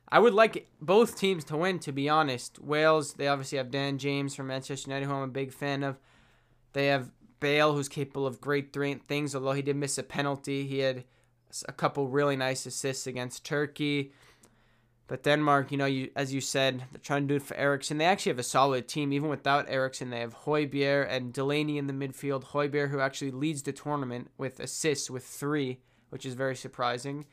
I 0.08 0.18
would 0.18 0.34
like 0.34 0.66
both 0.80 1.16
teams 1.16 1.44
to 1.44 1.56
win, 1.56 1.78
to 1.80 1.92
be 1.92 2.08
honest. 2.08 2.58
Wales, 2.58 3.14
they 3.14 3.28
obviously 3.28 3.58
have 3.58 3.70
Dan 3.70 3.98
James 3.98 4.34
from 4.34 4.46
Manchester 4.48 4.90
United, 4.90 5.06
who 5.06 5.14
I'm 5.14 5.22
a 5.22 5.28
big 5.28 5.52
fan 5.52 5.82
of. 5.82 5.96
They 6.72 6.86
have 6.86 7.10
Bale, 7.38 7.72
who's 7.74 7.88
capable 7.88 8.26
of 8.26 8.40
great 8.40 8.72
things, 9.06 9.34
although 9.34 9.52
he 9.52 9.62
did 9.62 9.76
miss 9.76 9.98
a 9.98 10.02
penalty. 10.02 10.66
He 10.66 10.78
had 10.78 11.04
a 11.68 11.72
couple 11.72 12.08
really 12.08 12.36
nice 12.36 12.66
assists 12.66 13.06
against 13.06 13.44
Turkey. 13.44 14.12
But 15.08 15.22
Denmark, 15.22 15.70
you 15.70 15.78
know, 15.78 15.86
you 15.86 16.10
as 16.16 16.34
you 16.34 16.40
said, 16.40 16.84
they're 16.90 17.00
trying 17.00 17.28
to 17.28 17.28
do 17.28 17.36
it 17.36 17.42
for 17.42 17.56
Eriksen. 17.56 17.98
They 17.98 18.06
actually 18.06 18.30
have 18.30 18.40
a 18.40 18.44
solid 18.44 18.88
team, 18.88 19.12
even 19.12 19.28
without 19.28 19.66
Eriksen. 19.68 20.10
They 20.10 20.20
have 20.20 20.44
Højbjerg 20.44 21.06
and 21.08 21.32
Delaney 21.32 21.78
in 21.78 21.86
the 21.86 21.92
midfield. 21.92 22.46
Højbjerg, 22.46 22.90
who 22.90 23.00
actually 23.00 23.30
leads 23.30 23.62
the 23.62 23.72
tournament 23.72 24.30
with 24.36 24.58
assists 24.58 25.08
with 25.08 25.24
three, 25.24 25.78
which 26.10 26.26
is 26.26 26.34
very 26.34 26.56
surprising. 26.56 27.24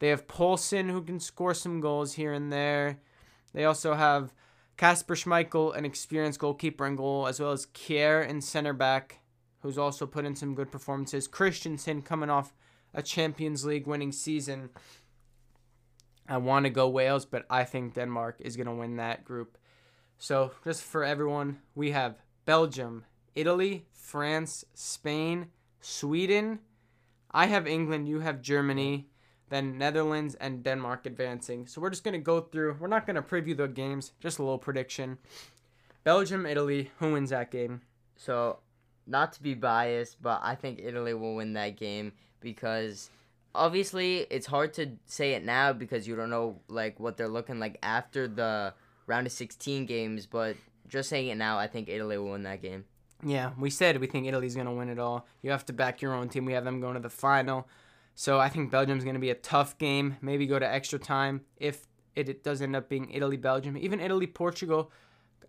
They 0.00 0.08
have 0.08 0.26
Poulsen, 0.26 0.90
who 0.90 1.02
can 1.02 1.18
score 1.18 1.54
some 1.54 1.80
goals 1.80 2.14
here 2.14 2.32
and 2.32 2.52
there. 2.52 2.98
They 3.54 3.64
also 3.64 3.94
have 3.94 4.34
Kasper 4.76 5.14
Schmeichel, 5.14 5.74
an 5.74 5.84
experienced 5.84 6.40
goalkeeper 6.40 6.84
and 6.84 6.96
goal, 6.96 7.26
as 7.26 7.40
well 7.40 7.52
as 7.52 7.66
Kjær 7.66 8.28
in 8.28 8.40
center 8.42 8.72
back, 8.72 9.20
who's 9.60 9.78
also 9.78 10.06
put 10.06 10.26
in 10.26 10.34
some 10.34 10.54
good 10.54 10.70
performances. 10.70 11.26
Christensen 11.28 12.02
coming 12.02 12.28
off 12.28 12.52
a 12.94 13.02
Champions 13.02 13.64
League 13.64 13.86
winning 13.86 14.12
season. 14.12 14.70
I 16.28 16.38
want 16.38 16.64
to 16.64 16.70
go 16.70 16.88
Wales, 16.88 17.26
but 17.26 17.44
I 17.50 17.64
think 17.64 17.94
Denmark 17.94 18.36
is 18.40 18.56
going 18.56 18.66
to 18.66 18.72
win 18.72 18.96
that 18.96 19.24
group. 19.24 19.58
So, 20.16 20.52
just 20.64 20.82
for 20.82 21.04
everyone, 21.04 21.58
we 21.74 21.90
have 21.90 22.16
Belgium, 22.46 23.04
Italy, 23.34 23.86
France, 23.92 24.64
Spain, 24.74 25.48
Sweden. 25.80 26.60
I 27.30 27.46
have 27.46 27.66
England, 27.66 28.08
you 28.08 28.20
have 28.20 28.40
Germany, 28.40 29.08
then 29.50 29.76
Netherlands 29.76 30.34
and 30.36 30.62
Denmark 30.62 31.04
advancing. 31.04 31.66
So, 31.66 31.80
we're 31.80 31.90
just 31.90 32.04
going 32.04 32.12
to 32.12 32.18
go 32.18 32.40
through. 32.40 32.76
We're 32.80 32.86
not 32.86 33.06
going 33.06 33.16
to 33.16 33.22
preview 33.22 33.56
the 33.56 33.66
games, 33.66 34.12
just 34.20 34.38
a 34.38 34.42
little 34.42 34.58
prediction. 34.58 35.18
Belgium, 36.04 36.46
Italy, 36.46 36.90
who 36.98 37.12
wins 37.12 37.30
that 37.30 37.50
game? 37.50 37.82
So, 38.16 38.60
not 39.06 39.32
to 39.34 39.42
be 39.42 39.54
biased, 39.54 40.20
but 40.22 40.40
I 40.42 40.54
think 40.54 40.80
Italy 40.82 41.14
will 41.14 41.36
win 41.36 41.52
that 41.54 41.76
game 41.76 42.12
because 42.40 43.10
obviously 43.54 44.26
it's 44.30 44.46
hard 44.46 44.72
to 44.74 44.92
say 45.06 45.32
it 45.32 45.44
now 45.44 45.72
because 45.72 46.06
you 46.08 46.16
don't 46.16 46.30
know 46.30 46.60
like 46.68 46.98
what 46.98 47.16
they're 47.16 47.28
looking 47.28 47.58
like 47.58 47.78
after 47.82 48.26
the 48.26 48.74
round 49.06 49.26
of 49.26 49.32
16 49.32 49.86
games 49.86 50.26
but 50.26 50.56
just 50.88 51.08
saying 51.08 51.28
it 51.28 51.36
now 51.36 51.58
i 51.58 51.66
think 51.66 51.88
italy 51.88 52.18
will 52.18 52.30
win 52.30 52.42
that 52.42 52.60
game. 52.60 52.84
Yeah 53.22 53.52
we 53.58 53.70
said 53.70 54.00
we 54.00 54.06
think 54.06 54.26
italy's 54.26 54.54
going 54.54 54.66
to 54.66 54.72
win 54.72 54.88
it 54.88 54.98
all. 54.98 55.26
You 55.42 55.50
have 55.50 55.64
to 55.66 55.72
back 55.72 56.02
your 56.02 56.12
own 56.14 56.28
team. 56.28 56.44
We 56.44 56.52
have 56.52 56.64
them 56.64 56.80
going 56.80 56.94
to 56.94 57.00
the 57.00 57.10
final. 57.10 57.68
So 58.14 58.38
i 58.38 58.48
think 58.48 58.70
belgium's 58.70 59.04
going 59.04 59.14
to 59.14 59.20
be 59.20 59.30
a 59.30 59.34
tough 59.34 59.78
game. 59.78 60.16
Maybe 60.20 60.46
go 60.46 60.58
to 60.58 60.68
extra 60.68 60.98
time 60.98 61.42
if 61.56 61.86
it, 62.14 62.28
it 62.28 62.44
does 62.44 62.60
end 62.60 62.76
up 62.76 62.88
being 62.88 63.10
italy 63.10 63.36
belgium 63.36 63.76
even 63.76 64.00
italy 64.00 64.26
portugal 64.26 64.92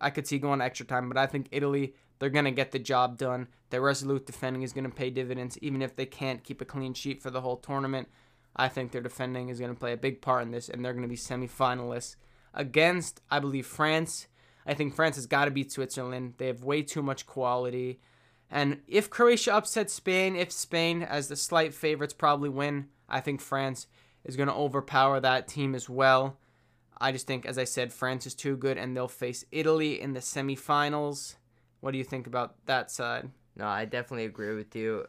i 0.00 0.10
could 0.10 0.26
see 0.26 0.38
going 0.38 0.58
to 0.58 0.64
extra 0.64 0.84
time 0.84 1.08
but 1.08 1.16
i 1.16 1.24
think 1.24 1.46
italy 1.52 1.94
they're 2.18 2.30
going 2.30 2.44
to 2.44 2.50
get 2.50 2.72
the 2.72 2.78
job 2.78 3.18
done. 3.18 3.48
Their 3.70 3.80
resolute 3.80 4.26
defending 4.26 4.62
is 4.62 4.72
going 4.72 4.84
to 4.84 4.90
pay 4.90 5.10
dividends, 5.10 5.58
even 5.58 5.82
if 5.82 5.96
they 5.96 6.06
can't 6.06 6.44
keep 6.44 6.60
a 6.60 6.64
clean 6.64 6.94
sheet 6.94 7.22
for 7.22 7.30
the 7.30 7.40
whole 7.40 7.56
tournament. 7.56 8.08
I 8.54 8.68
think 8.68 8.90
their 8.92 9.02
defending 9.02 9.48
is 9.48 9.58
going 9.58 9.74
to 9.74 9.78
play 9.78 9.92
a 9.92 9.98
big 9.98 10.22
part 10.22 10.42
in 10.42 10.50
this, 10.50 10.68
and 10.68 10.84
they're 10.84 10.92
going 10.92 11.02
to 11.02 11.08
be 11.08 11.16
semifinalists 11.16 12.16
against, 12.54 13.20
I 13.30 13.38
believe, 13.38 13.66
France. 13.66 14.28
I 14.66 14.74
think 14.74 14.94
France 14.94 15.16
has 15.16 15.26
got 15.26 15.44
to 15.44 15.50
beat 15.50 15.72
Switzerland. 15.72 16.34
They 16.38 16.46
have 16.46 16.64
way 16.64 16.82
too 16.82 17.02
much 17.02 17.26
quality. 17.26 18.00
And 18.50 18.80
if 18.86 19.10
Croatia 19.10 19.54
upsets 19.54 19.92
Spain, 19.92 20.36
if 20.36 20.50
Spain, 20.52 21.02
as 21.02 21.28
the 21.28 21.36
slight 21.36 21.74
favorites, 21.74 22.14
probably 22.14 22.48
win, 22.48 22.88
I 23.08 23.20
think 23.20 23.40
France 23.40 23.86
is 24.24 24.36
going 24.36 24.48
to 24.48 24.54
overpower 24.54 25.20
that 25.20 25.48
team 25.48 25.74
as 25.74 25.88
well. 25.88 26.38
I 26.98 27.12
just 27.12 27.26
think, 27.26 27.44
as 27.44 27.58
I 27.58 27.64
said, 27.64 27.92
France 27.92 28.26
is 28.26 28.34
too 28.34 28.56
good, 28.56 28.78
and 28.78 28.96
they'll 28.96 29.08
face 29.08 29.44
Italy 29.52 30.00
in 30.00 30.14
the 30.14 30.20
semifinals. 30.20 31.34
What 31.80 31.92
do 31.92 31.98
you 31.98 32.04
think 32.04 32.26
about 32.26 32.54
that 32.66 32.90
side? 32.90 33.30
No, 33.56 33.66
I 33.66 33.84
definitely 33.84 34.26
agree 34.26 34.54
with 34.54 34.74
you. 34.74 35.06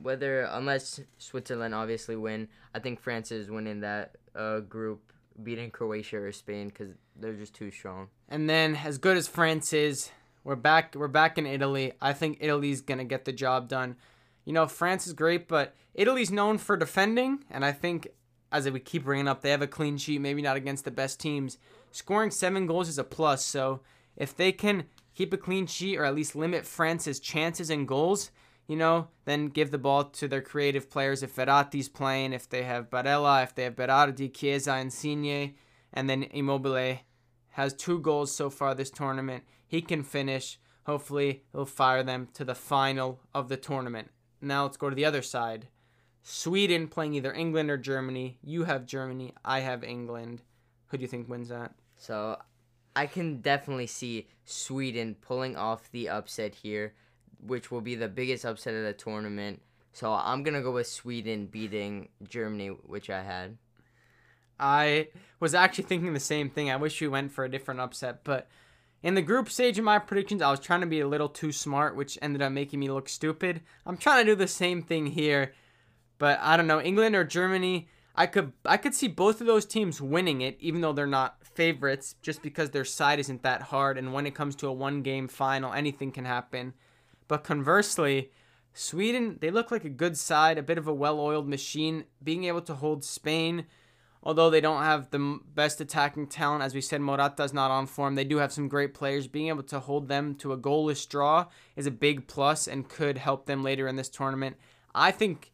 Whether 0.00 0.42
unless 0.42 1.00
Switzerland 1.18 1.74
obviously 1.74 2.16
win, 2.16 2.48
I 2.74 2.80
think 2.80 3.00
France 3.00 3.30
is 3.30 3.50
winning 3.50 3.80
that 3.80 4.16
uh, 4.34 4.60
group, 4.60 5.12
beating 5.42 5.70
Croatia 5.70 6.18
or 6.18 6.32
Spain 6.32 6.68
because 6.68 6.88
they're 7.16 7.34
just 7.34 7.54
too 7.54 7.70
strong. 7.70 8.08
And 8.28 8.48
then, 8.50 8.74
as 8.74 8.98
good 8.98 9.16
as 9.16 9.28
France 9.28 9.72
is, 9.72 10.10
we're 10.42 10.56
back. 10.56 10.94
We're 10.96 11.08
back 11.08 11.38
in 11.38 11.46
Italy. 11.46 11.92
I 12.00 12.12
think 12.12 12.38
Italy's 12.40 12.80
gonna 12.80 13.04
get 13.04 13.24
the 13.24 13.32
job 13.32 13.68
done. 13.68 13.96
You 14.44 14.52
know, 14.52 14.66
France 14.66 15.06
is 15.06 15.12
great, 15.12 15.46
but 15.46 15.74
Italy's 15.94 16.30
known 16.30 16.58
for 16.58 16.76
defending, 16.76 17.44
and 17.50 17.64
I 17.64 17.72
think 17.72 18.08
as 18.54 18.70
we 18.70 18.78
keep 18.78 19.04
bringing 19.04 19.26
up, 19.26 19.42
they 19.42 19.50
have 19.50 19.62
a 19.62 19.66
clean 19.66 19.98
sheet. 19.98 20.20
Maybe 20.20 20.40
not 20.40 20.56
against 20.56 20.84
the 20.84 20.92
best 20.92 21.18
teams. 21.18 21.58
Scoring 21.90 22.30
seven 22.30 22.66
goals 22.66 22.88
is 22.88 22.98
a 22.98 23.04
plus. 23.04 23.44
So 23.44 23.80
if 24.16 24.36
they 24.36 24.52
can 24.52 24.84
keep 25.14 25.32
a 25.32 25.38
clean 25.38 25.66
sheet 25.66 25.96
or 25.96 26.04
at 26.04 26.14
least 26.14 26.36
limit 26.36 26.66
France's 26.66 27.20
chances 27.20 27.70
and 27.70 27.88
goals, 27.88 28.30
you 28.66 28.76
know, 28.76 29.08
then 29.24 29.48
give 29.48 29.70
the 29.70 29.78
ball 29.78 30.04
to 30.04 30.28
their 30.28 30.40
creative 30.40 30.90
players. 30.90 31.22
If 31.22 31.36
Verratti's 31.36 31.88
playing, 31.88 32.32
if 32.32 32.48
they 32.48 32.62
have 32.62 32.90
Barella, 32.90 33.42
if 33.42 33.54
they 33.54 33.64
have 33.64 33.76
Berardi, 33.76 34.32
Chiesa, 34.32 34.76
Insigne, 34.78 35.54
and 35.92 36.08
then 36.08 36.24
Immobile 36.24 36.98
has 37.50 37.74
two 37.74 38.00
goals 38.00 38.34
so 38.34 38.50
far 38.50 38.74
this 38.74 38.90
tournament. 38.90 39.44
He 39.66 39.80
can 39.80 40.02
finish. 40.02 40.58
Hopefully, 40.86 41.44
he'll 41.52 41.66
fire 41.66 42.02
them 42.02 42.28
to 42.34 42.44
the 42.44 42.54
final 42.54 43.20
of 43.34 43.48
the 43.48 43.56
tournament. 43.56 44.10
Now 44.40 44.64
let's 44.64 44.76
go 44.76 44.90
to 44.90 44.96
the 44.96 45.04
other 45.04 45.22
side. 45.22 45.68
Sweden 46.22 46.88
playing 46.88 47.14
either 47.14 47.32
England 47.32 47.70
or 47.70 47.76
Germany. 47.76 48.38
You 48.42 48.64
have 48.64 48.86
Germany. 48.86 49.34
I 49.44 49.60
have 49.60 49.84
England. 49.84 50.42
Who 50.86 50.96
do 50.96 51.02
you 51.02 51.08
think 51.08 51.28
wins 51.28 51.48
that? 51.50 51.74
So 51.96 52.38
I 52.96 53.06
can 53.06 53.40
definitely 53.40 53.86
see 53.86 54.28
Sweden 54.44 55.16
pulling 55.20 55.56
off 55.56 55.90
the 55.90 56.08
upset 56.08 56.54
here, 56.54 56.94
which 57.44 57.70
will 57.70 57.80
be 57.80 57.94
the 57.94 58.08
biggest 58.08 58.44
upset 58.44 58.74
of 58.74 58.84
the 58.84 58.92
tournament. 58.92 59.62
So 59.92 60.12
I'm 60.12 60.42
gonna 60.42 60.62
go 60.62 60.72
with 60.72 60.86
Sweden 60.86 61.46
beating 61.46 62.08
Germany, 62.22 62.68
which 62.68 63.10
I 63.10 63.22
had. 63.22 63.58
I 64.58 65.08
was 65.40 65.54
actually 65.54 65.84
thinking 65.84 66.14
the 66.14 66.20
same 66.20 66.50
thing. 66.50 66.70
I 66.70 66.76
wish 66.76 67.00
we 67.00 67.08
went 67.08 67.32
for 67.32 67.44
a 67.44 67.50
different 67.50 67.80
upset, 67.80 68.22
but 68.24 68.48
in 69.02 69.14
the 69.14 69.22
group 69.22 69.50
stage 69.50 69.78
of 69.78 69.84
my 69.84 69.98
predictions, 69.98 70.40
I 70.40 70.50
was 70.50 70.60
trying 70.60 70.80
to 70.80 70.86
be 70.86 71.00
a 71.00 71.08
little 71.08 71.28
too 71.28 71.52
smart, 71.52 71.96
which 71.96 72.18
ended 72.22 72.40
up 72.40 72.52
making 72.52 72.80
me 72.80 72.90
look 72.90 73.08
stupid. 73.08 73.60
I'm 73.84 73.96
trying 73.96 74.24
to 74.24 74.32
do 74.32 74.36
the 74.36 74.48
same 74.48 74.82
thing 74.82 75.06
here, 75.08 75.52
but 76.18 76.38
I 76.40 76.56
don't 76.56 76.66
know. 76.66 76.80
England 76.80 77.14
or 77.14 77.24
Germany, 77.24 77.88
I 78.16 78.26
could 78.26 78.52
I 78.64 78.76
could 78.76 78.94
see 78.94 79.08
both 79.08 79.40
of 79.40 79.46
those 79.46 79.66
teams 79.66 80.00
winning 80.00 80.40
it, 80.40 80.56
even 80.60 80.80
though 80.80 80.92
they're 80.92 81.06
not 81.06 81.44
favorites, 81.44 82.14
just 82.22 82.42
because 82.42 82.70
their 82.70 82.84
side 82.84 83.18
isn't 83.18 83.42
that 83.42 83.62
hard. 83.62 83.98
And 83.98 84.12
when 84.12 84.26
it 84.26 84.34
comes 84.34 84.54
to 84.56 84.68
a 84.68 84.72
one 84.72 85.02
game 85.02 85.26
final, 85.26 85.72
anything 85.72 86.12
can 86.12 86.24
happen. 86.24 86.74
But 87.26 87.42
conversely, 87.42 88.30
Sweden 88.72 89.38
they 89.40 89.50
look 89.50 89.70
like 89.70 89.84
a 89.84 89.90
good 89.90 90.16
side, 90.16 90.58
a 90.58 90.62
bit 90.62 90.78
of 90.78 90.86
a 90.86 90.94
well 90.94 91.18
oiled 91.18 91.48
machine, 91.48 92.04
being 92.22 92.44
able 92.44 92.62
to 92.62 92.74
hold 92.74 93.04
Spain. 93.04 93.66
Although 94.22 94.48
they 94.48 94.62
don't 94.62 94.82
have 94.82 95.10
the 95.10 95.38
best 95.54 95.82
attacking 95.82 96.28
talent, 96.28 96.62
as 96.62 96.74
we 96.74 96.80
said, 96.80 97.02
Morata's 97.02 97.52
not 97.52 97.70
on 97.70 97.86
form. 97.86 98.14
They 98.14 98.24
do 98.24 98.38
have 98.38 98.52
some 98.52 98.68
great 98.68 98.94
players. 98.94 99.26
Being 99.26 99.48
able 99.48 99.64
to 99.64 99.80
hold 99.80 100.08
them 100.08 100.34
to 100.36 100.52
a 100.52 100.56
goalless 100.56 101.06
draw 101.06 101.46
is 101.76 101.86
a 101.86 101.90
big 101.90 102.26
plus 102.26 102.66
and 102.66 102.88
could 102.88 103.18
help 103.18 103.44
them 103.44 103.62
later 103.62 103.86
in 103.86 103.96
this 103.96 104.08
tournament. 104.08 104.56
I 104.94 105.10
think 105.10 105.50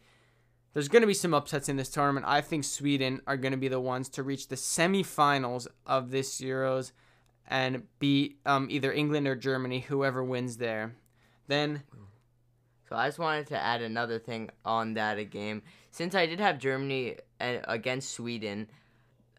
there's 0.73 0.89
going 0.89 1.03
to 1.03 1.07
be 1.07 1.15
some 1.15 1.35
upsets 1.35 1.69
in 1.69 1.77
this 1.77 1.89
tournament. 1.89 2.27
I 2.29 2.41
think 2.41 2.65
Sweden 2.65 3.21
are 3.27 3.37
going 3.37 3.53
to 3.53 3.59
be 3.59 3.69
the 3.69 3.81
ones 3.81 4.09
to 4.11 4.23
reach 4.23 4.49
the 4.49 4.57
semifinals 4.57 5.67
of 5.87 6.11
this 6.11 6.41
Euros 6.41 6.93
and 7.47 7.83
beat 7.99 8.39
um, 8.47 8.69
either 8.71 8.93
England 8.93 9.27
or 9.27 9.35
Germany, 9.35 9.81
whoever 9.81 10.23
wins 10.23 10.59
there. 10.59 10.95
Then. 11.49 11.83
So 12.89 12.97
I 12.97 13.09
just 13.09 13.19
wanted 13.19 13.49
to 13.49 13.61
add 13.61 13.83
another 13.83 14.19
thing 14.19 14.51
on 14.65 14.95
that 14.95 15.17
game. 15.31 15.63
Since 15.91 16.15
I 16.15 16.27
did 16.27 16.39
have 16.39 16.59
Germany 16.59 17.17
uh, 17.41 17.59
against 17.65 18.13
Sweden, 18.13 18.69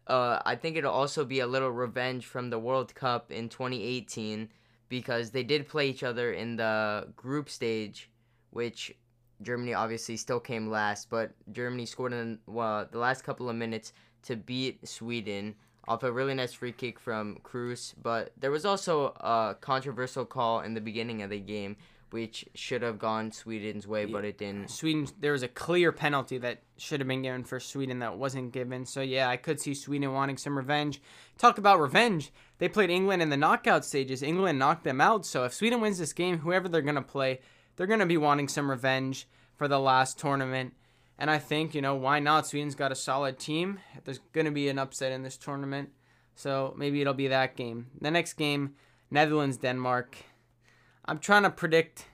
uh, 0.06 0.40
I 0.44 0.56
think 0.56 0.76
it'll 0.76 0.92
also 0.92 1.24
be 1.24 1.40
a 1.40 1.46
little 1.46 1.70
revenge 1.70 2.26
from 2.26 2.50
the 2.50 2.58
World 2.58 2.94
Cup 2.94 3.30
in 3.30 3.48
2018 3.48 4.50
because 4.88 5.30
they 5.30 5.42
did 5.42 5.68
play 5.68 5.88
each 5.88 6.02
other 6.02 6.32
in 6.32 6.56
the 6.56 7.08
group 7.16 7.48
stage, 7.48 8.10
which 8.50 8.94
Germany 9.42 9.74
obviously 9.74 10.16
still 10.16 10.40
came 10.40 10.70
last, 10.70 11.10
but 11.10 11.32
Germany 11.52 11.86
scored 11.86 12.12
in 12.12 12.38
well, 12.46 12.86
the 12.90 12.98
last 12.98 13.24
couple 13.24 13.48
of 13.48 13.56
minutes 13.56 13.92
to 14.24 14.36
beat 14.36 14.86
Sweden 14.86 15.54
off 15.88 16.02
a 16.02 16.12
really 16.12 16.34
nice 16.34 16.52
free 16.52 16.72
kick 16.72 17.00
from 17.00 17.38
Kroos. 17.42 17.94
But 18.00 18.32
there 18.38 18.50
was 18.50 18.64
also 18.64 19.06
a 19.20 19.56
controversial 19.60 20.24
call 20.24 20.60
in 20.60 20.74
the 20.74 20.80
beginning 20.80 21.22
of 21.22 21.30
the 21.30 21.40
game 21.40 21.76
which 22.12 22.44
should 22.54 22.82
have 22.82 22.98
gone 22.98 23.32
Sweden's 23.32 23.86
way, 23.86 24.04
but 24.04 24.24
it 24.24 24.36
didn't. 24.36 24.70
Sweden, 24.70 25.08
there 25.18 25.32
was 25.32 25.42
a 25.42 25.48
clear 25.48 25.92
penalty 25.92 26.36
that 26.38 26.60
should 26.76 27.00
have 27.00 27.08
been 27.08 27.22
given 27.22 27.42
for 27.42 27.58
Sweden 27.58 28.00
that 28.00 28.18
wasn't 28.18 28.52
given. 28.52 28.84
So 28.84 29.00
yeah, 29.00 29.28
I 29.28 29.38
could 29.38 29.58
see 29.60 29.72
Sweden 29.74 30.12
wanting 30.12 30.36
some 30.36 30.56
revenge. 30.56 31.00
Talk 31.38 31.56
about 31.56 31.80
revenge. 31.80 32.30
They 32.58 32.68
played 32.68 32.90
England 32.90 33.22
in 33.22 33.30
the 33.30 33.36
knockout 33.36 33.84
stages. 33.84 34.22
England 34.22 34.58
knocked 34.58 34.84
them 34.84 35.00
out. 35.00 35.24
So 35.24 35.44
if 35.44 35.54
Sweden 35.54 35.80
wins 35.80 35.98
this 35.98 36.12
game, 36.12 36.38
whoever 36.38 36.68
they're 36.68 36.82
gonna 36.82 37.02
play, 37.02 37.40
they're 37.76 37.86
gonna 37.86 38.06
be 38.06 38.16
wanting 38.16 38.48
some 38.48 38.70
revenge 38.70 39.28
for 39.56 39.68
the 39.68 39.80
last 39.80 40.18
tournament. 40.18 40.74
And 41.18 41.30
I 41.30 41.38
think 41.38 41.74
you 41.74 41.82
know 41.82 41.94
why 41.94 42.18
not? 42.18 42.46
Sweden's 42.46 42.74
got 42.74 42.92
a 42.92 42.96
solid 42.96 43.38
team. 43.38 43.80
There's 44.04 44.20
gonna 44.32 44.50
be 44.50 44.68
an 44.68 44.78
upset 44.78 45.12
in 45.12 45.22
this 45.22 45.36
tournament. 45.36 45.90
So 46.34 46.74
maybe 46.76 47.00
it'll 47.00 47.14
be 47.14 47.28
that 47.28 47.56
game. 47.56 47.88
The 48.00 48.10
next 48.10 48.34
game, 48.34 48.74
Netherlands 49.10 49.58
Denmark. 49.58 50.16
I'm 51.04 51.18
trying 51.18 51.42
to 51.42 51.50
predict 51.50 52.06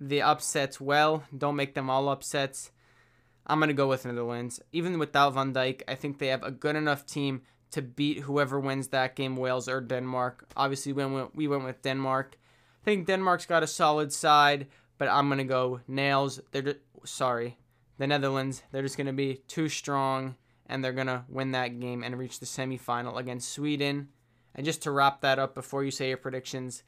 the 0.00 0.22
upsets 0.22 0.80
well. 0.80 1.24
Don't 1.36 1.56
make 1.56 1.74
them 1.74 1.90
all 1.90 2.08
upsets. 2.08 2.70
I'm 3.46 3.58
going 3.58 3.68
to 3.68 3.74
go 3.74 3.88
with 3.88 4.06
Netherlands. 4.06 4.60
Even 4.72 4.98
without 4.98 5.34
Van 5.34 5.52
Dijk, 5.52 5.82
I 5.88 5.94
think 5.96 6.18
they 6.18 6.28
have 6.28 6.42
a 6.42 6.50
good 6.50 6.76
enough 6.76 7.04
team 7.04 7.42
to 7.72 7.82
beat 7.82 8.20
whoever 8.20 8.60
wins 8.60 8.88
that 8.88 9.16
game, 9.16 9.36
Wales 9.36 9.68
or 9.68 9.80
Denmark. 9.80 10.46
Obviously, 10.56 10.92
we 10.92 11.48
went 11.48 11.64
with 11.64 11.82
Denmark. 11.82 12.38
I 12.82 12.84
think 12.84 13.06
Denmark's 13.06 13.46
got 13.46 13.62
a 13.62 13.66
solid 13.66 14.12
side, 14.12 14.68
but 14.98 15.08
I'm 15.08 15.28
going 15.28 15.38
to 15.38 15.44
go 15.44 15.80
nails. 15.88 16.40
They're 16.52 16.62
just, 16.62 16.78
sorry, 17.04 17.56
the 17.98 18.06
Netherlands. 18.06 18.62
They're 18.70 18.82
just 18.82 18.96
going 18.96 19.06
to 19.06 19.12
be 19.12 19.42
too 19.48 19.68
strong 19.68 20.36
and 20.66 20.84
they're 20.84 20.92
going 20.92 21.06
to 21.06 21.24
win 21.28 21.52
that 21.52 21.80
game 21.80 22.02
and 22.04 22.18
reach 22.18 22.40
the 22.40 22.46
semifinal 22.46 23.16
against 23.16 23.50
Sweden. 23.50 24.08
And 24.54 24.66
just 24.66 24.82
to 24.82 24.90
wrap 24.90 25.22
that 25.22 25.38
up 25.38 25.54
before 25.54 25.84
you 25.84 25.90
say 25.90 26.08
your 26.08 26.18
predictions, 26.18 26.82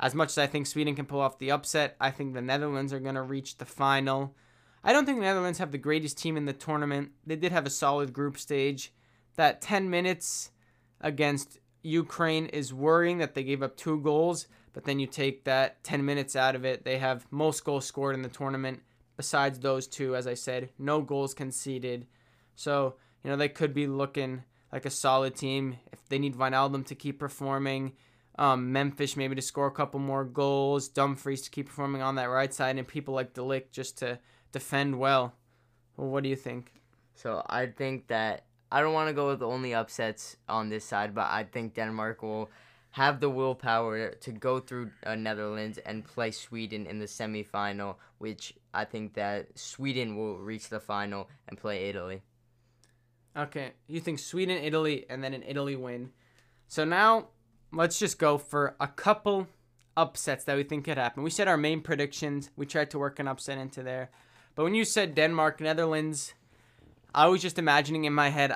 as 0.00 0.14
much 0.14 0.30
as 0.30 0.38
I 0.38 0.46
think 0.46 0.66
Sweden 0.66 0.96
can 0.96 1.06
pull 1.06 1.20
off 1.20 1.38
the 1.38 1.50
upset, 1.50 1.96
I 2.00 2.10
think 2.10 2.34
the 2.34 2.42
Netherlands 2.42 2.92
are 2.92 3.00
going 3.00 3.14
to 3.14 3.22
reach 3.22 3.58
the 3.58 3.64
final. 3.64 4.34
I 4.82 4.92
don't 4.92 5.06
think 5.06 5.18
the 5.18 5.24
Netherlands 5.24 5.58
have 5.58 5.70
the 5.70 5.78
greatest 5.78 6.18
team 6.18 6.36
in 6.36 6.46
the 6.46 6.52
tournament. 6.52 7.12
They 7.24 7.36
did 7.36 7.52
have 7.52 7.66
a 7.66 7.70
solid 7.70 8.12
group 8.12 8.38
stage. 8.38 8.92
That 9.36 9.60
10 9.60 9.88
minutes 9.88 10.50
against 11.00 11.58
Ukraine 11.82 12.46
is 12.46 12.74
worrying 12.74 13.18
that 13.18 13.34
they 13.34 13.44
gave 13.44 13.62
up 13.62 13.76
two 13.76 14.00
goals, 14.00 14.46
but 14.72 14.84
then 14.84 14.98
you 14.98 15.06
take 15.06 15.44
that 15.44 15.82
10 15.84 16.04
minutes 16.04 16.36
out 16.36 16.54
of 16.54 16.64
it. 16.64 16.84
They 16.84 16.98
have 16.98 17.26
most 17.30 17.64
goals 17.64 17.84
scored 17.84 18.14
in 18.14 18.22
the 18.22 18.28
tournament 18.28 18.80
besides 19.16 19.58
those 19.58 19.86
two, 19.86 20.16
as 20.16 20.26
I 20.26 20.34
said. 20.34 20.70
No 20.78 21.02
goals 21.02 21.34
conceded. 21.34 22.06
So, 22.54 22.94
you 23.22 23.30
know, 23.30 23.36
they 23.36 23.48
could 23.48 23.74
be 23.74 23.86
looking 23.86 24.44
like 24.72 24.86
a 24.86 24.90
solid 24.90 25.36
team 25.36 25.76
if 25.92 26.00
they 26.08 26.18
need 26.18 26.36
Wijnaldum 26.36 26.86
to 26.86 26.94
keep 26.94 27.18
performing. 27.18 27.92
Um, 28.38 28.72
Memphis 28.72 29.16
maybe 29.16 29.34
to 29.34 29.42
score 29.42 29.66
a 29.66 29.72
couple 29.72 30.00
more 30.00 30.24
goals, 30.24 30.88
Dumfries 30.88 31.42
to 31.42 31.50
keep 31.50 31.66
performing 31.66 32.00
on 32.00 32.14
that 32.14 32.30
right 32.30 32.52
side, 32.52 32.78
and 32.78 32.88
people 32.88 33.12
like 33.12 33.34
de 33.34 33.42
Ligt 33.42 33.72
just 33.72 33.98
to 33.98 34.18
defend 34.52 34.98
well. 34.98 35.34
Well, 35.96 36.08
what 36.08 36.22
do 36.22 36.30
you 36.30 36.36
think? 36.36 36.72
So 37.14 37.44
I 37.46 37.66
think 37.66 38.08
that 38.08 38.46
I 38.70 38.80
don't 38.80 38.94
want 38.94 39.08
to 39.08 39.14
go 39.14 39.28
with 39.28 39.42
only 39.42 39.74
upsets 39.74 40.36
on 40.48 40.70
this 40.70 40.86
side, 40.86 41.14
but 41.14 41.26
I 41.30 41.44
think 41.44 41.74
Denmark 41.74 42.22
will 42.22 42.50
have 42.92 43.20
the 43.20 43.30
willpower 43.30 44.10
to 44.10 44.32
go 44.32 44.60
through 44.60 44.90
uh, 45.04 45.14
Netherlands 45.14 45.78
and 45.78 46.04
play 46.04 46.30
Sweden 46.30 46.86
in 46.86 46.98
the 46.98 47.06
semifinal, 47.06 47.96
which 48.18 48.54
I 48.74 48.84
think 48.84 49.14
that 49.14 49.58
Sweden 49.58 50.16
will 50.16 50.38
reach 50.38 50.68
the 50.68 50.80
final 50.80 51.28
and 51.48 51.58
play 51.58 51.88
Italy. 51.88 52.22
Okay, 53.34 53.72
you 53.86 53.98
think 53.98 54.18
Sweden, 54.18 54.62
Italy, 54.62 55.06
and 55.08 55.24
then 55.24 55.32
an 55.32 55.42
Italy 55.46 55.74
win. 55.74 56.10
So 56.68 56.84
now 56.84 57.28
let's 57.72 57.98
just 57.98 58.18
go 58.18 58.36
for 58.36 58.76
a 58.78 58.88
couple 58.88 59.46
upsets 59.96 60.44
that 60.44 60.56
we 60.56 60.62
think 60.62 60.84
could 60.84 60.98
happen. 60.98 61.22
We 61.22 61.30
said 61.30 61.48
our 61.48 61.56
main 61.56 61.80
predictions. 61.80 62.50
We 62.56 62.66
tried 62.66 62.90
to 62.90 62.98
work 62.98 63.18
an 63.18 63.28
upset 63.28 63.56
into 63.56 63.82
there. 63.82 64.10
But 64.54 64.64
when 64.64 64.74
you 64.74 64.84
said 64.84 65.14
Denmark, 65.14 65.62
Netherlands, 65.62 66.34
I 67.14 67.28
was 67.28 67.40
just 67.40 67.58
imagining 67.58 68.04
in 68.04 68.12
my 68.12 68.28
head, 68.28 68.54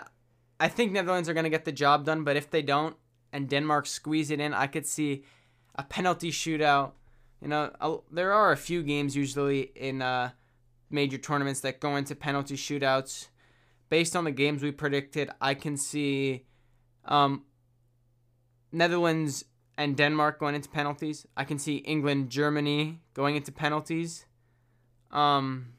I 0.60 0.68
think 0.68 0.92
Netherlands 0.92 1.28
are 1.30 1.34
going 1.34 1.44
to 1.44 1.50
get 1.50 1.64
the 1.64 1.72
job 1.72 2.04
done, 2.04 2.22
but 2.22 2.36
if 2.36 2.50
they 2.50 2.60
don't 2.60 2.96
and 3.32 3.48
Denmark 3.48 3.86
squeeze 3.86 4.30
it 4.30 4.40
in, 4.40 4.54
I 4.54 4.66
could 4.66 4.86
see 4.86 5.24
a 5.74 5.82
penalty 5.82 6.30
shootout. 6.30 6.92
You 7.40 7.48
know, 7.48 8.02
there 8.10 8.32
are 8.32 8.52
a 8.52 8.56
few 8.56 8.82
games 8.82 9.14
usually 9.14 9.72
in 9.74 10.02
uh, 10.02 10.30
major 10.90 11.18
tournaments 11.18 11.60
that 11.60 11.80
go 11.80 11.96
into 11.96 12.14
penalty 12.14 12.56
shootouts. 12.56 13.28
Based 13.88 14.16
on 14.16 14.24
the 14.24 14.32
games 14.32 14.62
we 14.62 14.72
predicted, 14.72 15.30
I 15.40 15.54
can 15.54 15.76
see 15.76 16.44
um, 17.04 17.44
Netherlands 18.72 19.44
and 19.78 19.96
Denmark 19.96 20.40
going 20.40 20.54
into 20.54 20.68
penalties. 20.68 21.26
I 21.36 21.44
can 21.44 21.58
see 21.58 21.76
England, 21.76 22.30
Germany 22.30 23.00
going 23.14 23.36
into 23.36 23.52
penalties. 23.52 24.26
Um, 25.12 25.75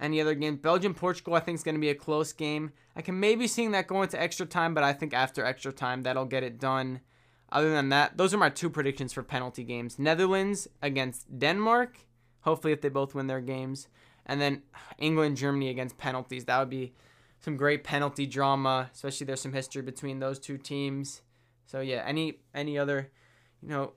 any 0.00 0.20
other 0.20 0.34
game? 0.34 0.56
Belgium, 0.56 0.94
Portugal, 0.94 1.34
I 1.34 1.40
think 1.40 1.56
is 1.56 1.64
going 1.64 1.74
to 1.74 1.80
be 1.80 1.90
a 1.90 1.94
close 1.94 2.32
game. 2.32 2.72
I 2.96 3.02
can 3.02 3.20
maybe 3.20 3.46
seeing 3.46 3.72
that 3.72 3.86
going 3.86 4.08
to 4.08 4.20
extra 4.20 4.46
time, 4.46 4.74
but 4.74 4.84
I 4.84 4.92
think 4.92 5.14
after 5.14 5.44
extra 5.44 5.72
time, 5.72 6.02
that'll 6.02 6.24
get 6.24 6.42
it 6.42 6.58
done. 6.58 7.00
Other 7.52 7.70
than 7.70 7.88
that, 7.88 8.16
those 8.16 8.32
are 8.32 8.38
my 8.38 8.50
two 8.50 8.70
predictions 8.70 9.12
for 9.12 9.22
penalty 9.22 9.64
games 9.64 9.98
Netherlands 9.98 10.68
against 10.82 11.38
Denmark. 11.38 11.98
Hopefully, 12.42 12.72
if 12.72 12.80
they 12.80 12.88
both 12.88 13.14
win 13.14 13.26
their 13.26 13.40
games. 13.40 13.88
And 14.26 14.40
then 14.40 14.62
England, 14.98 15.36
Germany 15.36 15.68
against 15.68 15.98
penalties. 15.98 16.44
That 16.44 16.58
would 16.60 16.70
be 16.70 16.94
some 17.40 17.56
great 17.56 17.84
penalty 17.84 18.26
drama, 18.26 18.90
especially 18.94 19.26
there's 19.26 19.40
some 19.40 19.52
history 19.52 19.82
between 19.82 20.20
those 20.20 20.38
two 20.38 20.58
teams. 20.58 21.22
So 21.66 21.80
yeah, 21.80 22.04
any 22.06 22.40
any 22.54 22.78
other, 22.78 23.10
you 23.62 23.68
know, 23.68 23.92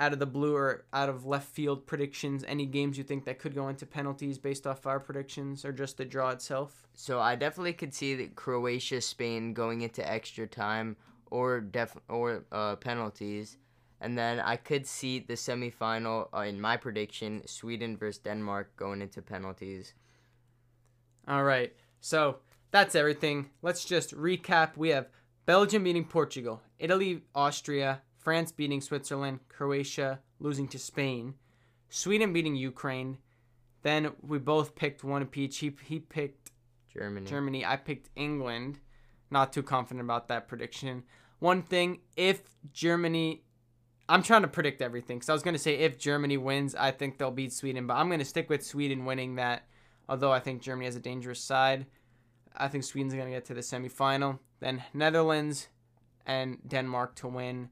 out 0.00 0.14
of 0.14 0.18
the 0.18 0.26
blue 0.26 0.56
or 0.56 0.86
out 0.94 1.10
of 1.10 1.26
left 1.26 1.48
field 1.50 1.86
predictions, 1.86 2.42
any 2.48 2.64
games 2.64 2.96
you 2.96 3.04
think 3.04 3.26
that 3.26 3.38
could 3.38 3.54
go 3.54 3.68
into 3.68 3.84
penalties 3.84 4.38
based 4.38 4.66
off 4.66 4.86
our 4.86 4.98
predictions 4.98 5.64
or 5.64 5.72
just 5.72 5.98
the 5.98 6.04
draw 6.06 6.30
itself? 6.30 6.88
So 6.94 7.20
I 7.20 7.36
definitely 7.36 7.74
could 7.74 7.92
see 7.92 8.14
that 8.16 8.34
Croatia 8.34 9.02
Spain 9.02 9.52
going 9.52 9.82
into 9.82 10.10
extra 10.10 10.46
time 10.46 10.96
or 11.30 11.60
def 11.60 11.96
or 12.08 12.46
uh, 12.50 12.76
penalties. 12.76 13.58
And 14.00 14.16
then 14.16 14.40
I 14.40 14.56
could 14.56 14.86
see 14.86 15.18
the 15.18 15.34
semifinal 15.34 16.28
uh, 16.34 16.40
in 16.40 16.58
my 16.58 16.78
prediction 16.78 17.46
Sweden 17.46 17.98
versus 17.98 18.22
Denmark 18.22 18.74
going 18.76 19.02
into 19.02 19.20
penalties. 19.20 19.92
All 21.28 21.44
right. 21.44 21.74
So 22.00 22.38
that's 22.70 22.94
everything. 22.94 23.50
Let's 23.60 23.84
just 23.84 24.16
recap. 24.16 24.78
We 24.78 24.88
have 24.88 25.08
Belgium 25.44 25.84
beating 25.84 26.06
Portugal, 26.06 26.62
Italy, 26.78 27.22
Austria, 27.34 28.00
France 28.20 28.52
beating 28.52 28.80
Switzerland, 28.80 29.40
Croatia 29.48 30.20
losing 30.38 30.68
to 30.68 30.78
Spain, 30.78 31.34
Sweden 31.88 32.32
beating 32.32 32.54
Ukraine. 32.54 33.18
Then 33.82 34.12
we 34.22 34.38
both 34.38 34.74
picked 34.74 35.02
one 35.02 35.22
apiece. 35.22 35.58
He, 35.58 35.72
he 35.84 35.98
picked 35.98 36.50
Germany. 36.92 37.26
Germany. 37.26 37.64
I 37.64 37.76
picked 37.76 38.10
England. 38.14 38.78
Not 39.30 39.52
too 39.52 39.62
confident 39.62 40.04
about 40.04 40.28
that 40.28 40.48
prediction. 40.48 41.04
One 41.38 41.62
thing, 41.62 42.00
if 42.16 42.42
Germany, 42.72 43.42
I'm 44.08 44.22
trying 44.22 44.42
to 44.42 44.48
predict 44.48 44.82
everything. 44.82 45.18
because 45.18 45.30
I 45.30 45.32
was 45.32 45.42
going 45.42 45.54
to 45.54 45.58
say 45.58 45.76
if 45.78 45.98
Germany 45.98 46.36
wins, 46.36 46.74
I 46.74 46.90
think 46.90 47.16
they'll 47.16 47.30
beat 47.30 47.52
Sweden, 47.52 47.86
but 47.86 47.94
I'm 47.94 48.08
going 48.08 48.18
to 48.18 48.24
stick 48.24 48.50
with 48.50 48.64
Sweden 48.64 49.04
winning 49.04 49.36
that. 49.36 49.64
Although 50.08 50.32
I 50.32 50.40
think 50.40 50.60
Germany 50.60 50.86
has 50.86 50.96
a 50.96 51.00
dangerous 51.00 51.40
side. 51.40 51.86
I 52.54 52.68
think 52.68 52.84
Sweden's 52.84 53.14
going 53.14 53.26
to 53.26 53.32
get 53.32 53.44
to 53.46 53.54
the 53.54 53.60
semifinal. 53.60 54.40
Then 54.58 54.82
Netherlands 54.92 55.68
and 56.26 56.58
Denmark 56.66 57.14
to 57.16 57.28
win. 57.28 57.70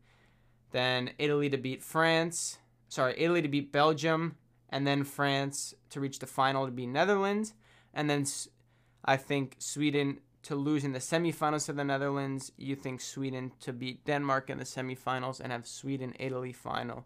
Then 0.71 1.11
Italy 1.19 1.49
to 1.51 1.57
beat 1.57 1.83
France. 1.83 2.59
Sorry, 2.89 3.15
Italy 3.17 3.43
to 3.43 3.49
beat 3.49 3.73
Belgium. 3.73 4.37
And 4.71 4.87
then 4.87 5.05
France 5.05 5.75
to 5.91 6.01
reach 6.01 6.19
the 6.19 6.27
final 6.27 6.67
to 6.67 6.73
beat 6.73 6.89
Netherlands. 6.89 7.55
And 7.95 8.09
then 8.09 8.27
I 9.05 9.17
think 9.17 9.57
Sweden 9.59 10.21
to 10.43 10.55
lose 10.55 10.85
in 10.85 10.93
the 10.93 10.99
semifinals 10.99 11.67
to 11.67 11.73
the 11.73 11.85
Netherlands. 11.85 12.53
You 12.57 12.77
think 12.77 13.01
Sweden 13.01 13.53
to 13.61 13.73
beat 13.73 14.05
Denmark 14.05 14.51
in 14.51 14.59
the 14.59 14.65
semifinals 14.65 15.41
and 15.41 15.53
have 15.53 15.67
Sweden 15.67 16.15
Italy 16.19 16.53
final. 16.53 17.05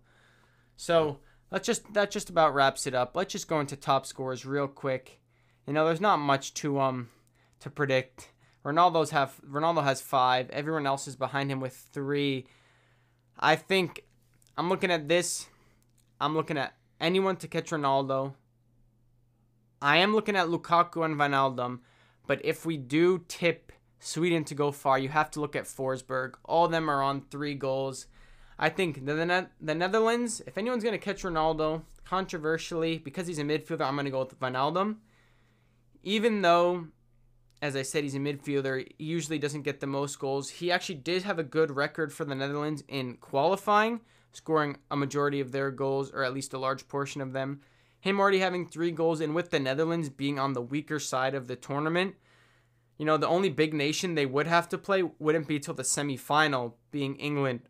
So 0.76 1.18
let's 1.50 1.66
just 1.66 1.92
that 1.94 2.10
just 2.10 2.30
about 2.30 2.54
wraps 2.54 2.86
it 2.86 2.94
up. 2.94 3.16
Let's 3.16 3.32
just 3.32 3.48
go 3.48 3.60
into 3.60 3.76
top 3.76 4.06
scores 4.06 4.44
real 4.44 4.68
quick. 4.68 5.20
You 5.66 5.72
know, 5.72 5.84
there's 5.86 6.00
not 6.00 6.18
much 6.18 6.54
to 6.54 6.80
um 6.80 7.08
to 7.60 7.70
predict. 7.70 8.30
Ronaldo's 8.64 9.10
have 9.10 9.40
Ronaldo 9.48 9.82
has 9.82 10.00
five. 10.00 10.50
Everyone 10.50 10.86
else 10.86 11.08
is 11.08 11.16
behind 11.16 11.50
him 11.50 11.60
with 11.60 11.74
three. 11.92 12.46
I 13.44 13.56
think 13.56 14.04
I'm 14.56 14.68
looking 14.68 14.92
at 14.92 15.08
this. 15.08 15.48
I'm 16.20 16.36
looking 16.36 16.56
at 16.56 16.76
anyone 17.00 17.36
to 17.38 17.48
catch 17.48 17.70
Ronaldo. 17.70 18.34
I 19.82 19.96
am 19.96 20.14
looking 20.14 20.36
at 20.36 20.46
Lukaku 20.46 21.04
and 21.04 21.16
Wijnaldum, 21.16 21.80
but 22.28 22.40
if 22.44 22.64
we 22.64 22.76
do 22.76 23.24
tip 23.26 23.72
Sweden 23.98 24.44
to 24.44 24.54
go 24.54 24.70
far, 24.70 24.96
you 24.96 25.08
have 25.08 25.28
to 25.32 25.40
look 25.40 25.56
at 25.56 25.64
Forsberg. 25.64 26.34
All 26.44 26.66
of 26.66 26.70
them 26.70 26.88
are 26.88 27.02
on 27.02 27.22
three 27.32 27.54
goals. 27.54 28.06
I 28.60 28.68
think 28.68 29.04
the, 29.04 29.14
the, 29.14 29.48
the 29.60 29.74
Netherlands, 29.74 30.40
if 30.46 30.56
anyone's 30.56 30.84
going 30.84 30.96
to 30.96 31.04
catch 31.04 31.24
Ronaldo, 31.24 31.82
controversially, 32.04 32.98
because 32.98 33.26
he's 33.26 33.40
a 33.40 33.42
midfielder, 33.42 33.80
I'm 33.80 33.96
going 33.96 34.04
to 34.04 34.12
go 34.12 34.20
with 34.20 34.38
Wijnaldum. 34.38 34.98
Even 36.04 36.42
though 36.42 36.86
as 37.62 37.76
I 37.76 37.82
said, 37.82 38.02
he's 38.02 38.16
a 38.16 38.18
midfielder. 38.18 38.84
He 38.98 39.04
usually 39.04 39.38
doesn't 39.38 39.62
get 39.62 39.78
the 39.78 39.86
most 39.86 40.18
goals. 40.18 40.50
He 40.50 40.72
actually 40.72 40.96
did 40.96 41.22
have 41.22 41.38
a 41.38 41.44
good 41.44 41.70
record 41.70 42.12
for 42.12 42.24
the 42.24 42.34
Netherlands 42.34 42.82
in 42.88 43.16
qualifying, 43.18 44.00
scoring 44.32 44.78
a 44.90 44.96
majority 44.96 45.38
of 45.38 45.52
their 45.52 45.70
goals, 45.70 46.10
or 46.10 46.24
at 46.24 46.34
least 46.34 46.52
a 46.52 46.58
large 46.58 46.88
portion 46.88 47.20
of 47.20 47.32
them. 47.32 47.60
Him 48.00 48.18
already 48.18 48.40
having 48.40 48.66
three 48.66 48.90
goals, 48.90 49.20
and 49.20 49.32
with 49.32 49.50
the 49.50 49.60
Netherlands 49.60 50.08
being 50.08 50.40
on 50.40 50.54
the 50.54 50.60
weaker 50.60 50.98
side 50.98 51.36
of 51.36 51.46
the 51.46 51.54
tournament, 51.54 52.16
you 52.98 53.06
know, 53.06 53.16
the 53.16 53.28
only 53.28 53.48
big 53.48 53.72
nation 53.72 54.16
they 54.16 54.26
would 54.26 54.48
have 54.48 54.68
to 54.70 54.78
play 54.78 55.04
wouldn't 55.20 55.46
be 55.46 55.60
till 55.60 55.74
the 55.74 55.84
semifinal, 55.84 56.72
being 56.90 57.14
England 57.16 57.60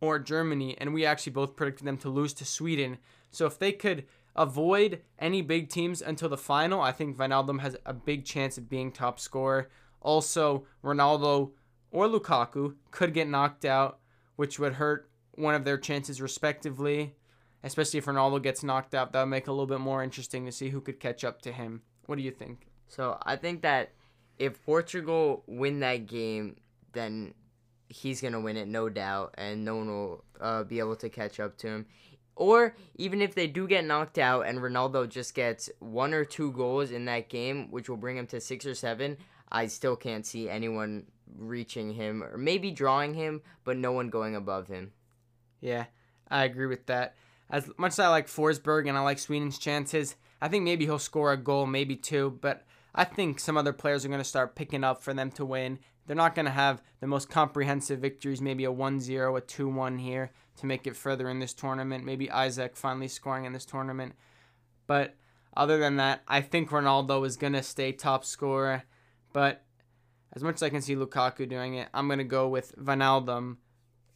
or 0.00 0.20
Germany, 0.20 0.76
and 0.78 0.94
we 0.94 1.04
actually 1.04 1.32
both 1.32 1.56
predicted 1.56 1.86
them 1.86 1.98
to 1.98 2.08
lose 2.08 2.32
to 2.34 2.44
Sweden. 2.44 2.98
So 3.32 3.46
if 3.46 3.58
they 3.58 3.72
could 3.72 4.04
avoid 4.34 5.02
any 5.18 5.42
big 5.42 5.68
teams 5.68 6.02
until 6.02 6.28
the 6.28 6.36
final, 6.36 6.80
I 6.80 6.92
think 6.92 7.16
Wijnaldum 7.16 7.60
has 7.60 7.76
a 7.84 7.92
big 7.92 8.24
chance 8.24 8.58
of 8.58 8.68
being 8.68 8.92
top 8.92 9.20
scorer. 9.20 9.70
Also, 10.00 10.66
Ronaldo 10.82 11.52
or 11.90 12.08
Lukaku 12.08 12.74
could 12.90 13.14
get 13.14 13.28
knocked 13.28 13.64
out, 13.64 13.98
which 14.36 14.58
would 14.58 14.74
hurt 14.74 15.08
one 15.32 15.54
of 15.54 15.64
their 15.64 15.78
chances 15.78 16.20
respectively. 16.20 17.14
Especially 17.64 17.98
if 17.98 18.06
Ronaldo 18.06 18.42
gets 18.42 18.64
knocked 18.64 18.94
out, 18.94 19.12
that 19.12 19.20
would 19.20 19.26
make 19.26 19.44
it 19.44 19.50
a 19.50 19.52
little 19.52 19.66
bit 19.66 19.78
more 19.78 20.02
interesting 20.02 20.44
to 20.46 20.52
see 20.52 20.70
who 20.70 20.80
could 20.80 20.98
catch 20.98 21.22
up 21.22 21.40
to 21.42 21.52
him. 21.52 21.82
What 22.06 22.16
do 22.16 22.22
you 22.22 22.32
think? 22.32 22.66
So 22.88 23.18
I 23.22 23.36
think 23.36 23.62
that 23.62 23.92
if 24.38 24.60
Portugal 24.64 25.44
win 25.46 25.78
that 25.80 26.06
game, 26.06 26.56
then 26.92 27.34
he's 27.88 28.20
gonna 28.20 28.40
win 28.40 28.56
it, 28.56 28.66
no 28.66 28.88
doubt, 28.88 29.34
and 29.38 29.64
no 29.64 29.76
one 29.76 29.88
will 29.88 30.24
uh, 30.40 30.64
be 30.64 30.80
able 30.80 30.96
to 30.96 31.08
catch 31.08 31.38
up 31.38 31.56
to 31.58 31.68
him. 31.68 31.86
Or 32.34 32.74
even 32.96 33.20
if 33.20 33.34
they 33.34 33.46
do 33.46 33.66
get 33.66 33.84
knocked 33.84 34.18
out 34.18 34.46
and 34.46 34.58
Ronaldo 34.58 35.08
just 35.08 35.34
gets 35.34 35.70
one 35.80 36.14
or 36.14 36.24
two 36.24 36.52
goals 36.52 36.90
in 36.90 37.04
that 37.04 37.28
game, 37.28 37.70
which 37.70 37.88
will 37.88 37.96
bring 37.96 38.16
him 38.16 38.26
to 38.28 38.40
six 38.40 38.64
or 38.64 38.74
seven, 38.74 39.18
I 39.50 39.66
still 39.66 39.96
can't 39.96 40.24
see 40.24 40.48
anyone 40.48 41.06
reaching 41.36 41.92
him 41.92 42.22
or 42.22 42.38
maybe 42.38 42.70
drawing 42.70 43.14
him, 43.14 43.42
but 43.64 43.76
no 43.76 43.92
one 43.92 44.08
going 44.08 44.34
above 44.34 44.68
him. 44.68 44.92
Yeah, 45.60 45.86
I 46.30 46.44
agree 46.44 46.66
with 46.66 46.86
that. 46.86 47.14
As 47.50 47.70
much 47.76 47.92
as 47.92 47.98
I 47.98 48.08
like 48.08 48.28
Forsberg 48.28 48.88
and 48.88 48.96
I 48.96 49.02
like 49.02 49.18
Sweden's 49.18 49.58
chances, 49.58 50.16
I 50.40 50.48
think 50.48 50.64
maybe 50.64 50.86
he'll 50.86 50.98
score 50.98 51.32
a 51.32 51.36
goal, 51.36 51.66
maybe 51.66 51.96
two, 51.96 52.38
but 52.40 52.64
I 52.94 53.04
think 53.04 53.40
some 53.40 53.58
other 53.58 53.74
players 53.74 54.04
are 54.04 54.08
going 54.08 54.20
to 54.20 54.24
start 54.24 54.54
picking 54.54 54.84
up 54.84 55.02
for 55.02 55.12
them 55.12 55.30
to 55.32 55.44
win. 55.44 55.78
They're 56.06 56.16
not 56.16 56.34
going 56.34 56.46
to 56.46 56.52
have 56.52 56.82
the 57.00 57.06
most 57.06 57.28
comprehensive 57.28 58.00
victories, 58.00 58.40
maybe 58.40 58.64
a 58.64 58.72
1 58.72 59.00
0, 59.00 59.36
a 59.36 59.40
2 59.40 59.68
1 59.68 59.98
here 59.98 60.32
to 60.56 60.66
make 60.66 60.86
it 60.86 60.96
further 60.96 61.28
in 61.28 61.38
this 61.38 61.52
tournament. 61.52 62.04
Maybe 62.04 62.28
Isak 62.28 62.76
finally 62.76 63.08
scoring 63.08 63.44
in 63.44 63.52
this 63.52 63.64
tournament. 63.64 64.14
But 64.86 65.16
other 65.56 65.78
than 65.78 65.96
that, 65.96 66.22
I 66.28 66.40
think 66.40 66.70
Ronaldo 66.70 67.26
is 67.26 67.36
going 67.36 67.52
to 67.54 67.62
stay 67.62 67.92
top 67.92 68.24
scorer. 68.24 68.84
But 69.32 69.64
as 70.34 70.42
much 70.42 70.56
as 70.56 70.62
I 70.62 70.70
can 70.70 70.82
see 70.82 70.96
Lukaku 70.96 71.48
doing 71.48 71.74
it, 71.74 71.88
I'm 71.92 72.06
going 72.06 72.18
to 72.18 72.24
go 72.24 72.48
with 72.48 72.74
Wijnaldum, 72.76 73.56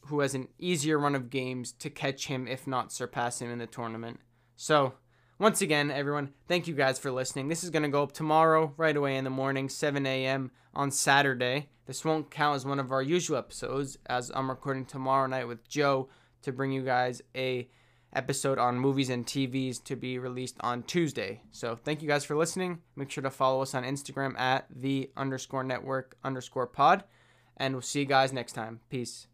who 0.07 0.21
has 0.21 0.35
an 0.35 0.49
easier 0.59 0.99
run 0.99 1.15
of 1.15 1.31
games 1.31 1.73
to 1.73 1.91
catch 1.91 2.27
him, 2.27 2.47
if 2.47 2.67
not 2.67 2.93
surpass 2.93 3.41
him 3.41 3.51
in 3.51 3.59
the 3.59 3.67
tournament. 3.67 4.21
So, 4.57 4.95
once 5.39 5.61
again, 5.61 5.91
everyone, 5.91 6.33
thank 6.49 6.67
you 6.67 6.75
guys 6.75 6.99
for 6.99 7.11
listening. 7.11 7.49
This 7.49 7.63
is 7.63 7.71
going 7.71 7.83
to 7.83 7.91
go 7.91 8.03
up 8.03 8.13
tomorrow, 8.13 8.73
right 8.79 8.97
away 8.97 9.17
in 9.17 9.25
the 9.25 9.31
morning, 9.31 9.69
7 9.69 10.07
a.m. 10.07 10.51
on 10.73 10.91
Saturday. 10.91 11.69
This 11.87 12.05
won't 12.05 12.31
count 12.31 12.57
as 12.57 12.65
one 12.65 12.81
of 12.81 12.91
our 12.91 13.03
usual 13.03 13.37
episodes, 13.37 13.99
as 14.07 14.33
I'm 14.35 14.49
recording 14.49 14.87
tomorrow 14.87 15.27
night 15.27 15.47
with 15.47 15.69
Joe 15.69 16.09
to 16.43 16.53
bring 16.53 16.73
you 16.73 16.83
guys 16.83 17.23
a 17.35 17.69
episode 18.13 18.59
on 18.59 18.79
movies 18.79 19.11
and 19.11 19.27
TVs 19.27 19.83
to 19.85 19.95
be 19.95 20.19
released 20.19 20.57
on 20.61 20.83
Tuesday. 20.83 21.43
So 21.51 21.77
thank 21.77 22.03
you 22.03 22.09
guys 22.09 22.25
for 22.25 22.37
listening. 22.37 22.81
Make 22.97 23.11
sure 23.11 23.23
to 23.23 23.31
follow 23.31 23.63
us 23.63 23.75
on 23.75 23.85
Instagram 23.85 24.39
at 24.39 24.67
the 24.75 25.11
underscore 25.17 25.65
network 25.65 26.17
underscore 26.25 26.67
pod. 26.67 27.05
And 27.57 27.75
we'll 27.75 27.83
see 27.83 28.01
you 28.01 28.07
guys 28.07 28.33
next 28.33 28.53
time. 28.53 28.81
Peace. 28.89 29.29